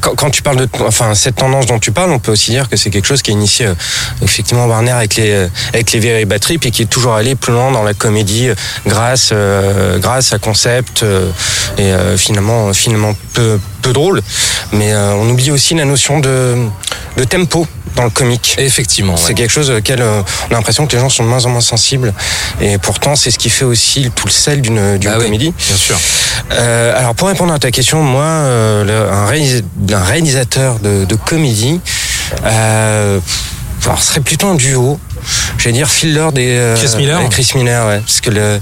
Quand, 0.01 0.15
quand 0.15 0.29
tu 0.31 0.41
parles 0.41 0.57
de, 0.57 0.67
enfin, 0.85 1.13
cette 1.13 1.35
tendance 1.35 1.65
dont 1.67 1.79
tu 1.79 1.91
parles, 1.91 2.11
on 2.11 2.19
peut 2.19 2.31
aussi 2.31 2.51
dire 2.51 2.67
que 2.67 2.77
c'est 2.77 2.89
quelque 2.89 3.07
chose 3.07 3.21
qui 3.21 3.31
a 3.31 3.33
initié 3.33 3.67
euh, 3.67 3.73
effectivement 4.21 4.65
Warner 4.65 4.91
avec 4.91 5.15
les 5.17 5.47
avec 5.73 5.91
les 5.91 5.99
Very 5.99 6.25
Bad 6.25 6.43
et 6.49 6.71
qui 6.71 6.81
est 6.81 6.85
toujours 6.89 7.13
allé 7.13 7.35
dans 7.45 7.83
la 7.83 7.93
comédie 7.93 8.49
euh, 8.49 8.55
grâce 8.85 9.29
euh, 9.31 9.97
grâce 9.99 10.33
à 10.33 10.39
concept 10.39 11.03
euh, 11.03 11.29
et 11.77 11.93
finalement 12.17 12.73
finalement 12.73 13.15
peu 13.33 13.59
peu 13.81 13.93
drôle. 13.93 14.21
Mais 14.73 14.95
on 14.95 15.29
oublie 15.29 15.51
aussi 15.51 15.73
la 15.75 15.85
notion 15.85 16.19
de 16.19 16.55
de 17.17 17.23
tempo 17.23 17.65
dans 17.95 18.03
le 18.03 18.09
comique. 18.11 18.55
Effectivement. 18.59 19.13
ouais. 19.13 19.19
C'est 19.23 19.33
quelque 19.33 19.49
chose 19.51 19.71
auquel 19.71 20.01
on 20.03 20.19
a 20.21 20.23
l'impression 20.51 20.85
que 20.85 20.93
les 20.95 20.99
gens 20.99 21.09
sont 21.09 21.23
de 21.23 21.29
moins 21.29 21.43
en 21.45 21.49
moins 21.49 21.61
sensibles. 21.61 22.13
Et 22.61 22.77
pourtant, 22.77 23.15
c'est 23.15 23.31
ce 23.31 23.39
qui 23.39 23.49
fait 23.49 23.65
aussi 23.65 24.11
tout 24.15 24.27
le 24.27 24.31
sel 24.31 24.61
d'une 24.61 24.77
Ah 24.79 25.15
oui, 25.17 25.23
comédie. 25.25 25.51
bien 25.67 25.75
sûr. 25.75 25.97
Euh, 26.51 26.99
alors 26.99 27.15
pour 27.15 27.27
répondre 27.27 27.51
à 27.53 27.57
ta 27.59 27.71
question, 27.71 28.03
moi, 28.03 28.23
euh, 28.23 28.83
le- 28.83 29.11
un, 29.11 29.25
réalis- 29.25 29.63
un 29.91 30.03
réalisateur 30.03 30.77
de, 30.79 31.05
de 31.05 31.15
comédie, 31.15 31.79
euh, 32.45 33.19
alors, 33.87 34.01
ce 34.01 34.09
serait 34.09 34.19
plutôt 34.19 34.47
un 34.47 34.55
duo. 34.55 34.99
Je 35.57 35.63
vais 35.63 35.71
dire 35.71 35.87
Phil 35.87 36.13
Lord 36.13 36.33
et 36.37 36.59
euh, 36.59 36.75
Chris 36.75 36.97
Miller 36.97 37.21
et 37.21 37.29
Chris 37.29 37.49
Miller, 37.55 37.87
ouais, 37.87 37.99
parce 37.99 38.19
que 38.19 38.29
le 38.29 38.59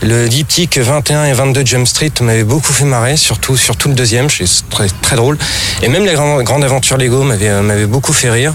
le 0.00 0.28
diptyque 0.28 0.78
21 0.78 1.24
et 1.24 1.32
22 1.32 1.66
Jump 1.66 1.86
Street 1.88 2.12
m'avait 2.20 2.44
beaucoup 2.44 2.72
fait 2.72 2.84
marrer, 2.84 3.16
surtout 3.16 3.56
surtout 3.56 3.88
le 3.88 3.94
deuxième, 3.94 4.28
c'est 4.30 4.46
très 4.70 4.88
très 5.02 5.16
drôle. 5.16 5.36
Et 5.82 5.88
même 5.88 6.04
la 6.04 6.14
grande, 6.14 6.42
grande 6.44 6.62
aventure 6.64 6.96
Lego 6.96 7.24
m'avait 7.24 7.48
euh, 7.48 7.62
m'avait 7.62 7.86
beaucoup 7.86 8.12
fait 8.12 8.30
rire. 8.30 8.54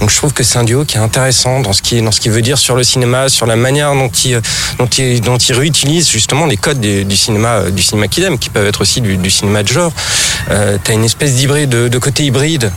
Donc 0.00 0.10
je 0.10 0.16
trouve 0.16 0.32
que 0.32 0.42
c'est 0.42 0.58
un 0.58 0.64
duo 0.64 0.84
qui 0.84 0.96
est 0.96 1.00
intéressant 1.00 1.60
dans 1.60 1.72
ce 1.72 1.80
qui 1.80 2.02
dans 2.02 2.12
ce 2.12 2.20
qu'il 2.20 2.32
veut 2.32 2.42
dire 2.42 2.58
sur 2.58 2.74
le 2.74 2.84
cinéma, 2.84 3.28
sur 3.28 3.46
la 3.46 3.56
manière 3.56 3.94
dont 3.94 4.08
il 4.24 4.34
euh, 4.34 4.40
dont 4.78 4.86
il 4.86 5.20
dont 5.22 5.38
il 5.38 5.54
réutilise 5.54 6.08
justement 6.10 6.44
les 6.46 6.56
codes 6.58 6.80
du, 6.80 7.04
du 7.04 7.16
cinéma 7.16 7.48
euh, 7.54 7.70
du 7.70 7.82
cinéma 7.82 8.08
qu'il 8.08 8.24
aime, 8.24 8.38
qui 8.38 8.50
peuvent 8.50 8.66
être 8.66 8.80
aussi 8.82 9.00
du, 9.00 9.16
du 9.16 9.30
cinéma 9.30 9.62
de 9.62 9.68
genre. 9.68 9.92
Euh, 10.50 10.76
T'as 10.82 10.92
une 10.92 11.04
espèce 11.04 11.34
d'hybride 11.34 11.70
de, 11.70 11.88
de 11.88 11.98
côté 11.98 12.24
hybride 12.24 12.70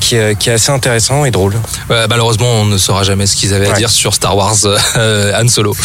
qui, 0.00 0.16
est- 0.16 0.36
qui 0.38 0.50
est 0.50 0.54
assez 0.54 0.70
intéressant 0.72 1.24
et 1.24 1.30
drôle. 1.30 1.54
Ouais, 1.90 2.06
malheureusement, 2.08 2.48
on 2.60 2.64
ne 2.64 2.76
saura 2.78 3.04
jamais 3.04 3.26
ce 3.26 3.36
qu'ils 3.36 3.54
avaient 3.54 3.66
à 3.68 3.74
dire 3.78 3.90
sur 3.90 4.14
Star 4.14 4.36
Wars 4.36 4.56
euh, 4.96 5.32
Han 5.42 5.48
Solo. 5.48 5.76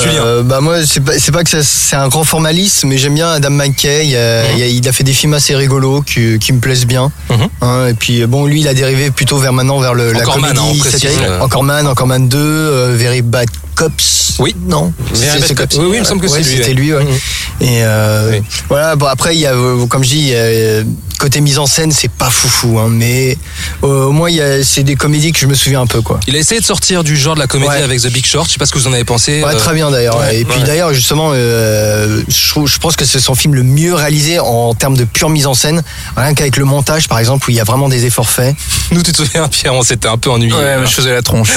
Julien. 0.00 0.22
Euh, 0.24 0.42
bah 0.42 0.60
moi 0.60 0.84
c'est 0.86 1.00
pas 1.00 1.18
c'est 1.18 1.32
pas 1.32 1.44
que 1.44 1.62
c'est 1.62 1.96
un 1.96 2.08
grand 2.08 2.24
formaliste 2.24 2.84
mais 2.84 2.98
j'aime 2.98 3.14
bien 3.14 3.30
Adam 3.30 3.50
McKay 3.50 4.10
euh, 4.14 4.44
il, 4.56 4.62
a, 4.62 4.66
il 4.66 4.88
a 4.88 4.92
fait 4.92 5.04
des 5.04 5.12
films 5.12 5.34
assez 5.34 5.54
rigolos 5.54 6.02
qui, 6.02 6.38
qui 6.38 6.52
me 6.52 6.60
plaisent 6.60 6.86
bien 6.86 7.10
Mhm. 7.30 7.48
Hein, 7.60 7.86
et 7.88 7.94
puis 7.94 8.24
bon 8.26 8.46
lui 8.46 8.60
il 8.60 8.68
a 8.68 8.74
dérivé 8.74 9.10
plutôt 9.10 9.38
vers 9.38 9.52
maintenant 9.52 9.78
vers 9.80 9.94
le, 9.94 10.12
la 10.12 10.20
Encore 10.20 10.38
Man, 10.38 10.54
comédie 10.54 10.80
hein, 10.84 10.90
satirique 10.90 11.18
euh. 11.22 11.40
Encore 11.40 11.62
Man 11.64 11.86
Encore 11.86 12.06
Man 12.06 12.28
2 12.28 12.38
euh, 12.38 12.94
Very 12.96 13.22
Bad 13.22 13.48
Cops 13.76 14.34
Oui. 14.40 14.56
non 14.66 14.92
C'est- 15.14 15.54
Cops. 15.54 15.76
Oui, 15.76 15.84
oui, 15.90 15.96
il 15.98 16.00
me 16.00 16.04
semble 16.04 16.20
que 16.22 16.26
Ouais, 16.26 16.42
c'est 16.42 16.48
lui, 16.48 16.56
c'était 16.56 16.68
ouais. 16.68 16.74
lui 16.74 16.92
ouais. 16.94 17.04
Mhm. 17.04 17.10
et 17.60 17.84
euh, 17.84 18.30
Oui. 18.32 18.42
voilà 18.68 18.96
bon 18.96 19.06
après 19.06 19.34
il 19.36 19.40
y 19.40 19.46
a 19.46 19.52
euh, 19.54 19.86
comme 19.86 20.02
je 20.02 20.08
dis 20.08 20.30
euh, 20.34 20.82
côté 21.18 21.40
mise 21.40 21.58
en 21.58 21.66
scène 21.66 21.92
c'est 21.92 22.10
pas 22.10 22.28
foufou 22.30 22.78
hein, 22.78 22.88
mais 22.90 23.38
euh, 23.84 24.04
au 24.06 24.12
moins 24.12 24.28
il 24.28 24.36
y 24.36 24.42
a 24.42 24.62
c'est 24.64 24.82
des 24.82 24.96
comédies 24.96 25.32
que 25.32 25.38
je 25.38 25.46
me 25.46 25.54
souviens 25.54 25.80
un 25.82 25.86
peu 25.86 26.00
quoi 26.02 26.20
Il 26.26 26.34
a 26.36 26.38
essayé 26.38 26.60
de 26.60 26.66
sortir 26.66 27.04
du 27.04 27.16
genre 27.16 27.34
de 27.34 27.40
la 27.40 27.46
comédie 27.46 27.70
Ouais. 27.70 27.82
avec 27.82 28.00
The 28.00 28.08
Big 28.08 28.24
Short. 28.26 28.46
Je 28.46 28.52
sais 28.52 28.58
pas 28.58 28.66
ce 28.66 28.72
que 28.72 28.78
vous 28.78 28.86
en 28.86 28.92
avez 28.92 29.04
pensé. 29.04 29.42
Ouais, 29.42 29.54
euh, 29.54 29.58
très 29.58 29.74
bien 29.74 29.90
d'ailleurs. 29.90 30.18
ouais, 30.18 30.40
et 30.40 30.44
puis 30.44 30.58
ouais. 30.60 30.64
d'ailleurs, 30.66 30.92
justement, 30.94 31.30
euh, 31.34 32.22
je, 32.28 32.78
pense 32.78 32.96
que 32.96 33.04
c'est 33.04 33.18
son 33.20 33.34
film 33.34 33.54
le 33.54 33.62
mieux 33.62 33.94
réalisé 33.94 34.38
en 34.38 34.74
termes 34.74 34.96
de 34.96 35.04
pure 35.04 35.28
mise 35.30 35.46
en 35.46 35.54
scène. 35.54 35.82
Rien 36.16 36.34
qu'avec 36.34 36.56
le 36.56 36.64
montage, 36.64 37.08
par 37.08 37.18
exemple, 37.18 37.48
où 37.48 37.50
il 37.50 37.56
y 37.56 37.60
a 37.60 37.64
vraiment 37.64 37.88
des 37.88 38.04
efforts 38.06 38.28
faits. 38.28 38.54
Nous, 38.92 39.02
tu 39.02 39.12
te 39.12 39.16
souviens, 39.16 39.48
Pierre, 39.48 39.74
on 39.74 39.82
s'était 39.82 40.08
un 40.08 40.16
peu 40.18 40.30
ennuyé. 40.30 40.52
Ouais, 40.54 40.76
je 40.84 40.90
faisais 40.90 41.12
la 41.12 41.22
tronche. 41.22 41.50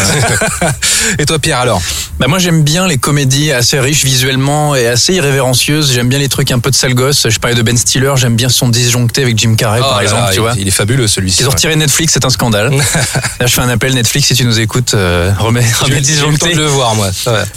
Et 1.19 1.25
toi, 1.25 1.37
Pierre, 1.39 1.59
alors? 1.59 1.81
Bah 2.19 2.27
moi 2.27 2.37
j'aime 2.37 2.63
bien 2.63 2.85
les 2.85 2.97
comédies 2.97 3.53
assez 3.53 3.79
riches 3.79 4.03
visuellement 4.03 4.75
et 4.75 4.87
assez 4.87 5.13
irrévérencieuses. 5.13 5.93
J'aime 5.93 6.09
bien 6.09 6.19
les 6.19 6.27
trucs 6.27 6.51
un 6.51 6.59
peu 6.59 6.69
de 6.69 6.75
sale 6.75 6.93
gosse. 6.93 7.27
Je 7.29 7.39
parlais 7.39 7.55
de 7.55 7.61
Ben 7.61 7.77
Stiller, 7.77 8.11
j'aime 8.17 8.35
bien 8.35 8.49
son 8.49 8.67
disjoncté 8.67 9.21
avec 9.21 9.39
Jim 9.39 9.55
Carrey 9.55 9.79
Oh 9.81 9.87
par 9.87 9.97
là 9.97 10.03
exemple, 10.03 10.21
là, 10.23 10.29
tu 10.31 10.35
il, 10.35 10.41
vois. 10.41 10.53
il 10.57 10.67
est 10.67 10.71
fabuleux 10.71 11.07
celui-ci. 11.07 11.43
Ils 11.43 11.47
ont 11.47 11.51
retiré 11.51 11.77
Netflix, 11.77 12.11
c'est 12.13 12.25
un 12.25 12.29
scandale. 12.29 12.71
Là, 13.39 13.47
je 13.47 13.53
fais 13.53 13.61
un 13.61 13.69
appel 13.69 13.93
Netflix 13.93 14.27
si 14.27 14.35
tu 14.35 14.43
nous 14.43 14.59
écoutes, 14.59 14.95
euh, 14.95 15.31
remets, 15.39 15.63
remets 15.79 16.01
disjoncté. 16.01 16.53
de 16.53 16.59
le 16.59 16.65
voir, 16.67 16.93
moi. 16.93 17.09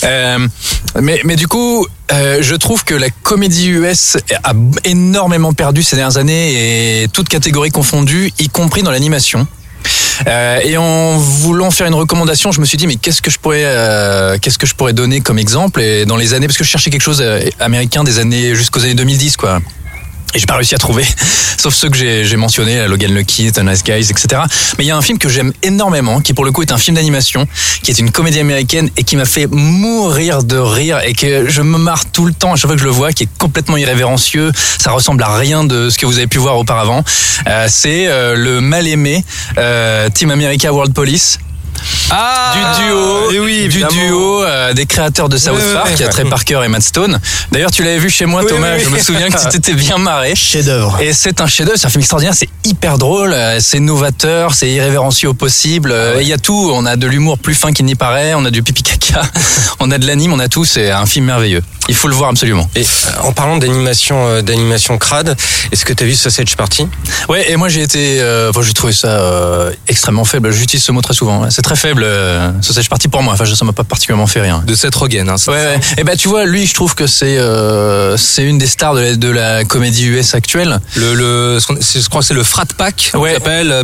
Euh, 0.05 0.39
mais, 1.01 1.21
mais 1.25 1.35
du 1.35 1.49
coup, 1.49 1.85
euh, 2.13 2.39
je 2.41 2.55
trouve 2.55 2.85
que 2.85 2.95
la 2.95 3.11
comédie 3.11 3.67
US 3.69 4.17
a 4.45 4.53
énormément 4.85 5.55
perdu 5.55 5.83
ces 5.83 5.97
dernières 5.97 6.19
années 6.19 7.03
et 7.03 7.09
toutes 7.09 7.29
catégories 7.29 7.73
confondues, 7.73 8.33
y 8.39 8.49
compris 8.49 8.85
dans 8.85 8.93
l'animation. 8.93 9.49
Euh, 10.27 10.61
et 10.63 10.77
en 10.77 11.17
voulant 11.17 11.71
faire 11.71 11.87
une 11.87 11.95
recommandation, 11.95 12.53
je 12.53 12.61
me 12.61 12.65
suis 12.65 12.79
dit 12.79 12.87
mais 12.87 12.97
qu'est-ce 12.97 13.23
que 13.23 13.31
je 13.31 13.39
pourrais 13.39 13.65
euh, 13.65 14.39
qu'est-ce 14.41 14.59
que 14.59 14.67
je 14.67 14.75
pourrais 14.75 14.93
donner 14.93 15.21
comme 15.21 15.39
exemple 15.39 15.81
et 15.81 16.07
dans 16.07 16.17
les 16.17 16.35
années 16.35 16.47
parce 16.47 16.59
que 16.59 16.65
je 16.65 16.71
cherchais 16.71 16.91
quelque 16.91 17.03
chose 17.03 17.21
euh, 17.21 17.41
américain 17.61 18.05
des 18.05 18.19
années 18.19 18.55
jusqu'aux 18.55 18.83
années 18.83 18.95
2010 18.95 19.37
quoi. 19.37 19.61
Et 20.35 20.39
j'ai 20.39 20.47
pas 20.47 20.57
réussi 20.57 20.75
à 20.75 20.79
trouver, 20.79 21.05
sauf 21.59 21.75
ceux 21.75 21.91
que 21.91 21.97
j'ai 21.97 22.37
mentionnés, 22.37 22.87
Logan 22.89 23.15
Lucky, 23.15 23.53
The 23.53 23.61
Nice 23.61 23.85
Guys, 23.85 24.11
etc. 24.11 24.43
Mais 24.79 24.85
il 24.85 24.87
y 24.87 24.91
a 24.91 24.97
un 24.97 25.03
film 25.03 25.19
que 25.19 25.29
j'aime 25.29 25.53
énormément, 25.63 26.21
qui 26.21 26.33
pour 26.33 26.45
le 26.45 26.53
coup 26.53 26.63
est 26.63 26.73
un 26.73 26.79
film 26.79 26.97
d'animation, 26.97 27.47
qui 27.83 27.91
est 27.91 27.99
une 27.99 28.11
comédie 28.11 28.41
américaine 28.41 28.91
et 28.97 29.05
qui 29.05 29.17
m'a 29.17 29.25
fait 29.25 29.47
mourir 29.47 30.43
de 30.43 30.57
rire 30.57 31.01
et 31.05 31.13
que 31.13 31.49
je 31.49 31.63
me 31.63 31.79
marre 31.79 32.11
tout 32.11 32.25
le 32.25 32.33
temps 32.33 32.53
à 32.53 32.57
chaque 32.57 32.67
fois 32.67 32.77
que 32.77 32.81
je 32.81 32.87
le 32.87 32.91
vois, 32.91 33.13
qui 33.13 33.25
est 33.25 33.29
complètement 33.39 33.77
irrévérencieux. 33.77 34.53
Ça 34.79 34.93
ressemble 34.93 35.23
à 35.23 35.37
rien 35.37 35.65
de 35.65 35.91
ce 35.91 35.99
que 35.99 36.07
vous 36.07 36.19
avez 36.19 36.27
pu 36.27 36.39
voir 36.39 36.59
auparavant. 36.59 37.05
Euh, 37.47 37.67
C'est 37.69 38.07
euh, 38.09 38.35
le 38.35 38.61
mal 38.61 38.87
aimé 38.87 39.25
euh, 39.59 40.09
Team 40.09 40.31
America 40.31 40.73
World 40.73 40.95
Police 40.95 41.39
Ah 42.11 42.53
du 42.55 42.85
duo, 42.85 43.45
oui, 43.45 43.69
du 43.69 43.83
duo 43.85 44.45
euh, 44.45 44.75
des 44.75 44.87
créateurs 44.87 45.29
de 45.29 45.39
South 45.39 45.55
Ouais, 45.57 45.65
ouais, 45.65 45.73
Park, 45.73 45.97
ouais. 45.99 46.09
Trey 46.09 46.25
Parker 46.25 46.61
et 46.65 46.69
Matt 46.69 46.83
Stone. 46.83 47.19
D'ailleurs, 47.51 47.71
tu 47.71 47.83
l'avais 47.83 47.99
vu 47.99 48.11
chez 48.11 48.27
moi, 48.27 48.43
Oui, 48.43 48.49
Thomas. 48.51 48.73
oui, 48.73 48.79
oui. 48.79 48.85
Je 48.85 48.91
me 48.91 48.99
souviens 48.99 49.31
que 49.31 49.41
tu 49.43 49.49
t'étais 49.49 49.73
bien 49.75 49.99
marré. 49.99 50.35
Chef-d'œuvre. 50.37 50.99
Et 51.01 51.13
c'est 51.15 51.41
un 51.41 51.47
chef-d'œuvre, 51.47 51.79
c'est 51.79 51.87
un 51.87 51.91
film 51.91 52.01
extraordinaire, 52.01 52.35
c'est 52.37 52.49
hyper 52.65 52.99
drôle, 52.99 53.33
euh, 53.33 53.59
c'est 53.61 53.81
novateur, 53.81 54.55
c'est 54.55 54.71
irrévérencieux 54.71 55.31
au 55.31 55.35
possible. 55.35 55.93
Ah 55.93 55.97
euh, 55.97 56.19
Il 56.21 56.29
y 56.29 56.33
a 56.33 56.39
tout, 56.39 56.71
on 56.75 56.85
a 56.85 56.97
de 56.97 57.07
l'humour 57.07 57.39
plus 57.39 57.55
fin 57.55 57.73
qu'il 57.73 57.87
n'y 57.87 57.95
paraît, 57.95 58.35
on 58.35 58.45
a 58.45 58.51
du 58.51 58.63
pipi 58.63 58.83
caca, 58.83 59.23
on 59.81 59.91
a 59.91 59.99
de 59.99 60.07
l'anime, 60.07 60.33
on 60.33 60.39
a 60.39 60.49
tout. 60.49 60.65
C'est 60.65 60.91
un 60.91 61.07
film 61.07 61.25
merveilleux. 61.27 61.63
Il 61.89 61.95
faut 61.95 62.09
le 62.09 62.15
voir 62.15 62.31
absolument. 62.31 62.69
Et 62.77 62.83
euh, 62.83 63.23
en 63.23 63.33
parlant 63.33 63.59
d'animation, 63.59 64.27
euh, 64.29 64.43
d'animation 64.43 64.99
crade, 64.99 65.37
est-ce 65.73 65.85
que 65.85 65.93
tu 65.93 66.05
as 66.05 66.07
vu 66.07 66.15
Sausage 66.15 66.57
Party? 66.57 66.87
Ouais, 67.29 67.51
et 67.51 67.57
moi 67.57 67.69
j'ai 67.69 67.83
été, 67.83 68.21
euh, 68.21 68.51
enfin, 68.51 68.63
j'ai 68.63 68.73
trouvé 68.73 68.93
ça 68.93 69.09
euh, 69.09 69.73
extrêmement 69.89 70.25
faible. 70.25 70.53
J'utilise 70.53 70.85
ce 70.85 70.93
mot 70.93 71.01
très 71.03 71.15
souvent. 71.15 71.43
ouais. 71.43 71.49
C'est 71.51 71.63
très 71.63 71.77
faible. 71.77 72.03
Euh, 72.05 72.51
Sausage 72.61 72.89
Party 72.89 73.09
pour 73.09 73.23
moi. 73.23 73.35
Enfin, 73.35 73.45
ça 73.47 73.65
m'a 73.65 73.73
pas 73.73 73.85
particulièrement 73.85 74.27
fait 74.27 74.41
rien. 74.41 74.63
De 74.67 74.75
Seth 74.75 74.95
Rogen. 74.95 75.29
Hein, 75.29 75.37
Ouais, 75.49 75.55
ouais. 75.55 75.81
Et 75.99 76.05
ben 76.05 76.17
tu 76.17 76.29
vois, 76.29 76.45
lui, 76.45 76.67
je 76.67 76.75
trouve 76.75 76.95
que 76.95 77.07
c'est 77.07 77.37
euh, 77.39 78.17
c'est 78.17 78.45
une 78.45 78.59
des 78.59 78.67
stars 78.67 78.95
de 78.95 79.01
la, 79.01 79.17
de 79.17 79.29
la 79.29 79.65
comédie 79.65 80.07
US 80.07 80.35
actuelle. 80.35 80.79
Le, 80.95 81.15
le, 81.15 81.59
je 81.59 82.09
crois 82.09 82.21
que 82.21 82.27
c'est 82.27 82.35
le 82.35 82.45
Frat 82.45 82.65
Pack. 82.77 83.11
Ouais. 83.15 83.35
S'appelle 83.35 83.83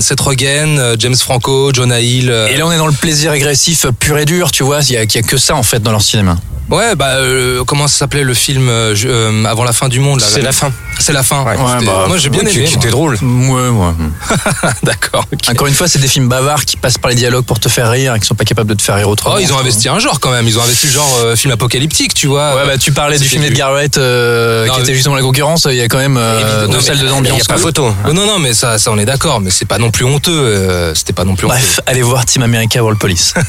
Seth 0.00 0.20
Rogen, 0.20 0.94
James 0.98 1.16
Franco, 1.16 1.72
Jonah 1.72 2.00
Hill. 2.00 2.30
Et 2.50 2.56
là, 2.56 2.66
on 2.66 2.72
est 2.72 2.78
dans 2.78 2.86
le 2.86 2.92
plaisir 2.92 3.32
régressif 3.32 3.86
pur 3.98 4.18
et 4.18 4.24
dur, 4.24 4.50
tu 4.52 4.62
vois. 4.62 4.80
Il 4.82 4.90
y 4.90 4.92
y 4.94 4.96
a 5.18 5.22
que 5.22 5.36
ça 5.38 5.54
en 5.56 5.62
fait 5.62 5.80
dans 5.82 5.90
leur 5.92 6.02
cinéma. 6.02 6.36
Ouais, 6.70 6.94
bah 6.94 7.16
le 7.32 7.64
comment 7.64 7.88
ça 7.88 7.98
s'appelait 7.98 8.24
le 8.24 8.34
film 8.34 8.68
euh, 8.68 8.94
euh, 9.04 9.44
avant 9.44 9.64
la 9.64 9.72
fin 9.72 9.88
du 9.88 10.00
monde 10.00 10.20
C'est 10.20 10.42
la 10.42 10.52
fin. 10.52 10.70
C'est 10.98 11.12
la 11.12 11.22
fin. 11.22 11.42
Ouais, 11.44 11.56
bah, 11.84 12.04
moi 12.06 12.16
j'ai 12.18 12.28
bien 12.28 12.42
aimé. 12.42 12.66
C'était 12.66 12.86
moi. 12.88 12.90
drôle. 12.90 13.18
Ouais, 13.22 13.68
ouais. 13.68 13.92
D'accord. 14.82 15.24
Encore 15.50 15.66
une 15.66 15.74
fois, 15.74 15.88
c'est 15.88 15.98
des 15.98 16.08
films 16.08 16.28
bavards 16.28 16.64
qui 16.64 16.76
passent 16.76 16.98
par 16.98 17.10
les 17.10 17.16
dialogues 17.16 17.44
pour 17.44 17.58
te 17.60 17.68
faire 17.68 17.90
rire 17.90 18.14
et 18.14 18.20
qui 18.20 18.26
sont 18.26 18.34
pas 18.34 18.44
capables 18.44 18.68
de 18.70 18.74
te 18.74 18.82
faire 18.82 18.96
rire 18.96 19.08
autrement. 19.08 19.34
Oh, 19.36 19.40
ils 19.40 19.52
ont 19.52 19.58
investi 19.58 19.88
un 19.88 19.98
genre 19.98 20.20
quand 20.20 20.30
même. 20.30 20.46
Ils 20.46 20.58
ont 20.58 20.62
investi 20.62 20.86
le 20.86 20.92
genre 20.92 21.18
euh, 21.24 21.34
film 21.36 21.52
apocalyptique, 21.52 22.14
tu 22.14 22.26
vois. 22.26 22.54
Ouais, 22.54 22.66
bah 22.66 22.78
tu 22.78 22.92
parlais 22.92 23.18
du 23.18 23.26
film 23.26 23.42
d'Edgar 23.42 23.72
Wright 23.72 23.96
euh, 23.98 24.66
Non, 24.66 24.72
qui 24.74 24.78
mais- 24.78 24.84
était 24.84 24.94
justement 24.94 25.14
la 25.16 25.22
concurrence. 25.22 25.66
Il 25.70 25.76
y 25.76 25.80
a 25.80 25.88
quand 25.88 25.98
même 25.98 26.16
euh, 26.16 26.66
mais 26.68 26.80
salles 26.80 26.98
de 26.98 27.02
il 27.02 27.06
y 27.06 27.08
a 27.08 27.10
d'ambiance. 27.10 27.32
Il 27.32 27.34
n'y 27.36 27.42
a 27.42 27.44
pas 27.54 27.58
photo. 27.58 27.92
Oh, 28.08 28.12
non, 28.12 28.26
non, 28.26 28.38
mais 28.38 28.54
ça, 28.54 28.78
ça 28.78 28.90
on 28.92 28.98
est 28.98 29.04
d'accord. 29.04 29.40
Mais 29.40 29.50
c'est 29.50 29.64
pas 29.64 29.78
non 29.78 29.90
plus 29.90 30.04
honteux. 30.04 30.30
euh, 30.32 30.94
C'était 30.94 31.12
pas 31.12 31.24
non 31.24 31.34
plus 31.36 31.46
Bref, 31.46 31.80
allez 31.86 32.02
voir 32.02 32.24
Team 32.26 32.42
America 32.42 32.80
World 32.82 32.98
Police. 33.00 33.34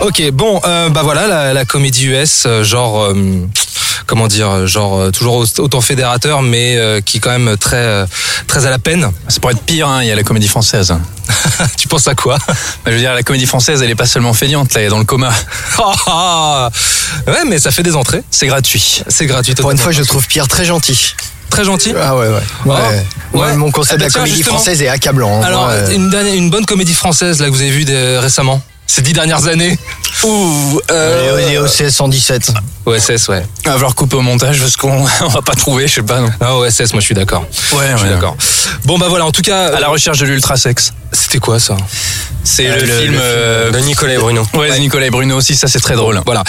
Ok, 0.00 0.22
bon, 0.32 0.60
euh, 0.66 0.88
bah 0.88 1.02
voilà, 1.02 1.26
la, 1.26 1.52
la 1.52 1.64
comédie 1.64 2.06
US, 2.06 2.44
euh, 2.46 2.62
genre. 2.64 3.12
Euh, 3.20 3.46
Comment 4.06 4.26
dire, 4.26 4.66
genre 4.66 4.98
euh, 4.98 5.10
toujours 5.12 5.36
au- 5.36 5.60
autant 5.60 5.80
fédérateur, 5.80 6.42
mais 6.42 6.76
euh, 6.76 7.00
qui 7.00 7.18
est 7.18 7.20
quand 7.20 7.30
même 7.30 7.56
très 7.56 7.76
euh, 7.76 8.06
très 8.48 8.66
à 8.66 8.70
la 8.70 8.78
peine. 8.80 9.08
Ça 9.28 9.38
pourrait 9.40 9.52
être 9.54 9.62
pire, 9.62 9.86
hein, 9.88 10.02
il 10.02 10.08
y 10.08 10.10
a 10.10 10.16
la 10.16 10.24
comédie 10.24 10.48
française. 10.48 10.92
tu 11.78 11.86
penses 11.86 12.08
à 12.08 12.14
quoi? 12.16 12.36
Bah, 12.48 12.54
Je 12.86 12.90
veux 12.92 12.98
dire, 12.98 13.14
la 13.14 13.22
comédie 13.22 13.46
française, 13.46 13.82
elle 13.82 13.90
est 13.90 13.94
pas 13.94 14.06
seulement 14.06 14.32
feignante, 14.34 14.74
là, 14.74 14.80
elle 14.80 14.86
est 14.88 14.90
dans 14.90 14.98
le 14.98 15.04
coma. 15.04 15.30
Ah, 15.78 15.92
ah. 16.06 16.70
Ouais, 17.28 17.44
mais 17.46 17.58
ça 17.60 17.70
fait 17.70 17.82
des 17.84 17.94
entrées. 17.94 18.22
C'est 18.30 18.46
gratuit. 18.48 19.02
C'est 19.06 19.26
gratuit. 19.26 19.54
Pour 19.54 19.70
une 19.70 19.78
fois, 19.78 19.92
je 19.92 20.02
trouve 20.02 20.26
Pierre 20.26 20.48
très 20.48 20.64
gentil. 20.64 21.14
très 21.48 21.62
gentil? 21.64 21.94
Ah 22.00 22.16
ouais, 22.16 22.26
ouais. 22.28 22.34
ouais. 22.34 22.40
Oh. 22.66 22.70
Ouais, 23.38 23.40
Ouais. 23.42 23.56
Mon 23.56 23.70
concept 23.70 23.94
Ah 23.94 23.96
bah 23.96 23.98
de 23.98 24.04
la 24.04 24.10
tiens, 24.10 24.20
comédie 24.22 24.36
justement. 24.38 24.56
française 24.56 24.82
est 24.82 24.88
accablant. 24.88 25.40
hein. 25.40 25.44
Alors, 25.46 25.68
euh, 25.70 25.88
une, 25.92 26.10
dernière, 26.10 26.34
une 26.34 26.50
bonne 26.50 26.66
comédie 26.66 26.94
française 26.94 27.40
là 27.40 27.46
que 27.46 27.52
vous 27.52 27.60
avez 27.60 27.70
vue 27.70 27.84
des- 27.84 28.18
récemment, 28.18 28.60
ces 28.90 29.02
dix 29.02 29.12
dernières 29.12 29.46
années. 29.46 29.78
Ouh, 30.24 30.80
euh, 30.90 31.36
les- 31.38 31.50
les 31.50 31.58
OCS 31.58 31.90
117. 31.90 32.52
OSS, 32.86 33.28
ouais. 33.28 33.42
On 33.66 33.68
va 33.68 33.74
falloir 33.74 33.94
couper 33.94 34.16
au 34.16 34.20
montage 34.22 34.58
parce 34.60 34.76
qu'on 34.76 35.06
on 35.20 35.28
va 35.28 35.42
pas 35.42 35.54
trouver, 35.54 35.86
je 35.86 35.94
sais 35.96 36.02
pas. 36.02 36.20
non. 36.20 36.30
Ah, 36.40 36.56
OSS, 36.56 36.92
moi 36.92 37.00
je 37.00 37.06
suis 37.06 37.14
d'accord. 37.14 37.44
Ouais, 37.72 37.86
Je 37.92 37.96
suis 37.98 38.06
ouais. 38.08 38.14
d'accord. 38.14 38.36
Bon 38.84 38.98
bah 38.98 39.06
voilà, 39.08 39.26
en 39.26 39.32
tout 39.32 39.42
cas, 39.42 39.66
À 39.76 39.80
la 39.80 39.88
recherche 39.88 40.18
de 40.18 40.26
l'ultrasex. 40.26 40.92
c'était 41.12 41.38
quoi 41.38 41.60
ça? 41.60 41.76
C'est 42.42 42.66
Euh, 42.68 42.80
le, 42.80 42.86
film. 42.86 43.14
euh, 43.20 43.70
de 43.70 43.78
Nicolas 43.80 44.14
et 44.14 44.18
Bruno. 44.18 44.46
Ouais, 44.54 44.70
c'est 44.72 44.80
Nicolas 44.80 45.06
et 45.06 45.10
Bruno 45.10 45.36
aussi, 45.36 45.54
ça 45.56 45.68
c'est 45.68 45.78
très 45.80 45.94
drôle. 45.94 46.20
Voilà. 46.24 46.42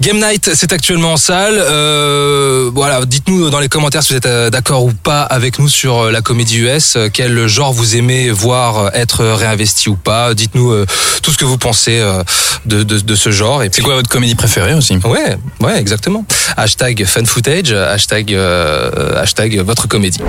Game 0.00 0.18
Night, 0.18 0.50
c'est 0.54 0.72
actuellement 0.72 1.14
en 1.14 1.16
salle. 1.16 1.56
Euh, 1.58 2.70
voilà, 2.72 3.04
dites-nous 3.04 3.50
dans 3.50 3.58
les 3.58 3.68
commentaires 3.68 4.04
si 4.04 4.10
vous 4.12 4.16
êtes 4.18 4.26
euh, 4.26 4.50
d'accord 4.50 4.84
ou 4.84 4.92
pas 4.92 5.22
avec 5.22 5.58
nous 5.58 5.68
sur 5.68 6.04
euh, 6.04 6.10
la 6.12 6.20
comédie 6.22 6.58
US. 6.58 6.94
euh, 6.96 7.08
Quel 7.12 7.48
genre 7.48 7.72
vous 7.72 7.96
aimez 7.96 8.30
voir 8.30 8.78
euh, 8.78 8.88
être 8.94 9.24
réinvesti 9.24 9.88
ou 9.88 9.96
pas? 9.96 10.32
Dites-nous 10.34 10.70
euh, 10.70 10.86
tout 11.22 11.32
ce 11.32 11.38
que 11.38 11.44
vous 11.44 11.58
pensez 11.58 11.81
euh, 11.90 12.22
de, 12.66 12.82
de, 12.82 12.98
de 12.98 13.14
ce 13.14 13.30
genre. 13.30 13.62
Et 13.62 13.70
C'est 13.72 13.82
quoi 13.82 13.94
votre 13.96 14.08
comédie 14.08 14.34
préférée 14.34 14.74
aussi? 14.74 14.96
Ouais, 15.04 15.36
ouais, 15.60 15.78
exactement. 15.78 16.24
Hashtag 16.56 17.04
fun 17.04 17.24
footage, 17.24 17.72
hashtag, 17.72 18.32
euh, 18.34 19.20
hashtag 19.20 19.58
votre 19.60 19.88
comédie. 19.88 20.20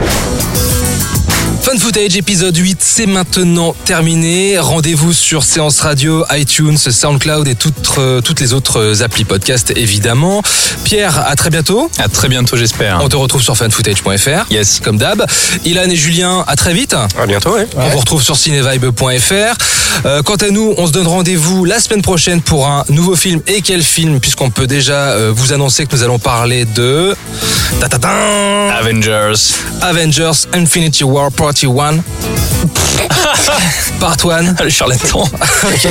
Fun 1.74 1.80
Footage 1.80 2.18
épisode 2.18 2.56
8, 2.56 2.78
c'est 2.82 3.06
maintenant 3.08 3.74
terminé. 3.86 4.60
Rendez-vous 4.60 5.12
sur 5.12 5.44
Séance 5.44 5.80
Radio, 5.80 6.24
iTunes, 6.32 6.78
SoundCloud 6.78 7.48
et 7.48 7.56
toutes, 7.56 7.94
euh, 7.98 8.22
toutes 8.22 8.40
les 8.42 8.54
autres 8.54 9.02
applis 9.02 9.24
podcast 9.24 9.74
évidemment. 9.76 10.44
Pierre, 10.84 11.26
à 11.26 11.36
très 11.36 11.50
bientôt. 11.50 11.90
À 11.98 12.10
très 12.10 12.28
bientôt, 12.30 12.58
j'espère. 12.58 13.00
On 13.02 13.10
te 13.10 13.16
retrouve 13.16 13.42
sur 13.42 13.58
funfootage.fr. 13.58 14.52
Yes. 14.52 14.82
Comme 14.84 14.98
d'hab. 14.98 15.26
Ilan 15.66 15.90
et 15.90 15.96
Julien, 15.96 16.44
à 16.48 16.56
très 16.56 16.74
vite. 16.74 16.94
À 16.94 17.26
bientôt, 17.26 17.56
ouais. 17.56 17.68
On 17.76 17.90
vous 17.90 18.00
retrouve 18.00 18.22
sur 18.22 18.38
cinevibe.fr. 18.38 19.58
Euh, 20.06 20.22
quant 20.22 20.36
à 20.36 20.50
nous, 20.50 20.76
on 20.78 20.86
se 20.86 20.92
donne 20.92 21.08
rendez-vous 21.08 21.66
la 21.66 21.80
semaine 21.80 22.02
prochaine 22.02 22.42
pour 22.42 22.68
un 22.68 22.84
nouveau 22.90 23.16
film. 23.16 23.42
Et 23.48 23.62
quel 23.62 23.82
film? 23.82 24.20
Puisqu'on 24.20 24.52
peut 24.52 24.68
déjà 24.68 25.12
euh, 25.12 25.32
vous 25.34 25.54
annoncer 25.54 25.86
que 25.88 25.96
nous 25.96 26.04
allons 26.04 26.20
parler 26.20 26.66
de... 26.66 27.16
Avengers. 28.80 29.56
Avengers 29.82 30.48
Infinity 30.54 31.04
War 31.04 31.32
Party 31.32 31.63
1. 31.66 32.04
Part 34.00 34.18
1. 34.26 34.64
Le 34.64 34.70
charlatan. 34.70 35.22
Ok. 35.22 35.88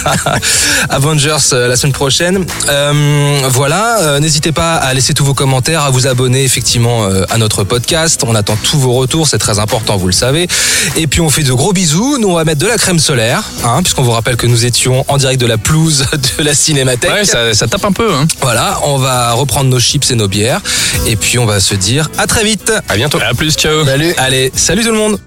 Avengers 0.90 1.36
euh, 1.52 1.68
la 1.68 1.76
semaine 1.76 1.92
prochaine. 1.92 2.44
Euh, 2.68 3.40
voilà, 3.48 4.00
euh, 4.00 4.20
n'hésitez 4.20 4.52
pas 4.52 4.74
à 4.74 4.92
laisser 4.94 5.14
tous 5.14 5.24
vos 5.24 5.34
commentaires, 5.34 5.82
à 5.82 5.90
vous 5.90 6.06
abonner 6.06 6.44
effectivement 6.44 7.06
à 7.30 7.38
notre 7.38 7.64
podcast. 7.64 8.22
On 8.26 8.34
attend 8.34 8.56
tous 8.62 8.78
vos 8.78 8.92
retours, 8.92 9.26
c'est 9.26 9.38
très 9.38 9.58
important, 9.58 9.96
vous 9.96 10.06
le 10.06 10.12
savez. 10.12 10.48
Et 10.96 11.06
puis 11.06 11.20
on 11.20 11.30
fait 11.30 11.42
de 11.42 11.52
gros 11.52 11.72
bisous. 11.72 12.18
Nous 12.18 12.28
on 12.28 12.34
va 12.34 12.44
mettre 12.44 12.60
de 12.60 12.66
la 12.66 12.76
crème 12.76 12.98
solaire, 12.98 13.42
hein, 13.64 13.82
puisqu'on 13.82 14.02
vous 14.02 14.10
rappelle 14.12 14.36
que 14.36 14.46
nous 14.46 14.64
étions 14.66 15.04
en 15.08 15.16
direct 15.16 15.40
de 15.40 15.46
la 15.46 15.58
pelouse 15.58 16.06
de 16.38 16.44
la 16.44 16.54
Cinémathèque. 16.54 17.10
Ouais, 17.10 17.24
ça, 17.24 17.54
ça 17.54 17.66
tape 17.66 17.84
un 17.84 17.92
peu. 17.92 18.12
Hein. 18.12 18.26
Voilà, 18.40 18.78
on 18.84 18.98
va 18.98 19.32
reprendre 19.32 19.70
nos 19.70 19.80
chips 19.80 20.10
et 20.10 20.14
nos 20.14 20.28
bières, 20.28 20.60
et 21.06 21.16
puis 21.16 21.38
on 21.38 21.46
va 21.46 21.60
se 21.60 21.74
dire 21.74 22.10
à 22.18 22.26
très 22.26 22.44
vite. 22.60 22.72
À 22.88 22.96
bientôt. 22.96 23.18
À 23.20 23.34
plus, 23.34 23.54
ciao. 23.54 23.84
Salut. 23.84 24.14
Allez, 24.16 24.52
salut 24.54 24.82
tout 24.82 24.92
le 24.92 24.98
monde. 24.98 25.18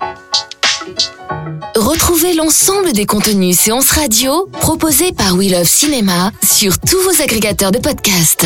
Retrouvez 1.76 2.34
l'ensemble 2.34 2.94
des 2.94 3.06
contenus 3.06 3.58
séances 3.58 3.90
radio 3.92 4.48
proposés 4.62 5.12
par 5.12 5.36
We 5.36 5.52
Love 5.52 5.68
Cinéma 5.68 6.32
sur 6.44 6.78
tous 6.80 7.02
vos 7.02 7.22
agrégateurs 7.22 7.72
de 7.72 7.80
podcasts. 7.80 8.46